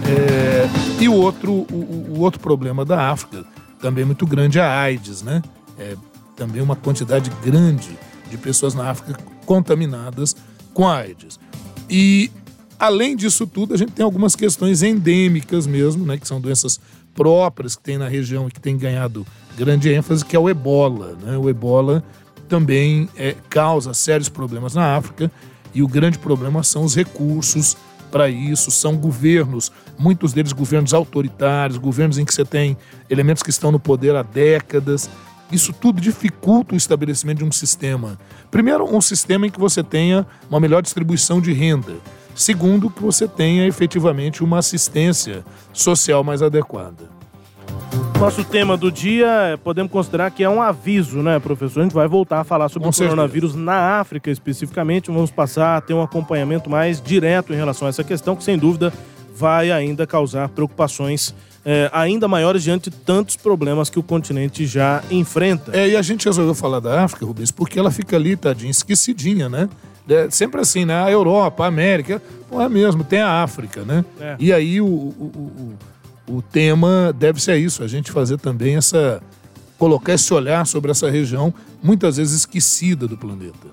É... 0.06 1.01
E 1.01 1.08
o 1.08 1.14
outro, 1.14 1.66
o, 1.72 2.10
o, 2.10 2.20
outro 2.20 2.41
problema 2.41 2.84
da 2.84 3.10
África, 3.10 3.45
também 3.80 4.04
muito 4.04 4.28
grande, 4.28 4.60
é 4.60 4.62
a 4.62 4.82
AIDS, 4.82 5.22
né? 5.22 5.41
É 5.80 5.95
também 6.36 6.62
uma 6.62 6.76
quantidade 6.76 7.32
grande 7.41 7.97
de 8.30 8.38
pessoas 8.38 8.74
na 8.74 8.89
África 8.89 9.18
contaminadas 9.45 10.36
com 10.74 10.86
AIDS. 10.86 11.39
E, 11.89 12.30
além 12.78 13.16
disso 13.16 13.47
tudo, 13.47 13.74
a 13.74 13.78
gente 13.78 13.93
tem 13.93 14.04
algumas 14.04 14.36
questões 14.36 14.84
endêmicas 14.84 15.66
mesmo, 15.66 16.06
né, 16.06 16.18
que 16.18 16.28
são 16.28 16.41
doenças 16.41 16.82
próprias 17.16 17.78
que 17.78 17.84
tem 17.84 17.97
na 17.97 18.10
região 18.10 18.49
e 18.49 18.51
que 18.51 18.60
tem 18.60 18.78
ganhado 18.78 19.26
grande 19.58 19.91
ênfase, 19.91 20.24
que 20.24 20.36
é 20.36 20.39
o 20.39 20.49
ebola. 20.49 21.18
Né? 21.22 21.38
O 21.38 21.49
ebola 21.49 22.04
também 22.47 23.10
é, 23.16 23.36
causa 23.49 23.93
sérios 23.93 24.30
problemas 24.30 24.76
na 24.76 24.95
África 24.95 25.32
e 25.74 25.82
o 25.82 25.88
grande 25.88 26.20
problema 26.20 26.64
são 26.64 26.84
os 26.84 26.95
recursos 26.95 27.76
para 28.12 28.30
isso, 28.30 28.70
são 28.70 28.95
governos 28.95 29.72
muitos 29.97 30.34
deles 30.34 30.51
governos 30.51 30.93
autoritários, 30.93 31.80
governos 31.80 32.20
em 32.20 32.26
que 32.26 32.34
você 32.34 32.45
tem 32.45 32.78
elementos 33.10 33.41
que 33.41 33.49
estão 33.49 33.72
no 33.72 33.80
poder 33.80 34.16
há 34.16 34.22
décadas. 34.22 35.10
Isso 35.51 35.74
tudo 35.74 35.99
dificulta 35.99 36.76
o 36.76 36.78
estabelecimento 36.78 37.39
de 37.39 37.43
um 37.43 37.51
sistema. 37.51 38.20
Primeiro, 38.51 38.86
um 38.86 39.01
sistema 39.01 39.47
em 39.47 39.49
que 39.49 39.60
você 39.60 39.82
tenha 39.84 40.28
uma 40.47 40.60
melhor 40.60 40.84
distribuição 40.84 41.41
de 41.41 41.54
renda. 41.54 41.93
Segundo, 42.36 42.89
que 42.89 43.01
você 43.01 43.28
tenha 43.28 43.68
efetivamente 43.68 44.43
uma 44.43 44.60
assistência 44.60 45.43
social 45.72 46.24
mais 46.24 46.41
adequada. 46.41 47.12
Nosso 48.19 48.43
tema 48.45 48.78
do 48.78 48.89
dia, 48.89 49.59
podemos 49.63 49.91
considerar 49.91 50.32
que 50.32 50.43
é 50.43 50.49
um 50.49 50.61
aviso, 50.61 51.21
né, 51.21 51.39
professor? 51.39 51.82
A 51.82 51.84
gente 51.84 51.93
vai 51.93 52.07
voltar 52.07 52.39
a 52.39 52.43
falar 52.45 52.69
sobre 52.69 52.88
Com 52.88 52.95
o 52.95 52.97
coronavírus 52.97 53.53
na 53.53 53.99
África 53.99 54.32
especificamente. 54.32 55.11
Vamos 55.11 55.30
passar 55.30 55.76
a 55.76 55.82
ter 55.82 55.93
um 55.93 56.01
acompanhamento 56.01 56.69
mais 56.69 57.01
direto 57.01 57.51
em 57.51 57.57
relação 57.57 57.86
a 57.86 57.89
essa 57.89 58.03
questão, 58.03 58.36
que 58.36 58.43
sem 58.43 58.57
dúvida 58.57 58.93
vai 59.36 59.71
ainda 59.71 60.07
causar 60.07 60.47
preocupações 60.47 61.36
eh, 61.65 61.89
ainda 61.91 62.28
maiores 62.28 62.63
diante 62.63 62.89
de 62.89 62.95
tantos 62.97 63.36
problemas 63.36 63.89
que 63.89 63.99
o 63.99 64.03
continente 64.03 64.65
já 64.65 65.03
enfrenta. 65.09 65.76
É, 65.76 65.89
e 65.89 65.95
a 65.95 66.01
gente 66.01 66.26
resolveu 66.26 66.53
falar 66.53 66.80
da 66.80 67.03
África, 67.03 67.26
Rubens, 67.26 67.51
porque 67.51 67.80
ela 67.80 67.91
fica 67.91 68.15
ali, 68.15 68.36
tadinha, 68.36 68.71
esquecidinha, 68.71 69.49
né? 69.49 69.69
É, 70.07 70.30
sempre 70.30 70.59
assim, 70.59 70.86
né? 70.86 71.03
A 71.03 71.09
Europa, 71.09 71.63
a 71.63 71.67
América, 71.67 72.21
pô, 72.49 72.61
é 72.61 72.67
mesmo, 72.67 73.03
tem 73.03 73.19
a 73.19 73.43
África, 73.43 73.84
né? 73.84 74.03
É. 74.19 74.36
E 74.39 74.51
aí 74.51 74.82
o, 74.82 74.86
o, 74.86 74.88
o, 74.88 75.39
o 75.39 75.92
tema 76.41 77.13
deve 77.17 77.41
ser 77.41 77.57
isso, 77.57 77.84
a 77.84 77.88
gente 77.88 78.11
fazer 78.11 78.38
também 78.38 78.76
essa. 78.76 79.21
colocar 79.78 80.13
esse 80.13 80.34
olhar 80.34 80.65
sobre 80.65 80.91
essa 80.91 81.09
região, 81.09 81.53
muitas 81.82 82.17
vezes 82.17 82.39
esquecida 82.39 83.07
do 83.07 83.17
planeta. 83.17 83.67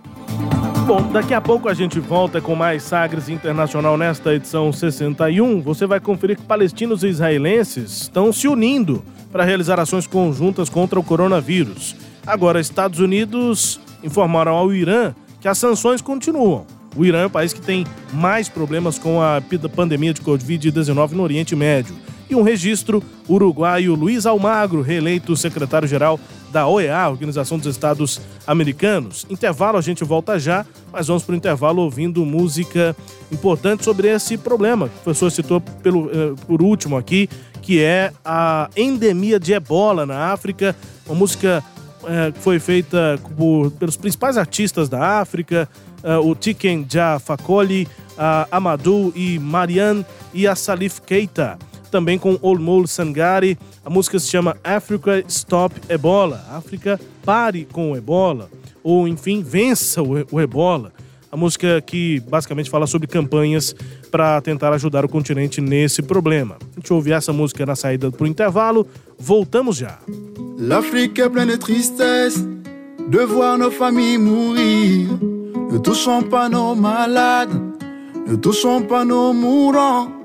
Bom, 0.87 1.03
daqui 1.13 1.33
a 1.33 1.41
pouco 1.41 1.69
a 1.69 1.75
gente 1.75 2.01
volta 2.01 2.41
com 2.41 2.57
mais 2.57 2.83
Sagres 2.83 3.29
Internacional 3.29 3.97
nesta 3.97 4.35
edição 4.35 4.73
61. 4.73 5.61
Você 5.63 5.87
vai 5.87 6.01
conferir 6.01 6.37
que 6.37 6.43
palestinos 6.43 7.05
e 7.05 7.09
israelenses 7.09 8.03
estão 8.03 8.33
se 8.33 8.49
unindo 8.49 9.05
para 9.31 9.45
realizar 9.45 9.79
ações 9.79 10.09
conjuntas 10.09 10.69
contra 10.69 10.99
o 10.99 11.05
coronavírus. 11.05 11.95
Agora, 12.27 12.61
Estados 12.61 12.99
Unidos 12.99 13.79
informaram 14.03 14.53
ao 14.53 14.73
Irã 14.75 15.15
que 15.41 15.47
as 15.47 15.59
sanções 15.59 16.03
continuam. 16.03 16.67
O 16.97 17.05
Irã 17.05 17.21
é 17.21 17.27
o 17.27 17.31
país 17.31 17.53
que 17.53 17.61
tem 17.61 17.87
mais 18.13 18.49
problemas 18.49 18.99
com 18.99 19.23
a 19.23 19.41
pandemia 19.75 20.13
de 20.13 20.21
Covid-19 20.23 21.13
no 21.13 21.23
Oriente 21.23 21.55
Médio. 21.55 21.95
E 22.31 22.35
um 22.37 22.43
registro, 22.43 23.03
uruguaio 23.29 23.93
Luiz 23.97 24.25
Almagro, 24.25 24.83
reeleito 24.83 25.35
secretário-geral 25.37 26.19
da 26.53 26.65
OEA, 26.65 27.09
Organização 27.09 27.59
dos 27.59 27.67
Estados 27.67 28.21
Americanos. 28.47 29.27
Intervalo, 29.29 29.77
a 29.77 29.81
gente 29.81 30.05
volta 30.05 30.39
já, 30.39 30.65
mas 30.93 31.09
vamos 31.09 31.25
para 31.25 31.33
o 31.33 31.37
intervalo 31.37 31.83
ouvindo 31.83 32.25
música 32.25 32.95
importante 33.33 33.85
sobre 33.85 34.07
esse 34.09 34.39
problema 34.39 34.89
que 34.89 34.95
o 34.99 35.01
professor 35.01 35.31
citou 35.31 35.61
pelo, 35.61 36.09
eh, 36.09 36.35
por 36.47 36.63
último 36.63 36.97
aqui, 36.97 37.29
que 37.63 37.81
é 37.83 38.13
a 38.25 38.71
endemia 38.77 39.41
de 39.41 39.53
ebola 39.53 40.07
na 40.07 40.33
África. 40.33 40.77
Uma 41.07 41.17
música 41.17 41.65
que 42.33 42.39
foi 42.41 42.59
feita 42.59 43.19
por- 43.37 43.71
pelos 43.73 43.97
principais 43.97 44.39
artistas 44.39 44.89
da 44.89 45.19
África, 45.21 45.69
eh, 46.03 46.17
o 46.17 46.35
Tiken 46.37 46.87
Jah 46.89 47.21
a 48.17 48.47
Amadou 48.53 49.13
e 49.17 49.39
Marianne 49.39 50.07
e 50.33 50.47
a 50.47 50.55
Salif 50.55 51.01
Keita. 51.03 51.59
Também 51.91 52.19
com 52.19 52.39
Olmol 52.41 52.87
Sangari. 52.87 53.59
A 53.85 53.91
música 53.91 54.19
se 54.19 54.29
chama 54.29 54.57
Africa 54.63 55.23
Stop 55.29 55.75
Ebola. 55.89 56.45
África 56.53 57.01
pare 57.25 57.67
com 57.71 57.93
o 57.93 57.97
ebola. 57.97 58.49
Ou, 58.83 59.09
enfim, 59.09 59.43
vença 59.43 60.03
o, 60.03 60.41
ebola. 60.41 60.93
A 61.33 61.37
música 61.37 61.81
que 61.81 62.21
basicamente 62.21 62.71
fala 62.71 62.87
sobre 62.87 63.07
campanhas 63.07 63.75
para 64.11 64.41
tentar 64.41 64.73
ajudar 64.73 65.05
o 65.05 65.09
continente 65.09 65.61
nesse 65.61 66.03
problema. 66.03 66.57
A 66.61 66.81
gente 66.81 66.93
ouve 66.93 67.13
essa 67.13 67.33
música 67.33 67.65
na 67.65 67.77
saída 67.77 68.11
para 68.11 68.25
o 68.25 68.27
intervalo. 68.27 68.87
Voltamos 69.19 69.77
já. 69.77 69.99
L'Afrique 70.59 71.21
est 71.21 71.31
pleine 71.31 71.53
de 71.53 71.59
tristesse 71.59 72.45
de 73.09 73.25
voir 73.25 73.59
nos 73.59 73.75
familles 73.75 74.19
mourir. 74.19 75.09
Ne 75.71 75.79
touchons 75.79 76.25
pas 76.25 76.49
nos 76.49 76.75
malades, 76.77 77.55
ne 78.27 78.37
touchons 78.37 78.83
pas 78.83 79.05
nos 79.05 79.33
mourants. 79.33 80.20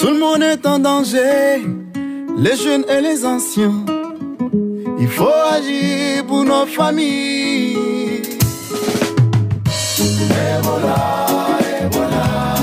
Tout 0.00 0.10
le 0.10 0.18
monde 0.20 0.42
est 0.44 0.64
en 0.64 0.78
danger, 0.78 1.60
les 2.38 2.56
jeunes 2.56 2.84
et 2.88 3.00
les 3.00 3.24
anciens. 3.24 3.84
Il 5.00 5.08
faut 5.08 5.26
agir 5.50 6.24
pour 6.24 6.44
nos 6.44 6.66
familles. 6.66 8.22
Ebola, 9.98 11.58
Ebola, 11.82 12.57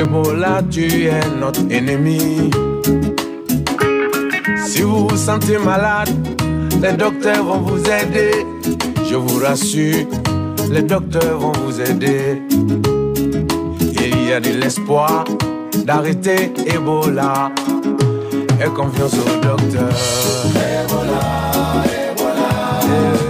Ebola. 0.00 0.62
Tu 0.70 1.06
es 1.06 1.20
notre 1.38 1.60
ennemi. 1.70 2.50
Si 4.66 4.82
vous 4.82 5.08
vous 5.08 5.16
sentez 5.16 5.58
malade, 5.58 6.10
les 6.80 6.92
docteurs 6.94 7.44
vont 7.44 7.60
vous 7.60 7.84
aider. 7.84 8.30
Je 9.08 9.16
vous 9.16 9.44
rassure, 9.44 10.06
les 10.70 10.82
docteurs 10.82 11.38
vont 11.38 11.52
vous 11.64 11.80
aider. 11.80 12.40
Il 14.02 14.28
y 14.28 14.32
a 14.32 14.40
de 14.40 14.50
l'espoir 14.50 15.24
d'arrêter 15.84 16.52
Ebola. 16.66 17.50
Et 18.62 18.68
confiance 18.70 19.14
au 19.14 19.40
docteur. 19.40 19.90
Ebola, 20.54 21.22
Ebola. 22.12 23.29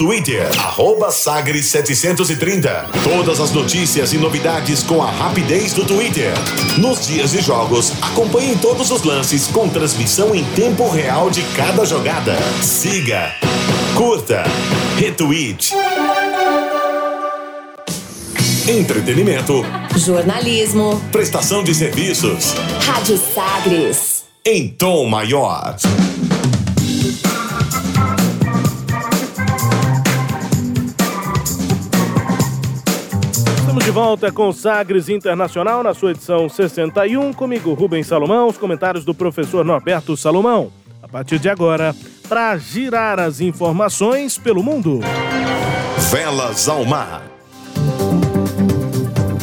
Twitter, 0.01 0.49
arroba 0.57 1.09
Sagres730. 1.09 2.87
Todas 3.03 3.39
as 3.39 3.51
notícias 3.51 4.11
e 4.13 4.17
novidades 4.17 4.81
com 4.81 4.99
a 5.03 5.11
rapidez 5.11 5.73
do 5.73 5.85
Twitter. 5.85 6.33
Nos 6.79 7.05
dias 7.05 7.29
de 7.29 7.39
jogos, 7.39 7.93
acompanhe 8.01 8.57
todos 8.57 8.89
os 8.89 9.03
lances 9.03 9.45
com 9.45 9.69
transmissão 9.69 10.33
em 10.33 10.43
tempo 10.55 10.89
real 10.89 11.29
de 11.29 11.43
cada 11.55 11.85
jogada. 11.85 12.35
Siga, 12.63 13.31
curta, 13.95 14.43
retweet. 14.97 15.75
Entretenimento, 18.67 19.63
Jornalismo. 19.95 20.99
prestação 21.11 21.63
de 21.63 21.75
serviços 21.75 22.55
Rádio 22.87 23.19
Sagres. 23.35 24.23
em 24.43 24.67
tom 24.67 25.05
maior. 25.05 25.75
De 33.91 33.95
volta 33.95 34.31
com 34.31 34.53
Sagres 34.53 35.09
Internacional 35.09 35.83
na 35.83 35.93
sua 35.93 36.11
edição 36.11 36.47
61. 36.47 37.33
Comigo, 37.33 37.73
Rubens 37.73 38.07
Salomão, 38.07 38.47
os 38.47 38.57
comentários 38.57 39.03
do 39.03 39.13
professor 39.13 39.65
Norberto 39.65 40.15
Salomão. 40.15 40.71
A 41.03 41.09
partir 41.09 41.39
de 41.39 41.49
agora, 41.49 41.93
para 42.29 42.57
girar 42.57 43.19
as 43.19 43.41
informações 43.41 44.37
pelo 44.37 44.63
mundo. 44.63 45.01
Velas 46.09 46.69
ao 46.69 46.85
mar. 46.85 47.21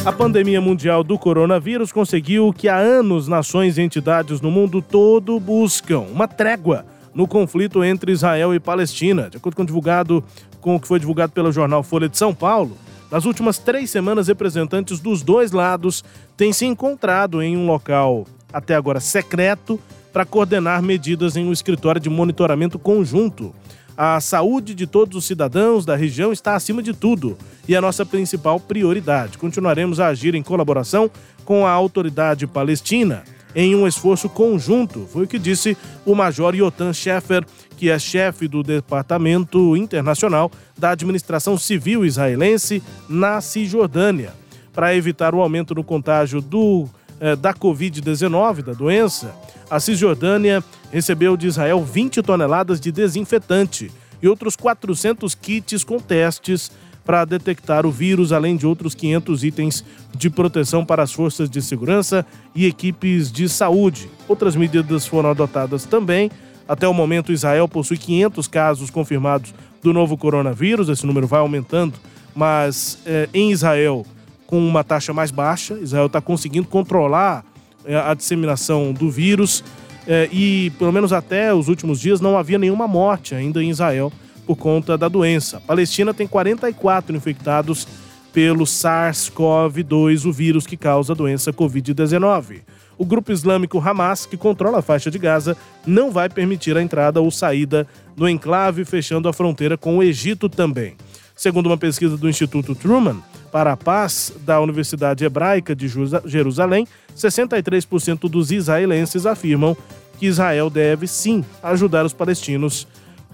A 0.03 0.11
pandemia 0.11 0.59
mundial 0.59 1.03
do 1.03 1.19
coronavírus 1.19 1.91
conseguiu 1.91 2.47
o 2.47 2.53
que 2.53 2.67
há 2.67 2.77
anos 2.77 3.27
nações 3.27 3.77
e 3.77 3.83
entidades 3.83 4.41
no 4.41 4.49
mundo 4.49 4.81
todo 4.81 5.39
buscam: 5.39 5.99
uma 5.99 6.27
trégua 6.27 6.87
no 7.13 7.27
conflito 7.27 7.83
entre 7.83 8.11
Israel 8.13 8.55
e 8.55 8.59
Palestina. 8.59 9.29
De 9.29 9.37
acordo 9.37 9.55
com, 9.55 9.65
divulgado, 9.65 10.23
com 10.59 10.75
o 10.75 10.79
que 10.79 10.87
foi 10.87 10.97
divulgado 10.97 11.33
pelo 11.33 11.51
jornal 11.51 11.83
Folha 11.83 12.09
de 12.09 12.17
São 12.17 12.33
Paulo, 12.33 12.75
Nas 13.11 13.25
últimas 13.25 13.57
três 13.57 13.89
semanas, 13.89 14.27
representantes 14.27 14.99
dos 14.99 15.23
dois 15.23 15.51
lados 15.51 16.03
têm 16.37 16.53
se 16.53 16.65
encontrado 16.65 17.41
em 17.41 17.57
um 17.57 17.65
local, 17.65 18.27
até 18.53 18.75
agora 18.75 18.99
secreto, 18.99 19.79
para 20.13 20.25
coordenar 20.25 20.81
medidas 20.83 21.35
em 21.35 21.45
um 21.45 21.51
escritório 21.51 21.99
de 21.99 22.09
monitoramento 22.09 22.77
conjunto. 22.77 23.53
A 23.97 24.19
saúde 24.21 24.73
de 24.73 24.87
todos 24.87 25.17
os 25.17 25.25
cidadãos 25.25 25.85
da 25.85 25.95
região 25.95 26.31
está 26.31 26.55
acima 26.55 26.81
de 26.81 26.93
tudo 26.93 27.37
e 27.67 27.75
é 27.75 27.81
nossa 27.81 28.05
principal 28.05 28.59
prioridade. 28.59 29.37
Continuaremos 29.37 29.99
a 29.99 30.07
agir 30.07 30.35
em 30.35 30.43
colaboração 30.43 31.09
com 31.43 31.65
a 31.65 31.71
autoridade 31.71 32.47
palestina 32.47 33.23
em 33.55 33.75
um 33.75 33.87
esforço 33.87 34.29
conjunto, 34.29 35.07
foi 35.11 35.23
o 35.23 35.27
que 35.27 35.39
disse 35.39 35.75
o 36.05 36.13
Major 36.13 36.55
Yotan 36.55 36.93
Sheffer, 36.93 37.43
que 37.79 37.89
é 37.89 37.97
chefe 37.97 38.45
do 38.45 38.61
Departamento 38.61 39.77
Internacional 39.77 40.51
da 40.77 40.89
Administração 40.89 41.57
Civil 41.57 42.05
Israelense 42.05 42.83
na 43.07 43.39
Cisjordânia. 43.39 44.33
Para 44.73 44.93
evitar 44.93 45.33
o 45.33 45.39
aumento 45.39 45.73
no 45.73 45.81
contágio 45.81 46.41
do, 46.41 46.89
eh, 47.21 47.37
da 47.37 47.53
Covid-19, 47.53 48.63
da 48.63 48.73
doença, 48.73 49.33
a 49.71 49.79
Cisjordânia 49.79 50.61
recebeu 50.91 51.37
de 51.37 51.47
Israel 51.47 51.81
20 51.81 52.21
toneladas 52.21 52.81
de 52.81 52.91
desinfetante 52.91 53.89
e 54.21 54.27
outros 54.27 54.57
400 54.57 55.33
kits 55.33 55.85
com 55.85 55.99
testes 55.99 56.69
para 57.05 57.23
detectar 57.23 57.85
o 57.85 57.91
vírus, 57.91 58.33
além 58.33 58.57
de 58.57 58.67
outros 58.67 58.93
500 58.93 59.43
itens 59.45 59.85
de 60.13 60.29
proteção 60.29 60.83
para 60.83 61.01
as 61.01 61.13
forças 61.13 61.49
de 61.49 61.61
segurança 61.61 62.25
e 62.53 62.65
equipes 62.65 63.31
de 63.31 63.47
saúde. 63.47 64.09
Outras 64.27 64.53
medidas 64.53 65.07
foram 65.07 65.29
adotadas 65.29 65.85
também. 65.85 66.29
Até 66.69 66.87
o 66.87 66.93
momento, 66.93 67.31
Israel 67.31 67.67
possui 67.67 67.97
500 67.97 68.47
casos 68.47 68.91
confirmados 68.91 69.55
do 69.81 69.91
novo 69.91 70.15
coronavírus. 70.15 70.87
Esse 70.87 71.03
número 71.03 71.25
vai 71.25 71.39
aumentando, 71.39 71.95
mas 72.35 72.99
é, 73.07 73.27
em 73.33 73.49
Israel, 73.49 74.05
com 74.45 74.59
uma 74.59 74.83
taxa 74.83 75.11
mais 75.11 75.31
baixa, 75.31 75.73
Israel 75.81 76.05
está 76.05 76.21
conseguindo 76.21 76.67
controlar 76.67 77.43
é, 77.83 77.95
a 77.95 78.13
disseminação 78.13 78.93
do 78.93 79.09
vírus. 79.09 79.63
É, 80.05 80.29
e, 80.31 80.71
pelo 80.77 80.93
menos 80.93 81.11
até 81.11 81.51
os 81.51 81.69
últimos 81.69 81.99
dias, 81.99 82.21
não 82.21 82.37
havia 82.37 82.59
nenhuma 82.59 82.87
morte 82.87 83.33
ainda 83.33 83.63
em 83.63 83.71
Israel 83.71 84.13
por 84.45 84.55
conta 84.55 84.95
da 84.95 85.07
doença. 85.07 85.57
A 85.57 85.61
Palestina 85.61 86.13
tem 86.13 86.27
44 86.27 87.15
infectados 87.15 87.87
pelo 88.31 88.65
SARS-CoV-2, 88.65 90.29
o 90.29 90.31
vírus 90.31 90.67
que 90.67 90.77
causa 90.77 91.13
a 91.13 91.15
doença 91.15 91.51
Covid-19. 91.51 92.61
O 92.99 93.05
grupo 93.05 93.31
islâmico 93.31 93.79
Hamas, 93.79 94.25
que 94.25 94.35
controla 94.35 94.79
a 94.79 94.81
faixa 94.81 95.09
de 95.09 95.17
Gaza, 95.17 95.55
não 95.87 96.11
vai 96.11 96.27
permitir 96.27 96.75
a 96.75 96.83
entrada 96.83 97.21
ou 97.21 97.31
saída 97.31 97.87
do 98.13 98.27
enclave, 98.27 98.83
fechando 98.83 99.29
a 99.29 99.33
fronteira 99.33 99.77
com 99.77 99.97
o 99.97 100.03
Egito 100.03 100.49
também. 100.49 100.97
Segundo 101.33 101.67
uma 101.67 101.77
pesquisa 101.77 102.17
do 102.17 102.27
Instituto 102.27 102.75
Truman 102.75 103.23
para 103.53 103.71
a 103.71 103.77
Paz 103.77 104.33
da 104.45 104.59
Universidade 104.59 105.23
Hebraica 105.23 105.73
de 105.73 105.87
Jerusalém, 106.25 106.85
63% 107.15 108.29
dos 108.29 108.51
israelenses 108.51 109.25
afirmam 109.25 109.77
que 110.17 110.25
Israel 110.25 110.69
deve 110.69 111.07
sim 111.07 111.45
ajudar 111.63 112.05
os 112.05 112.11
palestinos 112.11 112.85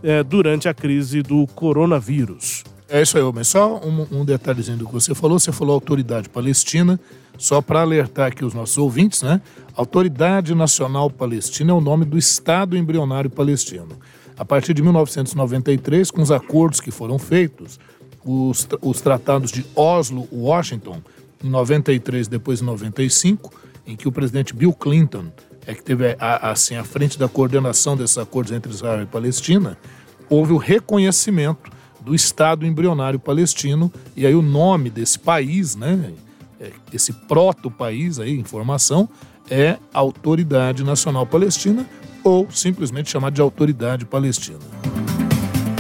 é, 0.04 0.22
durante 0.22 0.70
a 0.70 0.76
crise 0.76 1.24
do 1.24 1.48
coronavírus. 1.48 2.64
É 2.88 3.02
isso 3.02 3.18
aí, 3.18 3.24
mas 3.34 3.48
só 3.48 3.80
um, 3.80 4.20
um, 4.20 4.26
detalhezinho 4.26 4.78
do 4.78 4.86
que 4.86 4.94
você 4.94 5.16
falou. 5.16 5.40
Você 5.40 5.52
falou 5.52 5.74
autoridade 5.74 6.30
palestina, 6.30 7.00
só 7.38 7.60
para 7.60 7.82
alertar 7.82 8.28
aqui 8.28 8.46
os 8.46 8.54
nossos 8.54 8.78
ouvintes, 8.78 9.24
né? 9.24 9.42
Autoridade 9.76 10.54
Nacional 10.54 11.10
Palestina 11.10 11.72
é 11.72 11.74
o 11.74 11.82
nome 11.82 12.06
do 12.06 12.18
Estado 12.18 12.78
embrionário 12.78 13.30
palestino. 13.30 13.90
A 14.38 14.46
partir 14.46 14.74
de 14.74 14.84
1993, 14.84 16.12
com 16.12 16.22
os 16.22 16.32
acordos 16.32 16.80
que 16.80 16.92
foram 16.92 17.18
feitos, 17.18 17.80
os, 18.24 18.68
os 18.82 19.02
tratados 19.02 19.52
de 19.52 19.66
Oslo, 19.76 20.28
Washington, 20.32 21.02
em 21.44 21.50
93, 21.50 22.28
depois 22.28 22.62
em 22.62 22.66
95, 22.66 23.52
em 23.88 23.96
que 23.96 24.08
o 24.08 24.12
presidente 24.12 24.54
Bill 24.54 24.74
Clinton 24.74 25.26
é 25.66 25.74
que 25.74 25.84
teve 25.84 26.16
a, 26.20 26.52
assim 26.52 26.76
à 26.76 26.84
frente 26.84 27.18
da 27.18 27.28
coordenação 27.28 27.98
desses 27.98 28.18
acordos 28.18 28.52
entre 28.52 28.72
Israel 28.72 29.02
e 29.02 29.08
Palestina, 29.08 29.76
houve 30.30 30.54
o 30.54 30.58
reconhecimento 30.58 31.72
do 32.06 32.14
Estado 32.14 32.66
embrionário 32.66 33.20
palestino 33.20 33.92
e 34.16 34.26
aí 34.28 34.36
o 34.36 34.42
nome 34.42 34.92
desse 34.92 35.18
país, 35.18 35.76
né, 35.76 36.14
é, 36.62 36.72
esse 36.94 37.12
proto-país 37.12 38.20
aí, 38.20 38.38
informação, 38.38 39.10
é 39.50 39.78
Autoridade 39.92 40.84
Nacional 40.84 41.26
Palestina 41.26 41.86
ou 42.24 42.48
simplesmente 42.52 43.10
chamado 43.10 43.34
de 43.34 43.42
Autoridade 43.42 44.06
Palestina. 44.06 44.60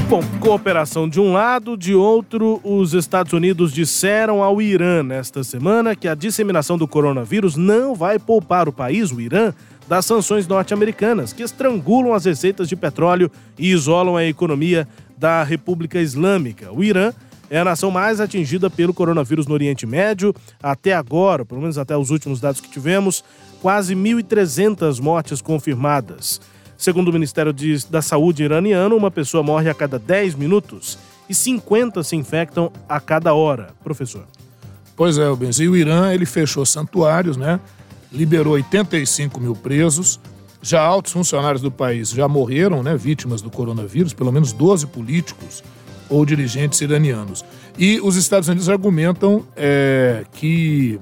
Bom, 0.07 0.21
cooperação 0.39 1.09
de 1.09 1.19
um 1.19 1.33
lado, 1.33 1.75
de 1.75 1.95
outro, 1.95 2.61
os 2.63 2.93
Estados 2.93 3.33
Unidos 3.33 3.73
disseram 3.73 4.43
ao 4.43 4.61
Irã 4.61 5.01
nesta 5.01 5.43
semana 5.43 5.95
que 5.95 6.07
a 6.07 6.13
disseminação 6.13 6.77
do 6.77 6.87
coronavírus 6.87 7.55
não 7.55 7.95
vai 7.95 8.19
poupar 8.19 8.69
o 8.69 8.73
país, 8.73 9.11
o 9.11 9.19
Irã, 9.19 9.51
das 9.87 10.05
sanções 10.05 10.47
norte-americanas, 10.47 11.33
que 11.33 11.41
estrangulam 11.41 12.13
as 12.13 12.25
receitas 12.25 12.69
de 12.69 12.75
petróleo 12.75 13.31
e 13.57 13.71
isolam 13.71 14.15
a 14.15 14.23
economia 14.23 14.87
da 15.17 15.43
República 15.43 15.99
Islâmica. 15.99 16.71
O 16.71 16.83
Irã 16.83 17.13
é 17.49 17.59
a 17.59 17.65
nação 17.65 17.91
mais 17.91 18.19
atingida 18.19 18.69
pelo 18.69 18.93
coronavírus 18.93 19.47
no 19.47 19.53
Oriente 19.53 19.85
Médio. 19.85 20.33
Até 20.61 20.93
agora, 20.93 21.45
pelo 21.45 21.61
menos 21.61 21.77
até 21.77 21.95
os 21.95 22.09
últimos 22.09 22.39
dados 22.39 22.61
que 22.61 22.69
tivemos, 22.69 23.23
quase 23.61 23.95
1.300 23.95 24.99
mortes 24.99 25.41
confirmadas. 25.41 26.41
Segundo 26.77 27.09
o 27.09 27.13
Ministério 27.13 27.53
de, 27.53 27.87
da 27.89 28.01
Saúde 28.01 28.43
iraniano, 28.43 28.95
uma 28.95 29.09
pessoa 29.09 29.41
morre 29.41 29.69
a 29.69 29.73
cada 29.73 29.97
10 29.97 30.35
minutos 30.35 30.97
e 31.29 31.33
50 31.33 32.03
se 32.03 32.15
infectam 32.15 32.71
a 32.87 32.99
cada 32.99 33.33
hora. 33.33 33.69
Professor. 33.83 34.25
Pois 34.95 35.17
é, 35.17 35.23
e 35.59 35.67
o 35.67 35.75
Irã 35.75 36.13
ele 36.13 36.25
fechou 36.25 36.65
santuários, 36.65 37.37
né? 37.37 37.59
liberou 38.15 38.53
85 38.53 39.39
mil 39.39 39.55
presos. 39.55 40.19
Já 40.65 40.81
altos 40.81 41.11
funcionários 41.11 41.61
do 41.61 41.69
país 41.69 42.09
já 42.09 42.27
morreram, 42.27 42.81
né, 42.81 42.97
vítimas 42.97 43.39
do 43.39 43.51
coronavírus, 43.51 44.13
pelo 44.13 44.31
menos 44.31 44.51
12 44.51 44.87
políticos 44.87 45.63
ou 46.09 46.25
dirigentes 46.25 46.81
iranianos. 46.81 47.45
E 47.77 48.01
os 48.01 48.15
Estados 48.15 48.49
Unidos 48.49 48.67
argumentam 48.67 49.45
é, 49.55 50.25
que 50.33 50.99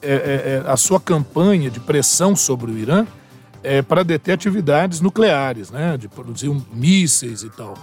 é, 0.00 0.12
é, 0.12 0.62
é 0.64 0.70
a 0.70 0.76
sua 0.76 1.00
campanha 1.00 1.68
de 1.72 1.80
pressão 1.80 2.36
sobre 2.36 2.70
o 2.70 2.78
Irã 2.78 3.04
é 3.64 3.82
para 3.82 4.04
deter 4.04 4.34
atividades 4.34 5.00
nucleares, 5.00 5.72
né, 5.72 5.96
de 5.96 6.06
produzir 6.06 6.54
mísseis 6.72 7.42
e 7.42 7.50
tal. 7.50 7.74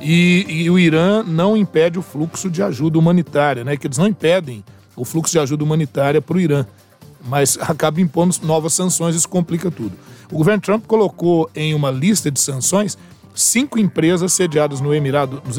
E, 0.00 0.46
e, 0.48 0.70
o 0.70 0.78
Irã 0.78 1.24
não 1.24 1.56
impede 1.56 1.98
o 1.98 2.02
fluxo 2.02 2.48
de 2.48 2.62
ajuda 2.62 2.96
humanitária, 2.96 3.64
né, 3.64 3.76
que 3.76 3.88
eles 3.88 3.98
não 3.98 4.06
impedem 4.06 4.62
o 4.94 5.04
fluxo 5.04 5.32
de 5.32 5.40
ajuda 5.40 5.64
humanitária 5.64 6.22
para 6.22 6.36
o 6.36 6.40
Irã 6.40 6.64
mas 7.24 7.58
acaba 7.60 8.00
impondo 8.00 8.36
novas 8.42 8.74
sanções, 8.74 9.14
isso 9.14 9.28
complica 9.28 9.70
tudo. 9.70 9.92
O 10.30 10.36
governo 10.36 10.60
Trump 10.60 10.86
colocou 10.86 11.50
em 11.54 11.74
uma 11.74 11.90
lista 11.90 12.30
de 12.30 12.40
sanções 12.40 12.96
cinco 13.34 13.78
empresas 13.78 14.32
sediadas 14.32 14.80
no 14.80 14.94
Emirado, 14.94 15.42
nos 15.44 15.56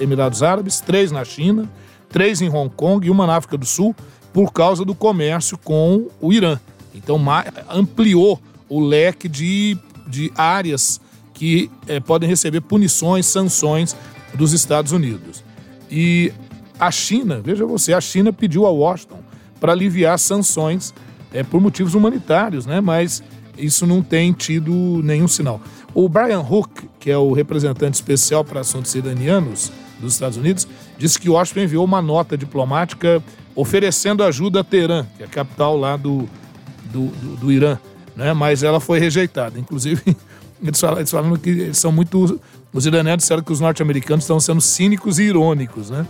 Emirados 0.00 0.42
Árabes, 0.42 0.80
três 0.80 1.10
na 1.10 1.24
China, 1.24 1.68
três 2.08 2.40
em 2.40 2.48
Hong 2.48 2.72
Kong 2.74 3.06
e 3.06 3.10
uma 3.10 3.26
na 3.26 3.36
África 3.36 3.56
do 3.56 3.66
Sul, 3.66 3.94
por 4.32 4.52
causa 4.52 4.84
do 4.84 4.94
comércio 4.94 5.56
com 5.58 6.08
o 6.20 6.32
Irã. 6.32 6.58
Então 6.94 7.20
ampliou 7.68 8.40
o 8.68 8.80
leque 8.80 9.28
de, 9.28 9.76
de 10.06 10.32
áreas 10.36 11.00
que 11.32 11.70
é, 11.86 11.98
podem 11.98 12.28
receber 12.28 12.60
punições, 12.60 13.26
sanções 13.26 13.96
dos 14.34 14.52
Estados 14.52 14.92
Unidos. 14.92 15.42
E 15.90 16.32
a 16.78 16.90
China, 16.90 17.40
veja 17.42 17.66
você, 17.66 17.92
a 17.92 18.00
China 18.00 18.32
pediu 18.32 18.66
a 18.66 18.70
Washington 18.70 19.18
para 19.60 19.72
aliviar 19.72 20.18
sanções 20.18 20.94
é, 21.32 21.42
por 21.42 21.60
motivos 21.60 21.94
humanitários, 21.94 22.66
né? 22.66 22.80
Mas 22.80 23.22
isso 23.56 23.86
não 23.86 24.02
tem 24.02 24.32
tido 24.32 24.72
nenhum 25.02 25.28
sinal. 25.28 25.60
O 25.94 26.08
Brian 26.08 26.40
Hook, 26.40 26.88
que 26.98 27.10
é 27.10 27.16
o 27.16 27.32
representante 27.32 27.94
especial 27.94 28.44
para 28.44 28.60
assuntos 28.60 28.94
iranianos 28.94 29.70
dos 30.00 30.14
Estados 30.14 30.36
Unidos, 30.36 30.66
disse 30.98 31.18
que 31.18 31.28
Washington 31.28 31.60
enviou 31.60 31.84
uma 31.84 32.02
nota 32.02 32.36
diplomática 32.36 33.22
oferecendo 33.54 34.24
ajuda 34.24 34.60
a 34.60 34.64
Teherã, 34.64 35.06
que 35.16 35.22
é 35.22 35.26
a 35.26 35.28
capital 35.28 35.76
lá 35.76 35.96
do, 35.96 36.28
do, 36.86 37.06
do, 37.06 37.36
do 37.36 37.52
Irã, 37.52 37.78
né? 38.16 38.32
Mas 38.32 38.62
ela 38.62 38.80
foi 38.80 38.98
rejeitada. 38.98 39.58
Inclusive, 39.58 40.02
eles 40.62 40.80
falam, 40.80 40.98
eles 40.98 41.40
que 41.42 41.50
eles 41.50 41.78
são 41.78 41.92
muito. 41.92 42.40
Os 42.72 42.86
iranianos 42.86 43.22
disseram 43.22 43.42
que 43.42 43.52
os 43.52 43.60
norte-americanos 43.60 44.24
estão 44.24 44.40
sendo 44.40 44.60
cínicos 44.60 45.20
e 45.20 45.24
irônicos, 45.24 45.90
né? 45.90 46.04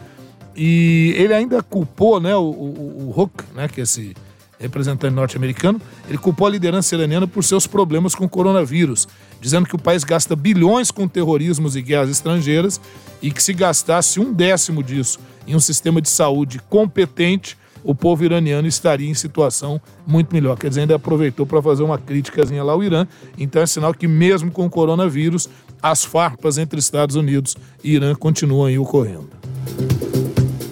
E 0.56 1.14
ele 1.16 1.34
ainda 1.34 1.62
culpou, 1.62 2.20
né, 2.20 2.34
o, 2.36 2.42
o, 2.42 3.12
o 3.14 3.20
Huck, 3.20 3.44
né, 3.54 3.68
que 3.68 3.80
é 3.80 3.84
esse 3.84 4.14
representante 4.58 5.14
norte-americano, 5.14 5.80
ele 6.08 6.18
culpou 6.18 6.46
a 6.46 6.50
liderança 6.50 6.94
iraniana 6.94 7.26
por 7.26 7.42
seus 7.42 7.66
problemas 7.66 8.14
com 8.14 8.24
o 8.24 8.28
coronavírus, 8.28 9.06
dizendo 9.40 9.66
que 9.66 9.74
o 9.74 9.78
país 9.78 10.04
gasta 10.04 10.34
bilhões 10.34 10.90
com 10.90 11.06
terrorismos 11.08 11.76
e 11.76 11.82
guerras 11.82 12.10
estrangeiras 12.10 12.80
e 13.20 13.30
que 13.30 13.42
se 13.42 13.52
gastasse 13.52 14.20
um 14.20 14.32
décimo 14.32 14.82
disso 14.82 15.18
em 15.46 15.54
um 15.54 15.60
sistema 15.60 16.00
de 16.00 16.08
saúde 16.08 16.60
competente, 16.70 17.58
o 17.82 17.94
povo 17.94 18.24
iraniano 18.24 18.66
estaria 18.66 19.08
em 19.08 19.14
situação 19.14 19.78
muito 20.06 20.34
melhor. 20.34 20.56
Quer 20.58 20.68
dizer, 20.68 20.80
ainda 20.82 20.96
aproveitou 20.96 21.44
para 21.44 21.60
fazer 21.60 21.82
uma 21.82 21.98
críticazinha 21.98 22.64
lá 22.64 22.72
ao 22.72 22.82
Irã. 22.82 23.06
Então 23.36 23.60
é 23.60 23.66
sinal 23.66 23.92
que 23.92 24.08
mesmo 24.08 24.50
com 24.50 24.64
o 24.64 24.70
coronavírus, 24.70 25.50
as 25.82 26.02
farpas 26.02 26.56
entre 26.56 26.78
Estados 26.78 27.14
Unidos 27.14 27.54
e 27.82 27.94
Irã 27.94 28.14
continuam 28.14 28.64
aí 28.64 28.78
ocorrendo. 28.78 29.28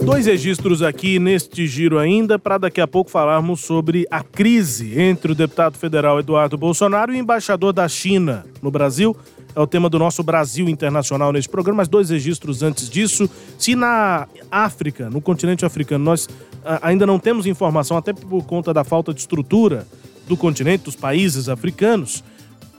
Dois 0.04 0.26
registros 0.26 0.82
aqui 0.82 1.20
neste 1.20 1.64
giro 1.66 1.96
ainda, 1.96 2.36
para 2.36 2.58
daqui 2.58 2.80
a 2.80 2.88
pouco 2.88 3.08
falarmos 3.08 3.60
sobre 3.60 4.04
a 4.10 4.20
crise 4.20 5.00
entre 5.00 5.30
o 5.30 5.34
deputado 5.34 5.78
federal 5.78 6.18
Eduardo 6.18 6.58
Bolsonaro 6.58 7.12
e 7.12 7.16
o 7.16 7.18
embaixador 7.20 7.72
da 7.72 7.88
China 7.88 8.44
no 8.60 8.68
Brasil. 8.68 9.16
É 9.54 9.60
o 9.60 9.66
tema 9.66 9.88
do 9.88 10.00
nosso 10.00 10.22
Brasil 10.24 10.68
Internacional 10.68 11.32
neste 11.32 11.48
programa, 11.48 11.78
mas 11.78 11.88
dois 11.88 12.10
registros 12.10 12.64
antes 12.64 12.90
disso. 12.90 13.30
Se 13.56 13.76
na 13.76 14.26
África, 14.50 15.08
no 15.08 15.20
continente 15.20 15.64
africano, 15.64 16.04
nós 16.04 16.28
ah, 16.64 16.80
ainda 16.82 17.06
não 17.06 17.18
temos 17.18 17.46
informação, 17.46 17.96
até 17.96 18.12
por 18.12 18.44
conta 18.44 18.74
da 18.74 18.82
falta 18.82 19.14
de 19.14 19.20
estrutura 19.20 19.86
do 20.26 20.36
continente, 20.36 20.84
dos 20.84 20.96
países 20.96 21.48
africanos, 21.48 22.24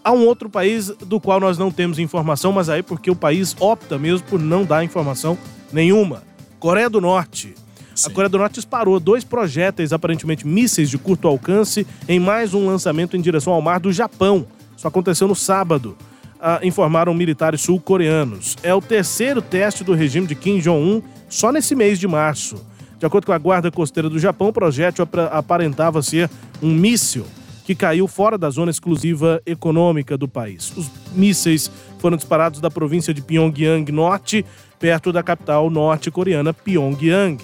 há 0.04 0.12
um 0.12 0.26
outro 0.26 0.50
país 0.50 0.90
do 0.90 1.22
qual 1.22 1.40
nós 1.40 1.58
não 1.58 1.72
temos 1.72 2.00
informação, 2.00 2.52
mas 2.52 2.68
aí 2.68 2.84
porque 2.84 3.10
o 3.10 3.16
país 3.16 3.56
opta 3.60 3.98
mesmo 3.98 4.28
por 4.28 4.40
não 4.40 4.66
dar 4.66 4.84
informação 4.84 5.38
nenhuma. 5.72 6.33
Coreia 6.64 6.90
do 6.90 7.02
Norte. 7.02 7.54
Sim. 7.94 8.08
A 8.08 8.14
Coreia 8.14 8.30
do 8.30 8.38
Norte 8.38 8.54
disparou 8.54 8.98
dois 8.98 9.26
projéteis, 9.26 9.92
aparentemente 9.92 10.48
mísseis 10.48 10.90
de 10.90 10.98
curto 10.98 11.28
alcance, 11.28 11.86
em 12.08 12.22
mais 12.22 12.54
um 12.54 12.66
lançamento 12.66 13.18
em 13.18 13.22
direção 13.22 13.52
ao 13.52 13.62
mar 13.62 13.82
do 13.82 13.92
Japão. 13.92 14.48
Isso 14.78 14.88
aconteceu 14.88 15.28
no 15.28 15.36
sábado, 15.36 15.98
ah, 16.40 16.62
informaram 16.64 17.14
militares 17.14 17.60
sul-coreanos. 17.60 18.56
É 18.64 18.74
o 18.74 18.80
terceiro 18.80 19.42
teste 19.42 19.84
do 19.84 19.94
regime 19.94 20.26
de 20.26 20.36
Kim 20.36 20.60
Jong-un 20.60 21.02
só 21.28 21.52
nesse 21.52 21.76
mês 21.76 22.00
de 22.00 22.08
março. 22.08 22.66
De 22.98 23.06
acordo 23.06 23.26
com 23.26 23.34
a 23.34 23.38
Guarda 23.38 23.70
Costeira 23.70 24.10
do 24.10 24.18
Japão, 24.18 24.48
o 24.48 24.54
projétil 24.54 25.06
aparentava 25.34 26.02
ser 26.02 26.30
um 26.62 26.74
míssil 26.74 27.26
que 27.66 27.76
caiu 27.76 28.08
fora 28.08 28.38
da 28.38 28.50
zona 28.50 28.72
exclusiva 28.72 29.42
econômica 29.46 30.18
do 30.18 30.30
país. 30.30 30.72
Os 30.78 30.90
mísseis 31.14 31.70
foram 32.00 32.16
disparados 32.16 32.62
da 32.62 32.72
província 32.72 33.14
de 33.14 33.22
Pyongyang 33.22 33.90
Norte, 33.92 34.46
perto 34.84 35.14
da 35.14 35.24
capital 35.24 35.70
norte-coreana 35.70 36.54
Pyongyang. 36.54 37.42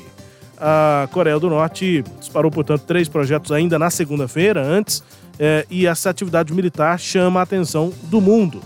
A 0.58 1.08
Coreia 1.10 1.40
do 1.40 1.50
Norte 1.50 2.04
disparou, 2.20 2.52
portanto, 2.52 2.82
três 2.86 3.08
projetos 3.08 3.54
ainda 3.54 3.80
na 3.80 3.90
segunda-feira, 3.90 4.62
antes, 4.62 5.02
eh, 5.40 5.66
e 5.70 5.88
essa 5.88 6.10
atividade 6.10 6.52
militar 6.54 7.00
chama 7.00 7.40
a 7.40 7.44
atenção 7.44 7.94
do 8.04 8.20
mundo. 8.20 8.60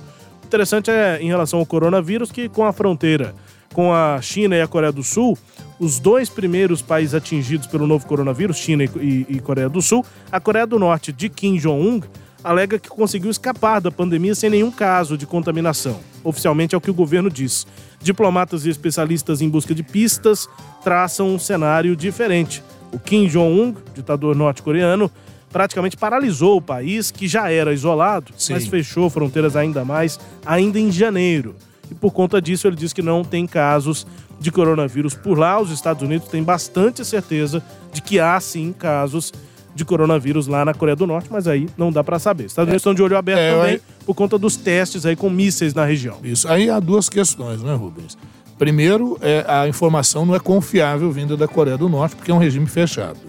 Interessante 0.43 0.89
é, 0.89 1.19
em 1.21 1.27
relação 1.27 1.59
ao 1.59 1.67
coronavírus, 1.67 2.31
que 2.31 2.49
com 2.49 2.65
a 2.65 2.73
fronteira 2.73 3.35
com 3.73 3.93
a 3.93 4.19
China 4.21 4.55
e 4.55 4.61
a 4.61 4.67
Coreia 4.67 4.91
do 4.91 5.03
Sul, 5.03 5.37
os 5.79 5.99
dois 5.99 6.29
primeiros 6.29 6.81
países 6.81 7.13
atingidos 7.13 7.67
pelo 7.67 7.85
novo 7.85 8.05
coronavírus, 8.05 8.57
China 8.57 8.83
e, 8.83 9.25
e 9.27 9.39
Coreia 9.39 9.67
do 9.67 9.81
Sul, 9.81 10.05
a 10.31 10.39
Coreia 10.39 10.65
do 10.65 10.79
Norte 10.79 11.11
de 11.11 11.27
Kim 11.27 11.57
Jong-un 11.57 12.01
alega 12.43 12.77
que 12.77 12.89
conseguiu 12.89 13.31
escapar 13.31 13.79
da 13.79 13.89
pandemia 13.89 14.35
sem 14.35 14.49
nenhum 14.49 14.71
caso 14.71 15.17
de 15.17 15.25
contaminação. 15.25 15.99
Oficialmente 16.23 16.75
é 16.75 16.77
o 16.77 16.81
que 16.81 16.91
o 16.91 16.93
governo 16.93 17.29
diz. 17.29 17.65
Diplomatas 18.01 18.65
e 18.65 18.69
especialistas 18.69 19.41
em 19.41 19.49
busca 19.49 19.73
de 19.73 19.83
pistas 19.83 20.49
traçam 20.83 21.33
um 21.33 21.39
cenário 21.39 21.95
diferente. 21.95 22.63
O 22.91 22.99
Kim 22.99 23.27
Jong-un, 23.27 23.73
ditador 23.95 24.35
norte-coreano, 24.35 25.09
praticamente 25.51 25.95
paralisou 25.95 26.57
o 26.57 26.61
país, 26.61 27.11
que 27.11 27.27
já 27.27 27.49
era 27.49 27.73
isolado, 27.73 28.33
Sim. 28.37 28.53
mas 28.53 28.67
fechou 28.67 29.09
fronteiras 29.09 29.55
ainda 29.55 29.85
mais, 29.85 30.19
ainda 30.45 30.79
em 30.79 30.91
janeiro. 30.91 31.55
E 31.89 31.95
por 31.95 32.11
conta 32.11 32.41
disso, 32.41 32.67
ele 32.67 32.75
diz 32.75 32.91
que 32.91 33.01
não 33.01 33.23
tem 33.23 33.45
casos 33.45 34.05
de 34.39 34.51
coronavírus 34.51 35.13
por 35.13 35.37
lá. 35.37 35.59
Os 35.59 35.71
Estados 35.71 36.01
Unidos 36.01 36.27
têm 36.27 36.43
bastante 36.43 37.05
certeza 37.05 37.63
de 37.93 38.01
que 38.01 38.19
há 38.19 38.39
sim 38.39 38.73
casos 38.73 39.31
de 39.75 39.83
coronavírus 39.83 40.47
lá 40.47 40.63
na 40.63 40.73
Coreia 40.73 40.95
do 40.95 41.07
Norte, 41.07 41.29
mas 41.31 41.47
aí 41.47 41.67
não 41.77 41.91
dá 41.91 42.03
para 42.03 42.19
saber. 42.19 42.45
Os 42.45 42.51
Estados 42.51 42.67
Unidos 42.67 42.75
é, 42.75 42.77
estão 42.81 42.93
de 42.93 43.01
olho 43.01 43.17
aberto 43.17 43.39
é, 43.39 43.51
também 43.51 43.73
aí... 43.73 43.81
por 44.05 44.13
conta 44.13 44.37
dos 44.37 44.55
testes 44.55 45.05
aí 45.05 45.15
com 45.15 45.29
mísseis 45.29 45.73
na 45.73 45.85
região. 45.85 46.17
Isso. 46.23 46.47
Aí 46.47 46.69
há 46.69 46.79
duas 46.79 47.09
questões, 47.09 47.61
né, 47.61 47.73
Rubens? 47.73 48.17
Primeiro, 48.57 49.17
é, 49.21 49.43
a 49.47 49.67
informação 49.67 50.25
não 50.25 50.35
é 50.35 50.39
confiável 50.39 51.11
vinda 51.11 51.35
da 51.35 51.47
Coreia 51.47 51.77
do 51.77 51.89
Norte, 51.89 52.15
porque 52.15 52.31
é 52.31 52.33
um 52.33 52.37
regime 52.37 52.67
fechado. 52.67 53.19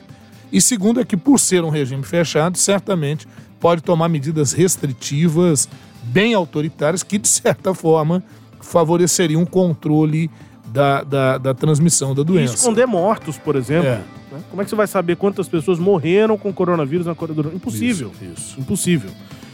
E 0.52 0.60
segundo 0.60 1.00
é 1.00 1.04
que, 1.04 1.16
por 1.16 1.40
ser 1.40 1.64
um 1.64 1.70
regime 1.70 2.02
fechado, 2.02 2.58
certamente 2.58 3.26
pode 3.58 3.82
tomar 3.82 4.08
medidas 4.08 4.52
restritivas, 4.52 5.68
bem 6.02 6.34
autoritárias, 6.34 7.02
que, 7.02 7.18
de 7.18 7.26
certa 7.26 7.74
forma, 7.74 8.22
favoreceriam 8.60 9.40
um 9.42 9.46
controle 9.46 10.30
da, 10.66 11.02
da, 11.02 11.38
da 11.38 11.54
transmissão 11.54 12.14
da 12.14 12.22
doença. 12.22 12.52
E 12.52 12.56
esconder 12.56 12.86
mortos, 12.86 13.38
por 13.38 13.56
exemplo. 13.56 13.88
É. 13.88 14.02
Né? 14.34 14.42
Como 14.50 14.60
é 14.60 14.64
que 14.64 14.70
você 14.70 14.76
vai 14.76 14.86
saber 14.86 15.16
quantas 15.16 15.48
pessoas 15.48 15.78
morreram 15.78 16.36
com 16.36 16.52
coronavírus 16.52 17.06
na 17.06 17.14
Coreia 17.14 17.36
do 17.36 17.42
Norte? 17.44 17.56
Impossível. 17.56 18.10
Isso, 18.20 18.32
isso. 18.40 18.60
Impossível. 18.60 19.10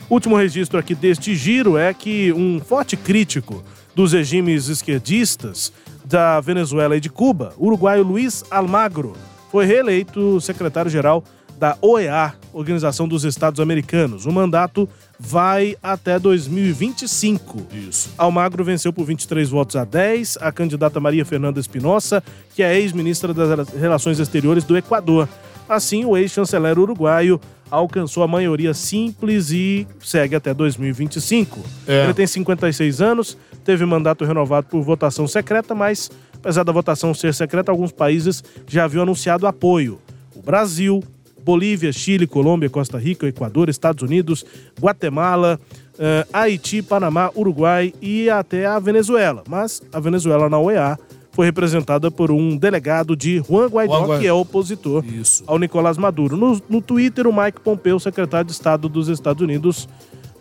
Último 0.09 0.37
registro 0.37 0.79
aqui 0.79 0.95
deste 0.95 1.35
giro 1.37 1.77
é 1.77 1.95
que 1.95 2.33
um 2.33 2.61
forte 2.61 2.97
crítico 2.97 3.63
dos 3.95 4.13
regimes 4.13 4.69
esquerdistas 4.69 5.73
da 6.05 6.41
Venezuela 6.41 6.97
e 6.97 7.01
de 7.01 7.09
Cuba, 7.09 7.53
o 7.57 7.67
uruguaio 7.67 8.03
Luiz 8.03 8.43
Almagro, 8.51 9.13
foi 9.53 9.67
reeleito 9.67 10.41
secretário-geral 10.41 11.23
da 11.61 11.77
OEA, 11.83 12.33
Organização 12.55 13.07
dos 13.07 13.23
Estados 13.23 13.61
Americanos. 13.61 14.25
O 14.25 14.33
mandato 14.33 14.89
vai 15.19 15.77
até 15.83 16.19
2025. 16.19 17.67
Isso. 17.71 18.15
Almagro 18.17 18.65
venceu 18.65 18.95
por 18.95 19.05
23 19.05 19.51
votos 19.51 19.77
a 19.77 19.85
10 19.85 20.39
a 20.41 20.51
candidata 20.51 20.99
Maria 20.99 21.23
Fernanda 21.23 21.61
Espinosa, 21.61 22.25
que 22.55 22.63
é 22.63 22.81
ex-ministra 22.81 23.35
das 23.35 23.69
Relações 23.75 24.19
Exteriores 24.19 24.65
do 24.65 24.75
Equador. 24.75 25.29
Assim, 25.69 26.03
o 26.07 26.17
ex-chanceler 26.17 26.79
uruguaio 26.79 27.39
alcançou 27.71 28.23
a 28.23 28.27
maioria 28.27 28.73
simples 28.73 29.51
e 29.51 29.87
segue 30.01 30.35
até 30.35 30.55
2025. 30.55 31.61
É. 31.87 32.05
Ele 32.05 32.15
tem 32.15 32.27
56 32.27 33.03
anos, 33.03 33.37
teve 33.63 33.85
mandato 33.85 34.25
renovado 34.25 34.67
por 34.69 34.81
votação 34.81 35.29
secreta, 35.29 35.75
mas 35.75 36.11
apesar 36.35 36.65
da 36.65 36.73
votação 36.73 37.13
ser 37.13 37.35
secreta, 37.35 37.71
alguns 37.71 37.93
países 37.93 38.43
já 38.67 38.85
haviam 38.85 39.03
anunciado 39.03 39.47
apoio. 39.47 40.01
O 40.35 40.41
Brasil, 40.41 41.05
Bolívia, 41.45 41.93
Chile, 41.93 42.27
Colômbia, 42.27 42.71
Costa 42.71 42.99
Rica, 42.99 43.27
Equador, 43.27 43.69
Estados 43.69 44.03
Unidos, 44.03 44.45
Guatemala, 44.81 45.61
uh, 45.95 46.29
Haiti, 46.33 46.83
Panamá, 46.83 47.31
Uruguai 47.37 47.93
e 48.01 48.31
até 48.31 48.67
a 48.67 48.79
Venezuela. 48.79 49.43
Mas 49.49 49.83
a 49.93 50.01
Venezuela 50.01 50.49
na 50.49 50.59
OEA 50.59 50.99
foi 51.33 51.47
representada 51.47 52.11
por 52.11 52.31
um 52.31 52.57
delegado 52.57 53.17
de 53.17 53.43
Juan 53.49 53.69
Guaidó, 53.69 54.07
Juan 54.07 54.21
que 54.21 54.27
é 54.27 54.33
opositor 54.33 55.05
Isso. 55.05 55.45
ao 55.47 55.59
Nicolás 55.59 55.97
Maduro. 55.97 56.37
No, 56.37 56.61
no 56.69 56.83
Twitter, 56.83 57.27
o 57.27 57.33
Mike 57.33 57.61
Pompeo, 57.61 58.01
secretário 58.01 58.47
de 58.47 58.53
Estado 58.53 58.89
dos 58.89 59.09
Estados 59.09 59.43
Unidos, 59.43 59.89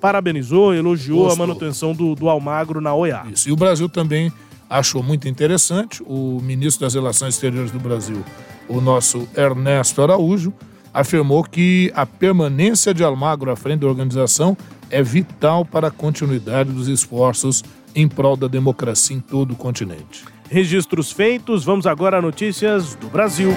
parabenizou, 0.01 0.73
elogiou 0.73 1.23
Gostou. 1.23 1.43
a 1.43 1.47
manutenção 1.47 1.93
do, 1.93 2.15
do 2.15 2.27
Almagro 2.29 2.81
na 2.81 2.93
OEA. 2.93 3.23
Isso. 3.31 3.49
E 3.49 3.51
o 3.51 3.55
Brasil 3.55 3.87
também 3.87 4.31
achou 4.69 5.03
muito 5.03 5.27
interessante. 5.27 6.01
O 6.05 6.39
ministro 6.41 6.85
das 6.85 6.93
Relações 6.93 7.35
Exteriores 7.35 7.71
do 7.71 7.79
Brasil, 7.79 8.23
o 8.67 8.81
nosso 8.81 9.27
Ernesto 9.35 10.01
Araújo, 10.01 10.53
afirmou 10.99 11.43
que 11.43 11.91
a 11.95 12.05
permanência 12.05 12.93
de 12.93 13.03
Almagro 13.03 13.51
à 13.51 13.55
frente 13.55 13.81
da 13.81 13.87
organização 13.87 14.57
é 14.89 15.01
vital 15.01 15.63
para 15.63 15.87
a 15.87 15.91
continuidade 15.91 16.71
dos 16.71 16.87
esforços 16.87 17.63
em 17.95 18.07
prol 18.07 18.35
da 18.35 18.47
democracia 18.47 19.15
em 19.15 19.19
todo 19.19 19.51
o 19.51 19.55
continente. 19.55 20.25
Registros 20.49 21.11
feitos, 21.11 21.63
vamos 21.63 21.85
agora 21.85 22.17
a 22.17 22.21
notícias 22.21 22.95
do 22.95 23.07
Brasil. 23.07 23.51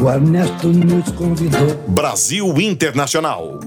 O 0.00 0.08
Ernesto 0.08 0.68
nos 0.68 1.10
convidou. 1.12 1.74
Brasil 1.88 2.46
Internacional. 2.60 3.60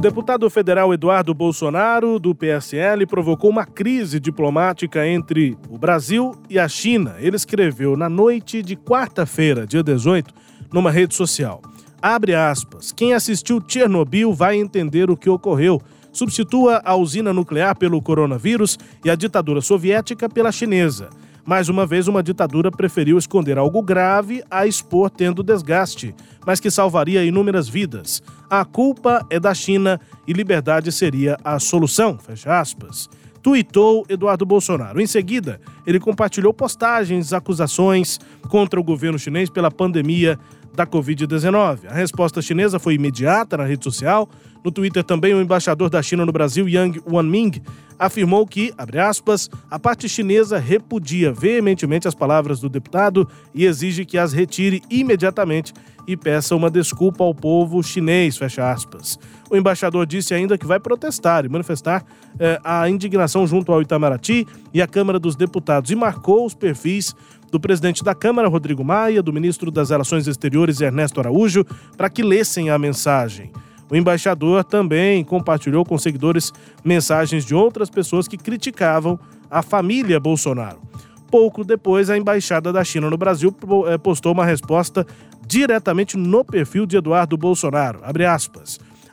O 0.00 0.02
deputado 0.02 0.48
federal 0.48 0.94
Eduardo 0.94 1.34
Bolsonaro, 1.34 2.18
do 2.18 2.34
PSL, 2.34 3.06
provocou 3.06 3.50
uma 3.50 3.66
crise 3.66 4.18
diplomática 4.18 5.06
entre 5.06 5.58
o 5.68 5.76
Brasil 5.76 6.34
e 6.48 6.58
a 6.58 6.66
China. 6.66 7.16
Ele 7.18 7.36
escreveu 7.36 7.98
na 7.98 8.08
noite 8.08 8.62
de 8.62 8.76
quarta-feira, 8.76 9.66
dia 9.66 9.82
18, 9.82 10.32
numa 10.72 10.90
rede 10.90 11.14
social. 11.14 11.60
Abre 12.00 12.34
aspas. 12.34 12.92
Quem 12.92 13.12
assistiu 13.12 13.62
Chernobyl 13.68 14.32
vai 14.32 14.56
entender 14.56 15.10
o 15.10 15.16
que 15.18 15.28
ocorreu. 15.28 15.82
Substitua 16.10 16.80
a 16.82 16.96
usina 16.96 17.30
nuclear 17.30 17.76
pelo 17.76 18.00
coronavírus 18.00 18.78
e 19.04 19.10
a 19.10 19.14
ditadura 19.14 19.60
soviética 19.60 20.30
pela 20.30 20.50
chinesa. 20.50 21.10
Mais 21.44 21.68
uma 21.68 21.86
vez, 21.86 22.06
uma 22.06 22.22
ditadura 22.22 22.70
preferiu 22.70 23.18
esconder 23.18 23.58
algo 23.58 23.82
grave 23.82 24.42
a 24.50 24.66
expor 24.66 25.10
tendo 25.10 25.42
desgaste, 25.42 26.14
mas 26.46 26.60
que 26.60 26.70
salvaria 26.70 27.24
inúmeras 27.24 27.68
vidas. 27.68 28.22
A 28.48 28.64
culpa 28.64 29.24
é 29.30 29.40
da 29.40 29.54
China 29.54 30.00
e 30.26 30.32
liberdade 30.32 30.92
seria 30.92 31.36
a 31.42 31.58
solução. 31.58 32.18
Fecha 32.18 32.58
aspas. 32.58 33.08
Tuitou 33.42 34.04
Eduardo 34.08 34.44
Bolsonaro. 34.44 35.00
Em 35.00 35.06
seguida, 35.06 35.60
ele 35.86 35.98
compartilhou 35.98 36.52
postagens, 36.52 37.32
acusações 37.32 38.18
contra 38.48 38.78
o 38.78 38.84
governo 38.84 39.18
chinês 39.18 39.48
pela 39.48 39.70
pandemia 39.70 40.38
da 40.74 40.86
Covid-19. 40.86 41.86
A 41.88 41.94
resposta 41.94 42.40
chinesa 42.40 42.78
foi 42.78 42.94
imediata 42.94 43.56
na 43.56 43.64
rede 43.64 43.84
social. 43.84 44.28
No 44.64 44.70
Twitter 44.70 45.02
também 45.02 45.34
o 45.34 45.40
embaixador 45.40 45.88
da 45.88 46.02
China 46.02 46.26
no 46.26 46.32
Brasil, 46.32 46.68
Yang 46.68 47.02
Wanming, 47.10 47.62
afirmou 47.98 48.46
que, 48.46 48.72
abre 48.76 48.98
aspas, 48.98 49.50
a 49.70 49.78
parte 49.78 50.08
chinesa 50.08 50.58
repudia 50.58 51.32
veementemente 51.32 52.08
as 52.08 52.14
palavras 52.14 52.60
do 52.60 52.68
deputado 52.68 53.28
e 53.54 53.64
exige 53.64 54.04
que 54.04 54.18
as 54.18 54.32
retire 54.32 54.82
imediatamente 54.90 55.72
e 56.06 56.16
peça 56.16 56.56
uma 56.56 56.70
desculpa 56.70 57.22
ao 57.22 57.34
povo 57.34 57.82
chinês, 57.82 58.36
fecha 58.36 58.70
aspas. 58.70 59.18
O 59.50 59.56
embaixador 59.56 60.06
disse 60.06 60.34
ainda 60.34 60.56
que 60.56 60.66
vai 60.66 60.80
protestar 60.80 61.44
e 61.44 61.48
manifestar 61.48 62.04
eh, 62.38 62.58
a 62.64 62.88
indignação 62.88 63.46
junto 63.46 63.72
ao 63.72 63.82
Itamaraty 63.82 64.46
e 64.72 64.80
à 64.80 64.86
Câmara 64.86 65.18
dos 65.18 65.36
Deputados 65.36 65.90
e 65.90 65.94
marcou 65.94 66.46
os 66.46 66.54
perfis 66.54 67.14
do 67.50 67.58
presidente 67.58 68.04
da 68.04 68.14
Câmara, 68.14 68.48
Rodrigo 68.48 68.84
Maia, 68.84 69.22
do 69.22 69.32
ministro 69.32 69.70
das 69.70 69.90
Relações 69.90 70.26
Exteriores, 70.26 70.80
Ernesto 70.80 71.20
Araújo, 71.20 71.64
para 71.96 72.08
que 72.08 72.22
lessem 72.22 72.70
a 72.70 72.78
mensagem. 72.78 73.50
O 73.90 73.96
embaixador 73.96 74.62
também 74.62 75.24
compartilhou 75.24 75.84
com 75.84 75.98
seguidores 75.98 76.52
mensagens 76.84 77.44
de 77.44 77.54
outras 77.54 77.90
pessoas 77.90 78.28
que 78.28 78.36
criticavam 78.36 79.18
a 79.50 79.62
família 79.62 80.20
Bolsonaro. 80.20 80.80
Pouco 81.28 81.64
depois, 81.64 82.08
a 82.08 82.16
embaixada 82.16 82.72
da 82.72 82.84
China 82.84 83.10
no 83.10 83.16
Brasil 83.16 83.54
eh, 83.86 83.98
postou 83.98 84.32
uma 84.32 84.44
resposta 84.44 85.06
diretamente 85.46 86.16
no 86.16 86.44
perfil 86.44 86.86
de 86.86 86.96
Eduardo 86.96 87.36
Bolsonaro. 87.36 88.00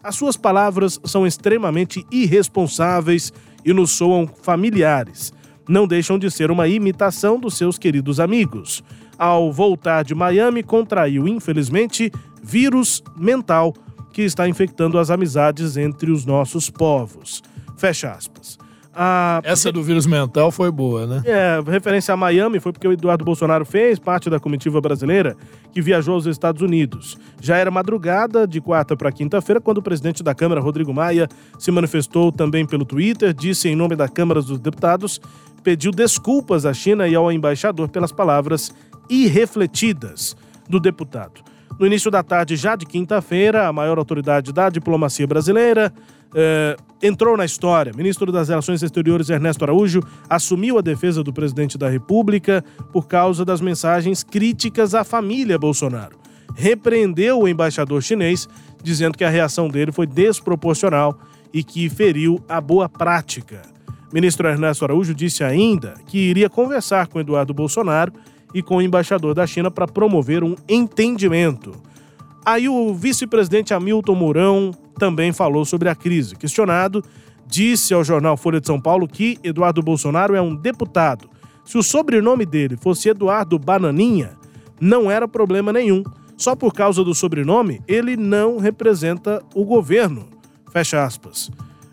As 0.04 0.16
suas 0.16 0.38
palavras 0.38 1.00
são 1.04 1.26
extremamente 1.26 2.06
irresponsáveis 2.12 3.34
e 3.66 3.74
nos 3.74 3.92
soam 3.92 4.28
familiares. 4.42 5.34
Não 5.68 5.88
deixam 5.88 6.18
de 6.18 6.32
ser 6.32 6.50
uma 6.52 6.68
imitação 6.68 7.40
dos 7.40 7.58
seus 7.58 7.78
queridos 7.78 8.20
amigos. 8.20 8.84
Ao 9.18 9.52
voltar 9.52 10.04
de 10.04 10.16
Miami, 10.16 10.64
contraiu, 10.64 11.28
infelizmente, 11.28 12.12
vírus 12.42 13.04
mental 13.18 13.74
que 14.14 14.22
está 14.22 14.48
infectando 14.48 14.98
as 14.98 15.10
amizades 15.10 15.78
entre 15.78 16.12
os 16.12 16.26
nossos 16.26 16.70
povos. 16.70 17.44
Fecha 17.78 18.12
aspas. 18.12 18.58
A... 19.00 19.42
Essa 19.44 19.72
do 19.72 19.84
vírus 19.84 20.08
mental 20.08 20.52
foi 20.52 20.72
boa, 20.72 21.06
né? 21.06 21.22
É, 21.24 21.62
referência 21.70 22.12
a 22.16 22.18
Miami 22.18 22.60
foi 22.60 22.72
porque 22.72 22.88
o 22.88 22.92
Eduardo 22.92 23.24
Bolsonaro 23.24 23.64
fez 23.64 24.00
parte 24.00 24.28
da 24.28 24.40
comitiva 24.40 24.82
brasileira 24.82 25.38
que 25.72 25.84
viajou 25.84 26.16
aos 26.16 26.26
Estados 26.26 26.64
Unidos. 26.64 27.16
Já 27.40 27.58
era 27.58 27.70
madrugada 27.70 28.48
de 28.48 28.60
quarta 28.60 28.98
para 28.98 29.12
quinta-feira 29.12 29.62
quando 29.62 29.78
o 29.78 29.84
presidente 29.84 30.24
da 30.24 30.34
Câmara, 30.34 30.60
Rodrigo 30.60 30.92
Maia, 30.92 31.28
se 31.60 31.70
manifestou 31.70 32.32
também 32.32 32.66
pelo 32.66 32.84
Twitter, 32.84 33.36
disse 33.36 33.70
em 33.70 33.76
nome 33.76 33.96
da 33.96 34.10
Câmara 34.10 34.42
dos 34.42 34.58
Deputados, 34.60 35.22
pediu 35.68 35.92
desculpas 35.92 36.66
à 36.66 36.74
China 36.74 37.10
e 37.10 37.14
ao 37.14 37.30
embaixador 37.30 37.90
pelas 37.90 38.14
palavras 38.14 38.72
irrefletidas 39.10 40.34
do 40.70 40.80
deputado. 40.80 41.42
No 41.78 41.86
início 41.86 42.10
da 42.10 42.24
tarde, 42.24 42.56
já 42.56 42.78
de 42.78 42.86
quinta-feira, 42.86 43.68
a 43.68 43.74
maior 43.74 43.98
autoridade 43.98 44.54
da 44.54 44.70
diplomacia 44.70 45.28
brasileira 45.28 45.94
eh, 46.34 46.78
entrou 47.04 47.36
na 47.36 47.44
história. 47.44 47.92
Ministro 47.94 48.32
das 48.32 48.48
Relações 48.48 48.82
Exteriores 48.82 49.30
Ernesto 49.30 49.66
Araújo 49.66 50.02
assumiu 50.30 50.78
a 50.78 50.82
defesa 50.82 51.22
do 51.22 51.34
presidente 51.34 51.78
da 51.78 51.90
República 51.90 52.64
por 52.94 53.06
causa 53.06 53.44
das 53.44 53.60
mensagens 53.60 54.24
críticas 54.24 54.96
à 54.96 55.04
família 55.04 55.60
Bolsonaro. 55.60 56.18
Repreendeu 56.56 57.42
o 57.42 57.48
embaixador 57.48 58.02
chinês, 58.02 58.48
dizendo 58.82 59.18
que 59.18 59.26
a 59.26 59.30
reação 59.30 59.68
dele 59.68 59.92
foi 59.92 60.08
desproporcional 60.08 61.20
e 61.54 61.62
que 61.62 61.90
feriu 61.90 62.42
a 62.48 62.62
boa 62.62 62.88
prática. 62.88 63.76
Ministro 64.12 64.48
Ernesto 64.48 64.86
Araújo 64.86 65.14
disse 65.14 65.44
ainda 65.44 65.96
que 66.08 66.18
iria 66.18 66.50
conversar 66.50 67.08
com 67.08 67.20
Eduardo 67.20 67.54
Bolsonaro 67.54 68.14
e 68.54 68.64
com 68.64 68.78
o 68.78 68.82
embaixador 68.82 69.34
da 69.34 69.46
China 69.46 69.70
para 69.70 69.88
promover 69.88 70.44
um 70.44 70.56
entendimento. 70.68 71.74
Aí 72.46 72.70
o 72.70 72.94
vice-presidente 72.94 73.74
Hamilton 73.74 74.16
Mourão 74.16 74.72
também 74.98 75.34
falou 75.34 75.66
sobre 75.66 75.90
a 75.90 75.96
crise. 75.96 76.36
Questionado, 76.36 77.04
disse 77.46 77.94
ao 77.94 78.04
jornal 78.04 78.38
Folha 78.38 78.62
de 78.62 78.68
São 78.68 78.80
Paulo 78.80 79.08
que 79.08 79.38
Eduardo 79.44 79.82
Bolsonaro 79.82 80.34
é 80.34 80.42
um 80.42 80.56
deputado. 80.56 81.30
Se 81.66 81.78
o 81.78 81.84
sobrenome 81.84 82.46
dele 82.46 82.78
fosse 82.78 83.10
Eduardo 83.10 83.60
Bananinha, 83.60 84.38
não 84.80 85.12
era 85.12 85.28
problema 85.28 85.74
nenhum. 85.74 86.04
Só 86.38 86.56
por 86.56 86.74
causa 86.74 87.04
do 87.04 87.14
sobrenome, 87.14 87.82
ele 87.88 88.16
não 88.16 88.58
representa 88.58 89.44
o 89.54 89.66
governo. 89.66 90.28
Fecha 90.72 91.04
aspas. 91.04 91.52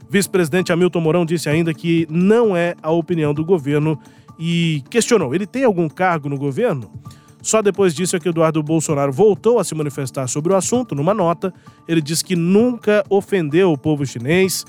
Vice-presidente 0.08 0.72
Hamilton 0.72 1.00
Mourão 1.00 1.26
disse 1.26 1.48
ainda 1.48 1.72
que 1.72 2.06
não 2.10 2.56
é 2.56 2.74
a 2.82 2.90
opinião 2.90 3.34
do 3.34 3.44
governo 3.44 3.98
e 4.38 4.82
questionou: 4.90 5.34
ele 5.34 5.46
tem 5.46 5.64
algum 5.64 5.88
cargo 5.88 6.28
no 6.28 6.38
governo? 6.38 6.90
Só 7.42 7.60
depois 7.60 7.94
disso 7.94 8.16
é 8.16 8.18
que 8.18 8.28
Eduardo 8.28 8.62
Bolsonaro 8.62 9.12
voltou 9.12 9.58
a 9.58 9.64
se 9.64 9.74
manifestar 9.74 10.26
sobre 10.28 10.52
o 10.52 10.56
assunto. 10.56 10.94
Numa 10.94 11.12
nota, 11.12 11.52
ele 11.86 12.00
diz 12.00 12.22
que 12.22 12.34
nunca 12.34 13.04
ofendeu 13.10 13.70
o 13.70 13.76
povo 13.76 14.06
chinês. 14.06 14.64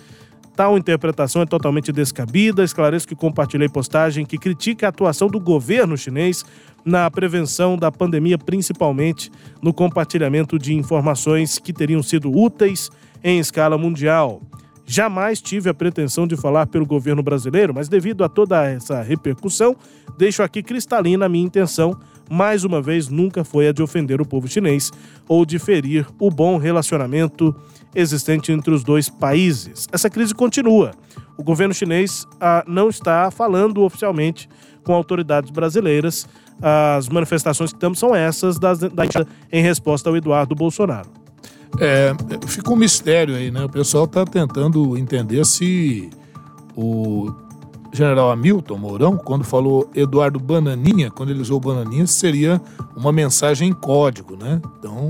Tal 0.58 0.78
interpretação 0.78 1.42
é 1.42 1.46
totalmente 1.46 1.92
descabida. 1.94 2.66
Esclareço 2.66 3.08
que 3.08 3.16
compartilhei 3.16 3.70
postagem 3.70 4.26
que 4.26 4.38
critica 4.38 4.88
a 4.88 4.90
atuação 4.90 5.30
do 5.30 5.40
governo 5.40 5.98
chinês 5.98 6.44
na 6.84 7.10
prevenção 7.10 7.78
da 7.78 7.90
pandemia, 7.90 8.38
principalmente 8.38 9.32
no 9.62 9.74
compartilhamento 9.74 10.60
de 10.60 10.74
informações 10.74 11.58
que 11.58 11.72
teriam 11.72 12.04
sido 12.04 12.30
úteis 12.30 12.90
em 13.24 13.40
escala 13.40 13.78
mundial. 13.78 14.42
Jamais 14.86 15.42
tive 15.42 15.68
a 15.68 15.74
pretensão 15.74 16.28
de 16.28 16.38
falar 16.38 16.68
pelo 16.68 16.86
governo 16.86 17.24
brasileiro, 17.24 17.74
mas 17.74 17.90
devido 17.90 18.24
a 18.24 18.30
toda 18.30 18.64
essa 18.66 19.02
repercussão, 19.02 19.76
deixo 20.18 20.44
aqui 20.44 20.62
cristalina 20.62 21.26
a 21.26 21.30
minha 21.30 21.46
intenção. 21.46 21.98
Mais 22.30 22.64
uma 22.64 22.82
vez, 22.82 23.08
nunca 23.08 23.44
foi 23.44 23.68
a 23.68 23.72
de 23.72 23.82
ofender 23.82 24.22
o 24.22 24.26
povo 24.26 24.48
chinês 24.48 24.92
ou 25.28 25.46
de 25.46 25.58
ferir 25.58 26.08
o 26.20 26.30
bom 26.30 26.58
relacionamento 26.58 27.56
existente 27.96 28.52
entre 28.52 28.74
os 28.74 28.84
dois 28.84 29.10
países. 29.10 29.88
Essa 29.92 30.10
crise 30.10 30.36
continua. 30.36 30.92
O 31.38 31.44
governo 31.44 31.74
chinês 31.74 32.26
ah, 32.40 32.64
não 32.68 32.90
está 32.90 33.32
falando 33.32 33.82
oficialmente 33.82 34.48
com 34.84 34.94
autoridades 34.94 35.50
brasileiras. 35.50 36.28
As 36.62 37.10
manifestações 37.10 37.74
que 37.74 37.80
temos 37.80 37.98
são 37.98 38.16
essas 38.16 38.60
das, 38.60 38.80
da, 38.80 39.04
em 39.52 39.64
resposta 39.64 40.10
ao 40.10 40.16
Eduardo 40.16 40.54
Bolsonaro. 40.54 41.25
É, 41.80 42.14
fica 42.48 42.72
um 42.72 42.76
mistério 42.76 43.36
aí, 43.36 43.52
né? 43.52 43.66
O 43.66 43.70
pessoal 43.70 44.06
está 44.06 44.26
tentando 44.26 44.98
entender 44.98 45.46
se 45.46 46.10
o 46.76 47.34
general 47.92 48.32
Hamilton 48.32 48.78
Mourão, 48.78 49.18
quando 49.18 49.44
falou 49.44 49.90
Eduardo 49.96 50.40
Bananinha, 50.40 51.10
quando 51.10 51.30
ele 51.30 51.42
usou 51.42 51.60
Bananinha, 51.60 52.06
seria 52.06 52.62
uma 52.96 53.12
mensagem 53.12 53.70
em 53.70 53.74
código, 53.74 54.36
né? 54.36 54.62
Então, 54.78 55.10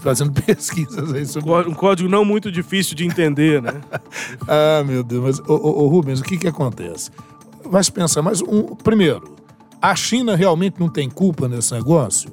fazendo 0.00 0.32
pesquisas 0.42 1.12
aí 1.12 1.24
sobre. 1.24 1.50
Um 1.68 1.74
código 1.74 2.08
não 2.08 2.24
muito 2.24 2.50
difícil 2.50 2.94
de 2.96 3.04
entender, 3.04 3.62
né? 3.62 3.80
ah, 4.46 4.82
meu 4.84 5.02
Deus, 5.02 5.22
mas, 5.22 5.48
ô, 5.48 5.54
ô, 5.54 5.84
ô, 5.84 5.88
Rubens, 5.88 6.20
o 6.20 6.24
que 6.24 6.36
que 6.36 6.48
acontece? 6.48 7.10
Vai 7.64 7.82
se 7.82 7.92
pensar, 7.92 8.22
mas 8.22 8.40
um, 8.42 8.74
primeiro, 8.76 9.36
a 9.80 9.94
China 9.94 10.34
realmente 10.34 10.80
não 10.80 10.88
tem 10.88 11.08
culpa 11.08 11.48
nesse 11.48 11.72
negócio? 11.72 12.30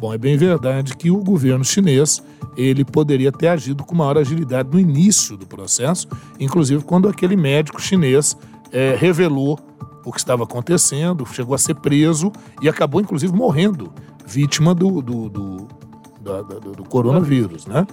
Bom, 0.00 0.14
é 0.14 0.16
bem 0.16 0.34
verdade 0.34 0.96
que 0.96 1.10
o 1.10 1.18
governo 1.18 1.62
chinês 1.62 2.22
ele 2.56 2.86
poderia 2.86 3.30
ter 3.30 3.48
agido 3.48 3.84
com 3.84 3.94
maior 3.94 4.16
agilidade 4.16 4.70
no 4.72 4.80
início 4.80 5.36
do 5.36 5.46
processo, 5.46 6.08
inclusive 6.38 6.82
quando 6.82 7.06
aquele 7.06 7.36
médico 7.36 7.78
chinês 7.78 8.34
é, 8.72 8.96
revelou 8.96 9.58
o 10.02 10.10
que 10.10 10.18
estava 10.18 10.44
acontecendo, 10.44 11.26
chegou 11.26 11.54
a 11.54 11.58
ser 11.58 11.74
preso 11.74 12.32
e 12.62 12.68
acabou, 12.68 12.98
inclusive, 12.98 13.30
morrendo, 13.34 13.92
vítima 14.26 14.74
do, 14.74 15.02
do, 15.02 15.28
do, 15.28 15.68
do, 16.76 16.84
coronavírus. 16.84 17.66
Né? 17.66 17.86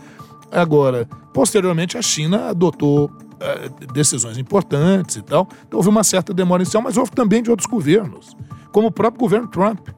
Agora, 0.49 1.09
posteriormente, 1.33 1.97
a 1.97 2.01
China 2.01 2.51
adotou 2.51 3.11
é, 3.37 3.69
decisões 3.93 4.37
importantes 4.37 5.17
e 5.17 5.21
tal, 5.21 5.45
então 5.67 5.77
houve 5.77 5.89
uma 5.89 6.05
certa 6.05 6.33
demora 6.33 6.63
inicial, 6.63 6.81
mas 6.81 6.95
houve 6.95 7.11
também 7.11 7.43
de 7.43 7.51
outros 7.51 7.69
governos, 7.69 8.33
como 8.71 8.87
o 8.87 8.91
próprio 8.91 9.19
governo 9.19 9.49
Trump 9.49 9.89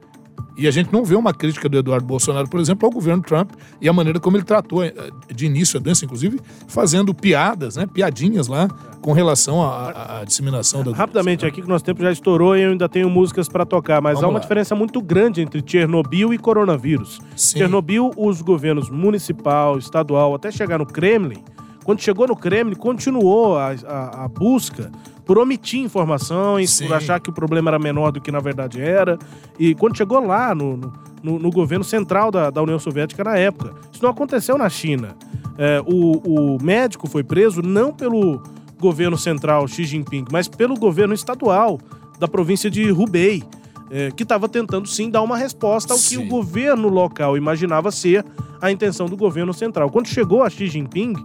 e 0.60 0.68
a 0.68 0.72
gente 0.72 0.92
não 0.92 1.06
vê 1.06 1.16
uma 1.16 1.34
crítica 1.34 1.70
do 1.70 1.78
Eduardo 1.78 2.06
Bolsonaro, 2.06 2.50
por 2.50 2.60
exemplo, 2.60 2.86
ao 2.86 2.92
governo 2.92 3.24
Trump 3.24 3.52
e 3.80 3.88
a 3.88 3.94
maneira 3.94 4.20
como 4.20 4.36
ele 4.36 4.44
tratou 4.44 4.84
eh, 4.84 4.94
de 5.34 5.46
início 5.46 5.80
a 5.80 5.82
doença, 5.82 6.04
inclusive 6.04 6.40
fazendo 6.68 7.14
piadas, 7.14 7.78
né, 7.78 7.88
piadinhas 7.88 8.48
lá 8.48 8.68
com 9.02 9.14
relação 9.14 9.64
à, 9.64 10.20
à 10.20 10.26
disseminação 10.26 10.84
da 10.84 10.92
Rapidamente, 10.92 11.46
aqui 11.46 11.62
que 11.62 11.68
nosso 11.68 11.86
tempo 11.86 12.02
já 12.02 12.12
estourou 12.12 12.58
e 12.58 12.62
eu 12.62 12.72
ainda 12.72 12.90
tenho 12.90 13.10
músicas 13.10 13.48
para 13.48 13.66
tocar, 13.66 14.02
mas 14.02 14.16
Vamos 14.16 14.24
há 14.26 14.28
uma 14.28 14.34
lá. 14.34 14.40
diferença 14.42 14.76
muito 14.76 15.02
grande 15.02 15.42
entre 15.42 15.64
Chernobyl 15.66 16.34
e 16.34 16.38
coronavírus. 16.38 17.22
Sim. 17.38 17.60
Chernobyl, 17.60 18.12
os 18.18 18.42
governos 18.42 18.90
municipal, 18.90 19.78
estadual, 19.78 20.36
até 20.36 20.52
chegar 20.52 20.78
no 20.78 20.86
Kremlin, 20.86 21.42
quando 21.90 22.02
chegou 22.02 22.28
no 22.28 22.36
Kremlin, 22.36 22.76
continuou 22.76 23.58
a, 23.58 23.74
a, 23.88 24.26
a 24.26 24.28
busca 24.28 24.92
por 25.26 25.40
omitir 25.40 25.80
informações, 25.80 26.70
Sim. 26.70 26.86
por 26.86 26.94
achar 26.94 27.20
que 27.20 27.32
o 27.32 27.34
problema 27.34 27.72
era 27.72 27.80
menor 27.80 28.12
do 28.12 28.22
que 28.22 28.32
na 28.32 28.40
verdade 28.40 28.80
era. 28.80 29.18
E 29.58 29.74
quando 29.74 29.98
chegou 29.98 30.24
lá 30.24 30.54
no, 30.54 30.78
no, 31.24 31.40
no 31.40 31.50
governo 31.50 31.84
central 31.84 32.30
da, 32.30 32.52
da, 32.52 32.62
União 32.62 32.78
Soviética 32.78 33.24
na 33.24 33.36
época, 33.38 33.74
isso 33.92 34.04
não 34.04 34.12
aconteceu 34.12 34.56
na 34.56 34.70
China. 34.70 35.16
É, 35.58 35.82
o, 35.84 36.58
o 36.58 36.64
médico 36.64 37.10
foi 37.10 37.24
preso 37.24 37.64
não 37.64 37.92
pelo 37.92 38.40
governo 38.80 39.18
central 39.18 39.68
Xi 39.68 39.84
Jinping, 39.84 40.26
mas 40.32 40.48
pelo 40.48 40.76
governo 40.76 41.16
estadual 41.16 41.80
da 42.20 42.28
província 42.28 42.70
de 42.70 42.92
Hubei. 42.92 43.44
É, 43.92 44.12
que 44.12 44.22
estava 44.22 44.48
tentando 44.48 44.88
sim 44.88 45.10
dar 45.10 45.24
uma 45.24 45.36
resposta 45.36 45.94
ao 45.94 45.98
sim. 45.98 46.20
que 46.20 46.24
o 46.24 46.28
governo 46.28 46.88
local 46.88 47.36
imaginava 47.36 47.90
ser 47.90 48.24
a 48.62 48.72
intenção 48.72 49.08
do 49.08 49.18
governo 49.18 49.52
central. 49.52 49.90
Quando 49.90 50.06
chegou 50.06 50.44
a 50.44 50.50
Xi 50.52 50.68
Jinping, 50.68 51.16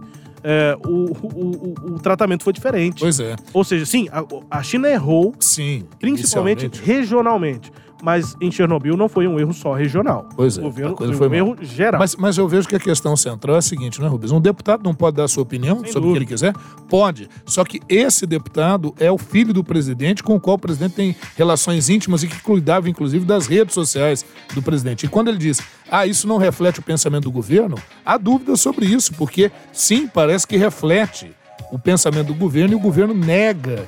é, 0.47 0.77
o, 0.85 1.11
o, 1.11 1.93
o, 1.95 1.99
tratamento 1.99 2.43
foi 2.43 2.53
diferente. 2.53 2.99
Pois 2.99 3.19
é. 3.19 3.35
Ou 3.51 3.63
seja, 3.63 3.83
sim, 3.83 4.07
a, 4.11 4.23
a 4.59 4.61
China 4.61 4.87
errou, 4.87 5.33
sim, 5.39 5.85
principalmente 5.99 6.69
regionalmente. 6.83 7.71
Mas 8.03 8.35
em 8.39 8.51
Chernobyl 8.51 8.95
não 8.97 9.07
foi 9.09 9.27
um 9.27 9.39
erro 9.39 9.53
só 9.53 9.73
regional. 9.73 10.27
Pois 10.35 10.57
é, 10.57 10.61
O 10.61 10.65
governo 10.65 10.95
foi 10.97 11.13
foi 11.13 11.27
um 11.27 11.29
mal. 11.29 11.37
erro 11.37 11.57
geral. 11.61 11.99
Mas, 11.99 12.15
mas 12.15 12.37
eu 12.37 12.47
vejo 12.47 12.67
que 12.67 12.75
a 12.75 12.79
questão 12.79 13.15
central 13.15 13.55
é 13.55 13.59
a 13.59 13.61
seguinte, 13.61 14.01
né, 14.01 14.07
Rubens? 14.07 14.31
Um 14.31 14.41
deputado 14.41 14.83
não 14.83 14.93
pode 14.93 15.17
dar 15.17 15.27
sua 15.27 15.43
opinião 15.43 15.79
Sem 15.79 15.91
sobre 15.91 16.09
o 16.09 16.11
que 16.11 16.17
ele 16.19 16.25
quiser? 16.25 16.53
Pode. 16.89 17.29
Só 17.45 17.63
que 17.63 17.81
esse 17.89 18.25
deputado 18.25 18.93
é 18.99 19.09
o 19.11 19.17
filho 19.17 19.53
do 19.53 19.63
presidente, 19.63 20.21
com 20.21 20.35
o 20.35 20.39
qual 20.39 20.55
o 20.55 20.59
presidente 20.59 20.93
tem 20.95 21.15
relações 21.35 21.89
íntimas 21.89 22.21
e 22.23 22.27
que 22.27 22.41
cuidava, 22.41 22.89
inclusive, 22.89 23.25
das 23.25 23.47
redes 23.47 23.73
sociais 23.73 24.25
do 24.53 24.61
presidente. 24.61 25.05
E 25.05 25.09
quando 25.09 25.29
ele 25.29 25.37
diz, 25.37 25.61
ah, 25.89 26.05
isso 26.05 26.27
não 26.27 26.37
reflete 26.37 26.79
o 26.79 26.83
pensamento 26.83 27.23
do 27.23 27.31
governo, 27.31 27.75
há 28.05 28.17
dúvidas 28.17 28.59
sobre 28.61 28.85
isso, 28.85 29.13
porque 29.13 29.51
sim, 29.71 30.07
parece 30.07 30.45
que 30.45 30.57
reflete 30.57 31.31
o 31.71 31.79
pensamento 31.79 32.27
do 32.27 32.35
governo 32.35 32.73
e 32.73 32.75
o 32.75 32.79
governo 32.79 33.13
nega 33.13 33.87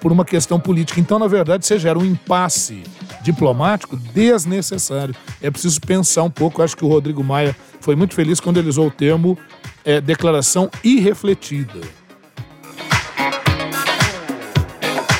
por 0.00 0.12
uma 0.12 0.24
questão 0.24 0.58
política. 0.58 1.00
Então, 1.00 1.18
na 1.18 1.26
verdade, 1.26 1.66
você 1.66 1.78
gera 1.78 1.98
um 1.98 2.04
impasse 2.04 2.82
diplomático 3.22 3.96
desnecessário. 3.96 5.14
É 5.42 5.50
preciso 5.50 5.80
pensar 5.80 6.22
um 6.22 6.30
pouco. 6.30 6.60
Eu 6.60 6.64
acho 6.64 6.76
que 6.76 6.84
o 6.84 6.88
Rodrigo 6.88 7.22
Maia 7.24 7.56
foi 7.80 7.96
muito 7.96 8.14
feliz 8.14 8.40
quando 8.40 8.58
ele 8.58 8.68
usou 8.68 8.86
o 8.86 8.90
termo 8.90 9.36
é, 9.84 10.00
declaração 10.00 10.70
irrefletida. 10.82 11.80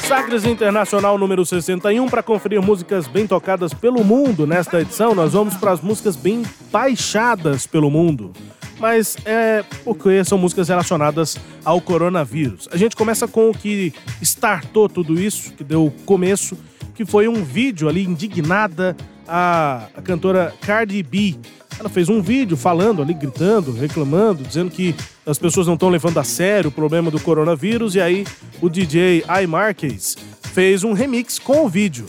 Sagres 0.07 0.44
Internacional 0.44 1.18
número 1.18 1.44
61 1.44 2.09
para 2.09 2.22
conferir 2.22 2.62
músicas 2.62 3.09
bem 3.09 3.26
tocadas 3.26 3.74
pelo 3.74 4.05
mundo. 4.05 4.47
Nesta 4.47 4.80
edição, 4.80 5.16
nós 5.16 5.32
vamos 5.32 5.55
para 5.55 5.72
as 5.72 5.80
músicas 5.80 6.14
bem 6.14 6.44
baixadas 6.70 7.66
pelo 7.66 7.90
mundo. 7.90 8.32
Mas 8.79 9.16
é 9.24 9.64
porque 9.85 10.22
são 10.24 10.37
músicas 10.37 10.68
relacionadas 10.68 11.37
ao 11.64 11.81
coronavírus. 11.81 12.68
A 12.70 12.77
gente 12.77 12.95
começa 12.95 13.27
com 13.27 13.51
o 13.51 13.55
que 13.55 13.93
startou 14.20 14.89
tudo 14.89 15.18
isso, 15.18 15.53
que 15.53 15.64
deu 15.64 15.93
começo, 16.05 16.57
que 16.95 17.05
foi 17.05 17.29
um 17.29 17.43
vídeo 17.43 17.89
ali 17.89 18.05
indignada 18.05 18.97
a, 19.27 19.89
a 19.95 20.03
cantora 20.03 20.55
Cardi 20.61 21.03
B. 21.03 21.37
Ela 21.79 21.89
fez 21.89 22.09
um 22.09 22.22
vídeo 22.22 22.57
falando 22.57 23.03
ali, 23.03 23.12
gritando, 23.12 23.72
reclamando, 23.72 24.43
dizendo 24.43 24.70
que 24.70 24.95
as 25.27 25.39
pessoas 25.39 25.66
não 25.66 25.74
estão 25.74 25.91
levando 25.91 26.18
a 26.18 26.24
sério 26.24 26.68
o 26.68 26.72
problema 26.72 27.11
do 27.11 27.20
coronavírus. 27.20 27.95
E 27.95 28.01
aí 28.01 28.24
o 28.62 28.68
DJ 28.68 29.24
I 29.29 29.47
Marques 29.47 30.16
fez 30.55 30.85
um 30.85 30.93
remix 30.95 31.39
com 31.39 31.66
o 31.66 31.68
vídeo. 31.68 32.07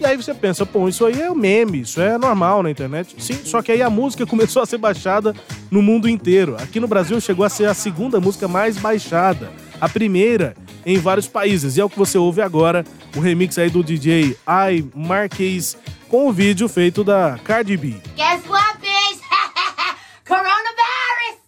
E 0.00 0.06
aí 0.06 0.16
você 0.16 0.32
pensa, 0.32 0.64
pô, 0.64 0.88
isso 0.88 1.04
aí 1.04 1.20
é 1.20 1.30
um 1.30 1.34
meme, 1.34 1.80
isso 1.80 2.00
é 2.00 2.16
normal 2.16 2.62
na 2.62 2.70
internet. 2.70 3.16
Sim, 3.18 3.40
só 3.44 3.60
que 3.60 3.72
aí 3.72 3.82
a 3.82 3.90
música 3.90 4.24
começou 4.26 4.62
a 4.62 4.66
ser 4.66 4.78
baixada 4.78 5.34
no 5.70 5.82
mundo 5.82 6.08
inteiro. 6.08 6.56
Aqui 6.56 6.78
no 6.78 6.86
Brasil 6.86 7.20
chegou 7.20 7.44
a 7.44 7.48
ser 7.48 7.66
a 7.66 7.74
segunda 7.74 8.20
música 8.20 8.46
mais 8.46 8.78
baixada. 8.78 9.50
A 9.80 9.88
primeira 9.88 10.56
em 10.86 10.98
vários 10.98 11.26
países. 11.26 11.76
E 11.76 11.80
é 11.80 11.84
o 11.84 11.90
que 11.90 11.98
você 11.98 12.16
ouve 12.16 12.40
agora, 12.40 12.84
o 13.16 13.20
remix 13.20 13.58
aí 13.58 13.70
do 13.70 13.82
DJ 13.82 14.36
I 14.46 14.84
Marques 14.94 15.76
com 16.08 16.28
o 16.28 16.32
vídeo 16.32 16.68
feito 16.68 17.04
da 17.04 17.38
Cardi 17.44 17.76
B. 17.76 17.96
Guess 18.16 18.48
what, 18.48 18.78
bitch? 18.80 19.20
Coronavirus! 20.26 21.38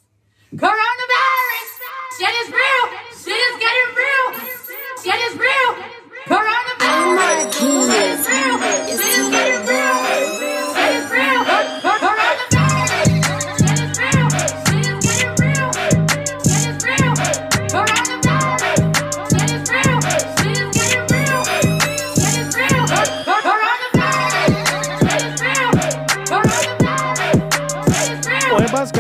Coronavirus! 0.51 0.90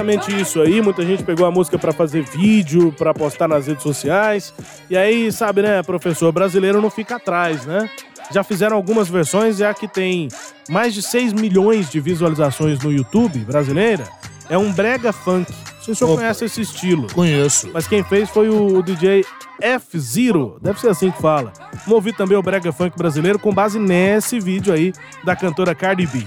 Basicamente 0.01 0.40
isso 0.40 0.61
aí. 0.61 0.80
Muita 0.80 1.05
gente 1.05 1.22
pegou 1.22 1.46
a 1.46 1.51
música 1.51 1.78
pra 1.78 1.92
fazer 1.92 2.22
vídeo, 2.22 2.92
pra 2.92 3.12
postar 3.12 3.46
nas 3.46 3.66
redes 3.66 3.82
sociais. 3.82 4.53
E 4.88 4.96
aí, 4.96 5.30
sabe, 5.30 5.62
né, 5.62 5.82
professor 5.82 6.32
brasileiro 6.32 6.80
não 6.80 6.90
fica 6.90 7.16
atrás, 7.16 7.66
né? 7.66 7.88
Já 8.32 8.42
fizeram 8.42 8.76
algumas 8.76 9.09
versões 9.09 9.59
e 9.59 9.64
a 9.64 9.74
que 9.74 9.88
tem 9.88 10.28
mais 10.68 10.94
de 10.94 11.03
6 11.03 11.32
milhões 11.32 11.90
de 11.90 12.01
visualizações 12.01 12.78
no 12.80 12.92
YouTube 12.92 13.40
brasileira 13.40 14.05
é 14.48 14.57
um 14.57 14.72
brega 14.72 15.12
funk. 15.12 15.53
Não 15.53 15.84
sei 15.84 15.84
se 15.84 15.90
o 15.90 15.94
senhor 15.94 16.16
conhece 16.16 16.44
esse 16.44 16.61
estilo. 16.61 17.07
Conheço. 17.12 17.68
Mas 17.72 17.86
quem 17.86 18.05
fez 18.05 18.30
foi 18.30 18.48
o 18.48 18.82
DJ 18.82 19.24
F-Zero, 19.61 20.59
deve 20.62 20.80
ser 20.80 20.88
assim 20.88 21.11
que 21.11 21.20
fala. 21.20 21.53
Vamos 21.72 21.92
ouvir 21.92 22.14
também 22.14 22.38
o 22.38 22.42
brega 22.42 22.72
funk 22.72 22.96
brasileiro 22.96 23.38
com 23.38 23.53
base 23.53 23.78
nesse 23.78 24.38
vídeo 24.38 24.72
aí 24.72 24.92
da 25.24 25.34
cantora 25.34 25.74
Cardi 25.74 26.07
B. 26.07 26.26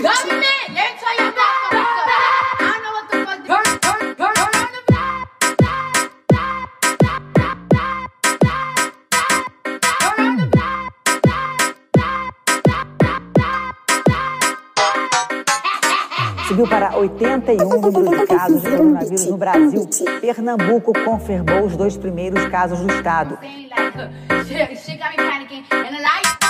Let 0.00 0.31
Subiu 16.52 16.68
para 16.68 16.98
81 16.98 17.66
o 17.66 17.90
número 17.90 18.20
de 18.20 18.26
casos 18.26 18.60
de 18.60 18.68
coronavírus 18.68 19.26
no 19.26 19.38
Brasil. 19.38 19.88
Pernambuco 20.20 20.92
confirmou 21.02 21.64
os 21.64 21.74
dois 21.78 21.96
primeiros 21.96 22.46
casos 22.48 22.80
do 22.80 22.92
estado. 22.92 23.38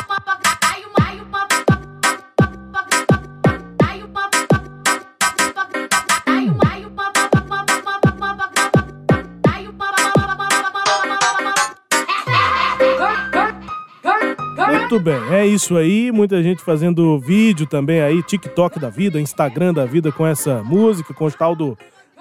Muito 14.73 14.99
bem, 14.99 15.21
é 15.31 15.47
isso 15.47 15.77
aí. 15.77 16.11
Muita 16.11 16.43
gente 16.43 16.63
fazendo 16.63 17.19
vídeo 17.19 17.67
também 17.67 18.01
aí, 18.01 18.23
TikTok 18.23 18.79
da 18.79 18.89
vida, 18.89 19.21
Instagram 19.21 19.75
da 19.75 19.85
vida 19.85 20.11
com 20.11 20.27
essa 20.27 20.63
música, 20.63 21.13
com 21.13 21.27
o 21.27 21.31
tal 21.31 21.55
do 21.55 21.77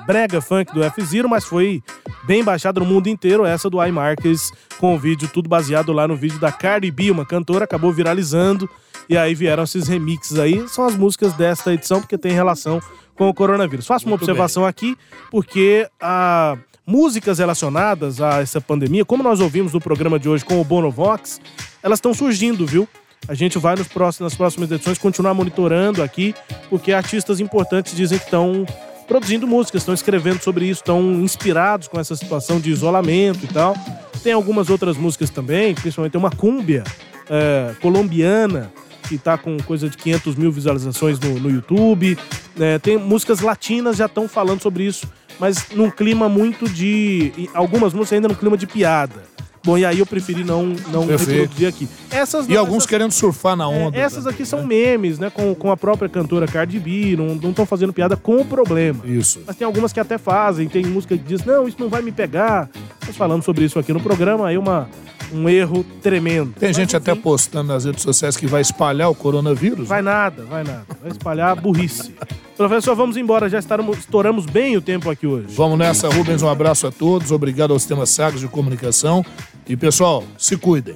brega 0.06 0.42
funk 0.42 0.74
do 0.74 0.84
F-Zero, 0.84 1.30
mas 1.30 1.46
foi 1.46 1.82
bem 2.26 2.44
baixado 2.44 2.80
no 2.80 2.86
mundo 2.86 3.08
inteiro 3.08 3.46
essa 3.46 3.70
do 3.70 3.84
iMarques 3.86 4.52
com 4.78 4.96
o 4.96 5.00
vídeo 5.00 5.30
tudo 5.32 5.48
baseado 5.48 5.94
lá 5.94 6.08
no 6.08 6.16
vídeo 6.16 6.40
da 6.40 6.52
Cardi 6.52 6.92
B, 6.92 7.12
uma 7.12 7.26
cantora, 7.26 7.66
acabou 7.66 7.92
viralizando 7.92 8.70
e 9.08 9.18
aí 9.18 9.34
vieram 9.36 9.64
esses 9.64 9.88
remixes 9.88 10.38
aí. 10.38 10.68
São 10.68 10.86
as 10.86 10.96
músicas 10.96 11.34
desta 11.34 11.74
edição 11.74 12.00
porque 12.00 12.18
tem 12.18 12.32
relação 12.32 12.82
com 13.16 13.30
o 13.30 13.34
coronavírus. 13.34 13.86
Faço 13.86 14.06
uma 14.06 14.12
Muito 14.12 14.24
observação 14.24 14.66
aqui 14.66 14.98
porque 15.30 15.88
a 16.00 16.58
músicas 16.92 17.40
relacionadas 17.40 18.20
a 18.20 18.42
essa 18.42 18.60
pandemia, 18.60 19.06
como 19.06 19.24
nós 19.24 19.40
ouvimos 19.40 19.72
no 19.72 19.80
programa 19.80 20.20
de 20.20 20.28
hoje 20.28 20.44
com 20.44 20.60
o 20.60 20.64
Bono 20.64 20.92
Vox, 20.92 21.40
elas 21.82 22.00
estão 22.00 22.14
surgindo, 22.14 22.66
viu? 22.66 22.86
A 23.30 23.34
gente 23.34 23.58
vai 23.58 23.78
nos 23.78 23.88
próximos, 23.88 24.32
nas 24.32 24.38
próximas 24.38 24.70
edições 24.70 24.98
continuar 24.98 25.34
monitorando 25.34 26.04
aqui, 26.04 26.36
porque 26.70 26.92
artistas 26.92 27.40
importantes 27.40 27.96
dizem 27.96 28.18
que 28.18 28.26
estão 28.26 28.66
produzindo 29.08 29.48
músicas, 29.48 29.84
estão 29.84 29.94
escrevendo 29.94 30.42
sobre 30.42 30.66
isso, 30.66 30.82
estão 30.82 31.02
inspirados 31.22 31.88
com 31.88 31.98
essa 31.98 32.16
situação 32.16 32.60
de 32.60 32.70
isolamento 32.70 33.46
e 33.46 33.48
tal. 33.48 33.74
Tem 34.22 34.34
algumas 34.34 34.70
outras 34.70 34.98
músicas 34.98 35.30
também, 35.30 35.74
principalmente 35.74 36.18
uma 36.18 36.30
cúmbia 36.30 36.84
é, 37.30 37.74
colombiana 37.82 38.70
que 39.12 39.18
tá 39.18 39.38
com 39.38 39.58
coisa 39.58 39.90
de 39.90 39.98
500 39.98 40.36
mil 40.36 40.50
visualizações 40.54 41.20
no, 41.20 41.38
no 41.38 41.50
YouTube. 41.50 42.18
É, 42.58 42.80
tem 42.80 42.98
músicas 42.98 43.42
latinas 43.42 43.98
já 43.98 44.06
estão 44.06 44.26
falando 44.26 44.62
sobre 44.62 44.86
isso, 44.86 45.06
mas 45.38 45.68
num 45.76 45.90
clima 45.92 46.30
muito 46.30 46.70
de. 46.70 47.50
Algumas 47.54 47.94
músicas 47.94 48.14
ainda 48.14 48.30
num 48.30 48.36
clima 48.36 48.56
de 48.56 48.66
piada. 48.66 49.30
Bom, 49.64 49.78
e 49.78 49.86
aí 49.86 50.00
eu 50.00 50.06
preferi 50.08 50.44
não, 50.46 50.68
não 50.92 51.06
Perfeito. 51.06 51.42
reproduzir 51.42 51.68
aqui. 51.68 51.88
Essas 52.10 52.48
E 52.48 52.54
não, 52.54 52.62
alguns 52.62 52.78
essas- 52.78 52.90
querendo 52.90 53.12
surfar 53.12 53.56
na 53.56 53.68
onda. 53.68 53.96
é, 53.96 54.00
essas 54.00 54.26
aqui 54.26 54.44
são 54.46 54.66
memes, 54.66 55.20
né? 55.20 55.30
Com, 55.30 55.54
com 55.54 55.70
a 55.70 55.78
própria 55.78 56.08
cantora 56.10 56.48
Cardi 56.48 56.80
B, 56.80 57.16
não 57.18 57.50
estão 57.52 57.66
fazendo 57.66 57.92
piada 57.94 58.16
com 58.16 58.38
o 58.38 58.46
problema. 58.46 59.02
Isso. 59.06 59.42
Mas 59.46 59.56
tem 59.58 59.66
algumas 59.66 59.92
que 59.94 60.00
até 60.00 60.18
fazem, 60.18 60.68
tem 60.70 60.84
música 60.86 61.16
que 61.18 61.24
diz, 61.24 61.44
não, 61.46 61.68
isso 61.68 61.78
não 61.80 61.90
vai 61.90 62.02
me 62.02 62.12
pegar. 62.14 62.70
Nós 63.06 63.16
falamos 63.18 63.46
sobre 63.46 63.66
isso 63.66 63.78
aqui 63.78 63.92
no 63.94 64.00
programa, 64.00 64.48
aí 64.48 64.58
uma, 64.58 64.90
um 65.34 65.48
erro 65.50 65.86
tremendo. 66.02 66.54
Tem 66.60 66.74
gente 66.74 66.96
até 66.96 67.14
postando 67.16 67.72
nas 67.74 67.86
redes 67.86 68.04
sociais 68.04 68.36
que 68.38 68.48
vai 68.48 68.62
espalhar 68.62 69.10
o 69.10 69.16
coronavírus. 69.16 69.88
Vai 69.88 70.02
nada, 70.02 70.44
vai 70.46 70.64
nada. 70.64 70.86
Vai 71.02 71.12
espalhar 71.12 71.52
a 71.52 71.56
burrice. 71.56 72.14
Professor, 72.58 72.96
vamos 72.96 73.18
embora, 73.18 73.50
já 73.50 73.58
estarmos- 73.60 73.98
estouramos 74.00 74.46
bem 74.46 74.78
o 74.78 74.82
tempo 74.82 75.10
aqui 75.10 75.26
hoje. 75.26 75.48
Vamos 75.56 75.78
nessa, 75.80 76.08
Rubens. 76.10 76.42
Um 76.44 76.50
abraço 76.50 76.86
a 76.86 76.92
todos. 76.92 77.32
Obrigado 77.32 77.72
ao 77.74 77.80
Sistema 77.80 78.06
Sagres 78.06 78.42
de 78.42 78.48
Comunicação. 78.48 79.26
E, 79.68 79.76
pessoal, 79.76 80.24
se 80.38 80.56
cuidem. 80.58 80.96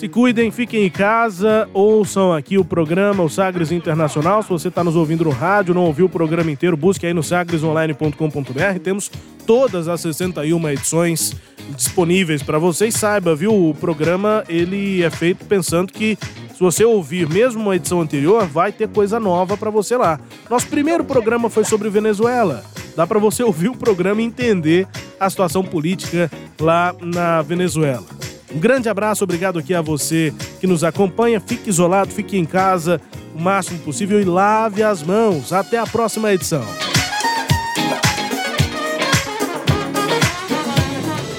Se 0.00 0.08
cuidem, 0.08 0.50
fiquem 0.50 0.86
em 0.86 0.90
casa, 0.90 1.68
ouçam 1.74 2.32
aqui 2.32 2.56
o 2.56 2.64
programa, 2.64 3.22
o 3.22 3.28
Sagres 3.28 3.70
Internacional. 3.70 4.42
Se 4.42 4.48
você 4.48 4.68
está 4.68 4.82
nos 4.82 4.96
ouvindo 4.96 5.24
no 5.24 5.30
rádio, 5.30 5.74
não 5.74 5.84
ouviu 5.84 6.06
o 6.06 6.08
programa 6.08 6.50
inteiro, 6.50 6.74
busque 6.74 7.04
aí 7.04 7.12
no 7.12 7.22
sagresonline.com.br. 7.22 8.78
Temos 8.82 9.10
todas 9.46 9.88
as 9.88 10.00
61 10.00 10.70
edições 10.70 11.36
disponíveis 11.76 12.42
para 12.42 12.58
vocês. 12.58 12.94
Saiba, 12.94 13.36
viu? 13.36 13.52
O 13.52 13.74
programa 13.74 14.42
ele 14.48 15.02
é 15.02 15.10
feito 15.10 15.44
pensando 15.44 15.92
que 15.92 16.16
se 16.54 16.60
você 16.60 16.82
ouvir 16.82 17.28
mesmo 17.28 17.60
uma 17.60 17.76
edição 17.76 18.00
anterior, 18.00 18.46
vai 18.46 18.72
ter 18.72 18.88
coisa 18.88 19.20
nova 19.20 19.54
para 19.54 19.68
você 19.68 19.98
lá. 19.98 20.18
Nosso 20.48 20.66
primeiro 20.68 21.04
programa 21.04 21.50
foi 21.50 21.64
sobre 21.64 21.90
Venezuela. 21.90 22.64
Dá 22.96 23.06
para 23.06 23.18
você 23.18 23.42
ouvir 23.42 23.68
o 23.68 23.76
programa 23.76 24.22
e 24.22 24.24
entender 24.24 24.88
a 25.20 25.28
situação 25.28 25.62
política 25.62 26.30
lá 26.58 26.94
na 27.02 27.42
Venezuela. 27.42 28.29
Um 28.52 28.58
grande 28.58 28.88
abraço, 28.88 29.24
obrigado 29.24 29.58
aqui 29.58 29.72
a 29.72 29.80
você 29.80 30.34
que 30.60 30.66
nos 30.66 30.82
acompanha. 30.82 31.40
Fique 31.40 31.70
isolado, 31.70 32.10
fique 32.10 32.36
em 32.36 32.44
casa 32.44 33.00
o 33.34 33.40
máximo 33.40 33.78
possível 33.80 34.20
e 34.20 34.24
lave 34.24 34.82
as 34.82 35.02
mãos. 35.02 35.52
Até 35.52 35.78
a 35.78 35.86
próxima 35.86 36.32
edição. 36.32 36.64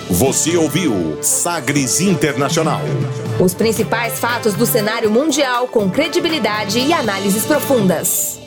Você 0.09 0.55
ouviu 0.55 1.17
Sagres 1.21 1.99
Internacional. 1.99 2.81
Os 3.39 3.55
principais 3.55 4.19
fatos 4.19 4.53
do 4.53 4.67
cenário 4.67 5.09
mundial 5.09 5.67
com 5.67 5.89
credibilidade 5.89 6.79
e 6.79 6.93
análises 6.93 7.43
profundas. 7.43 8.40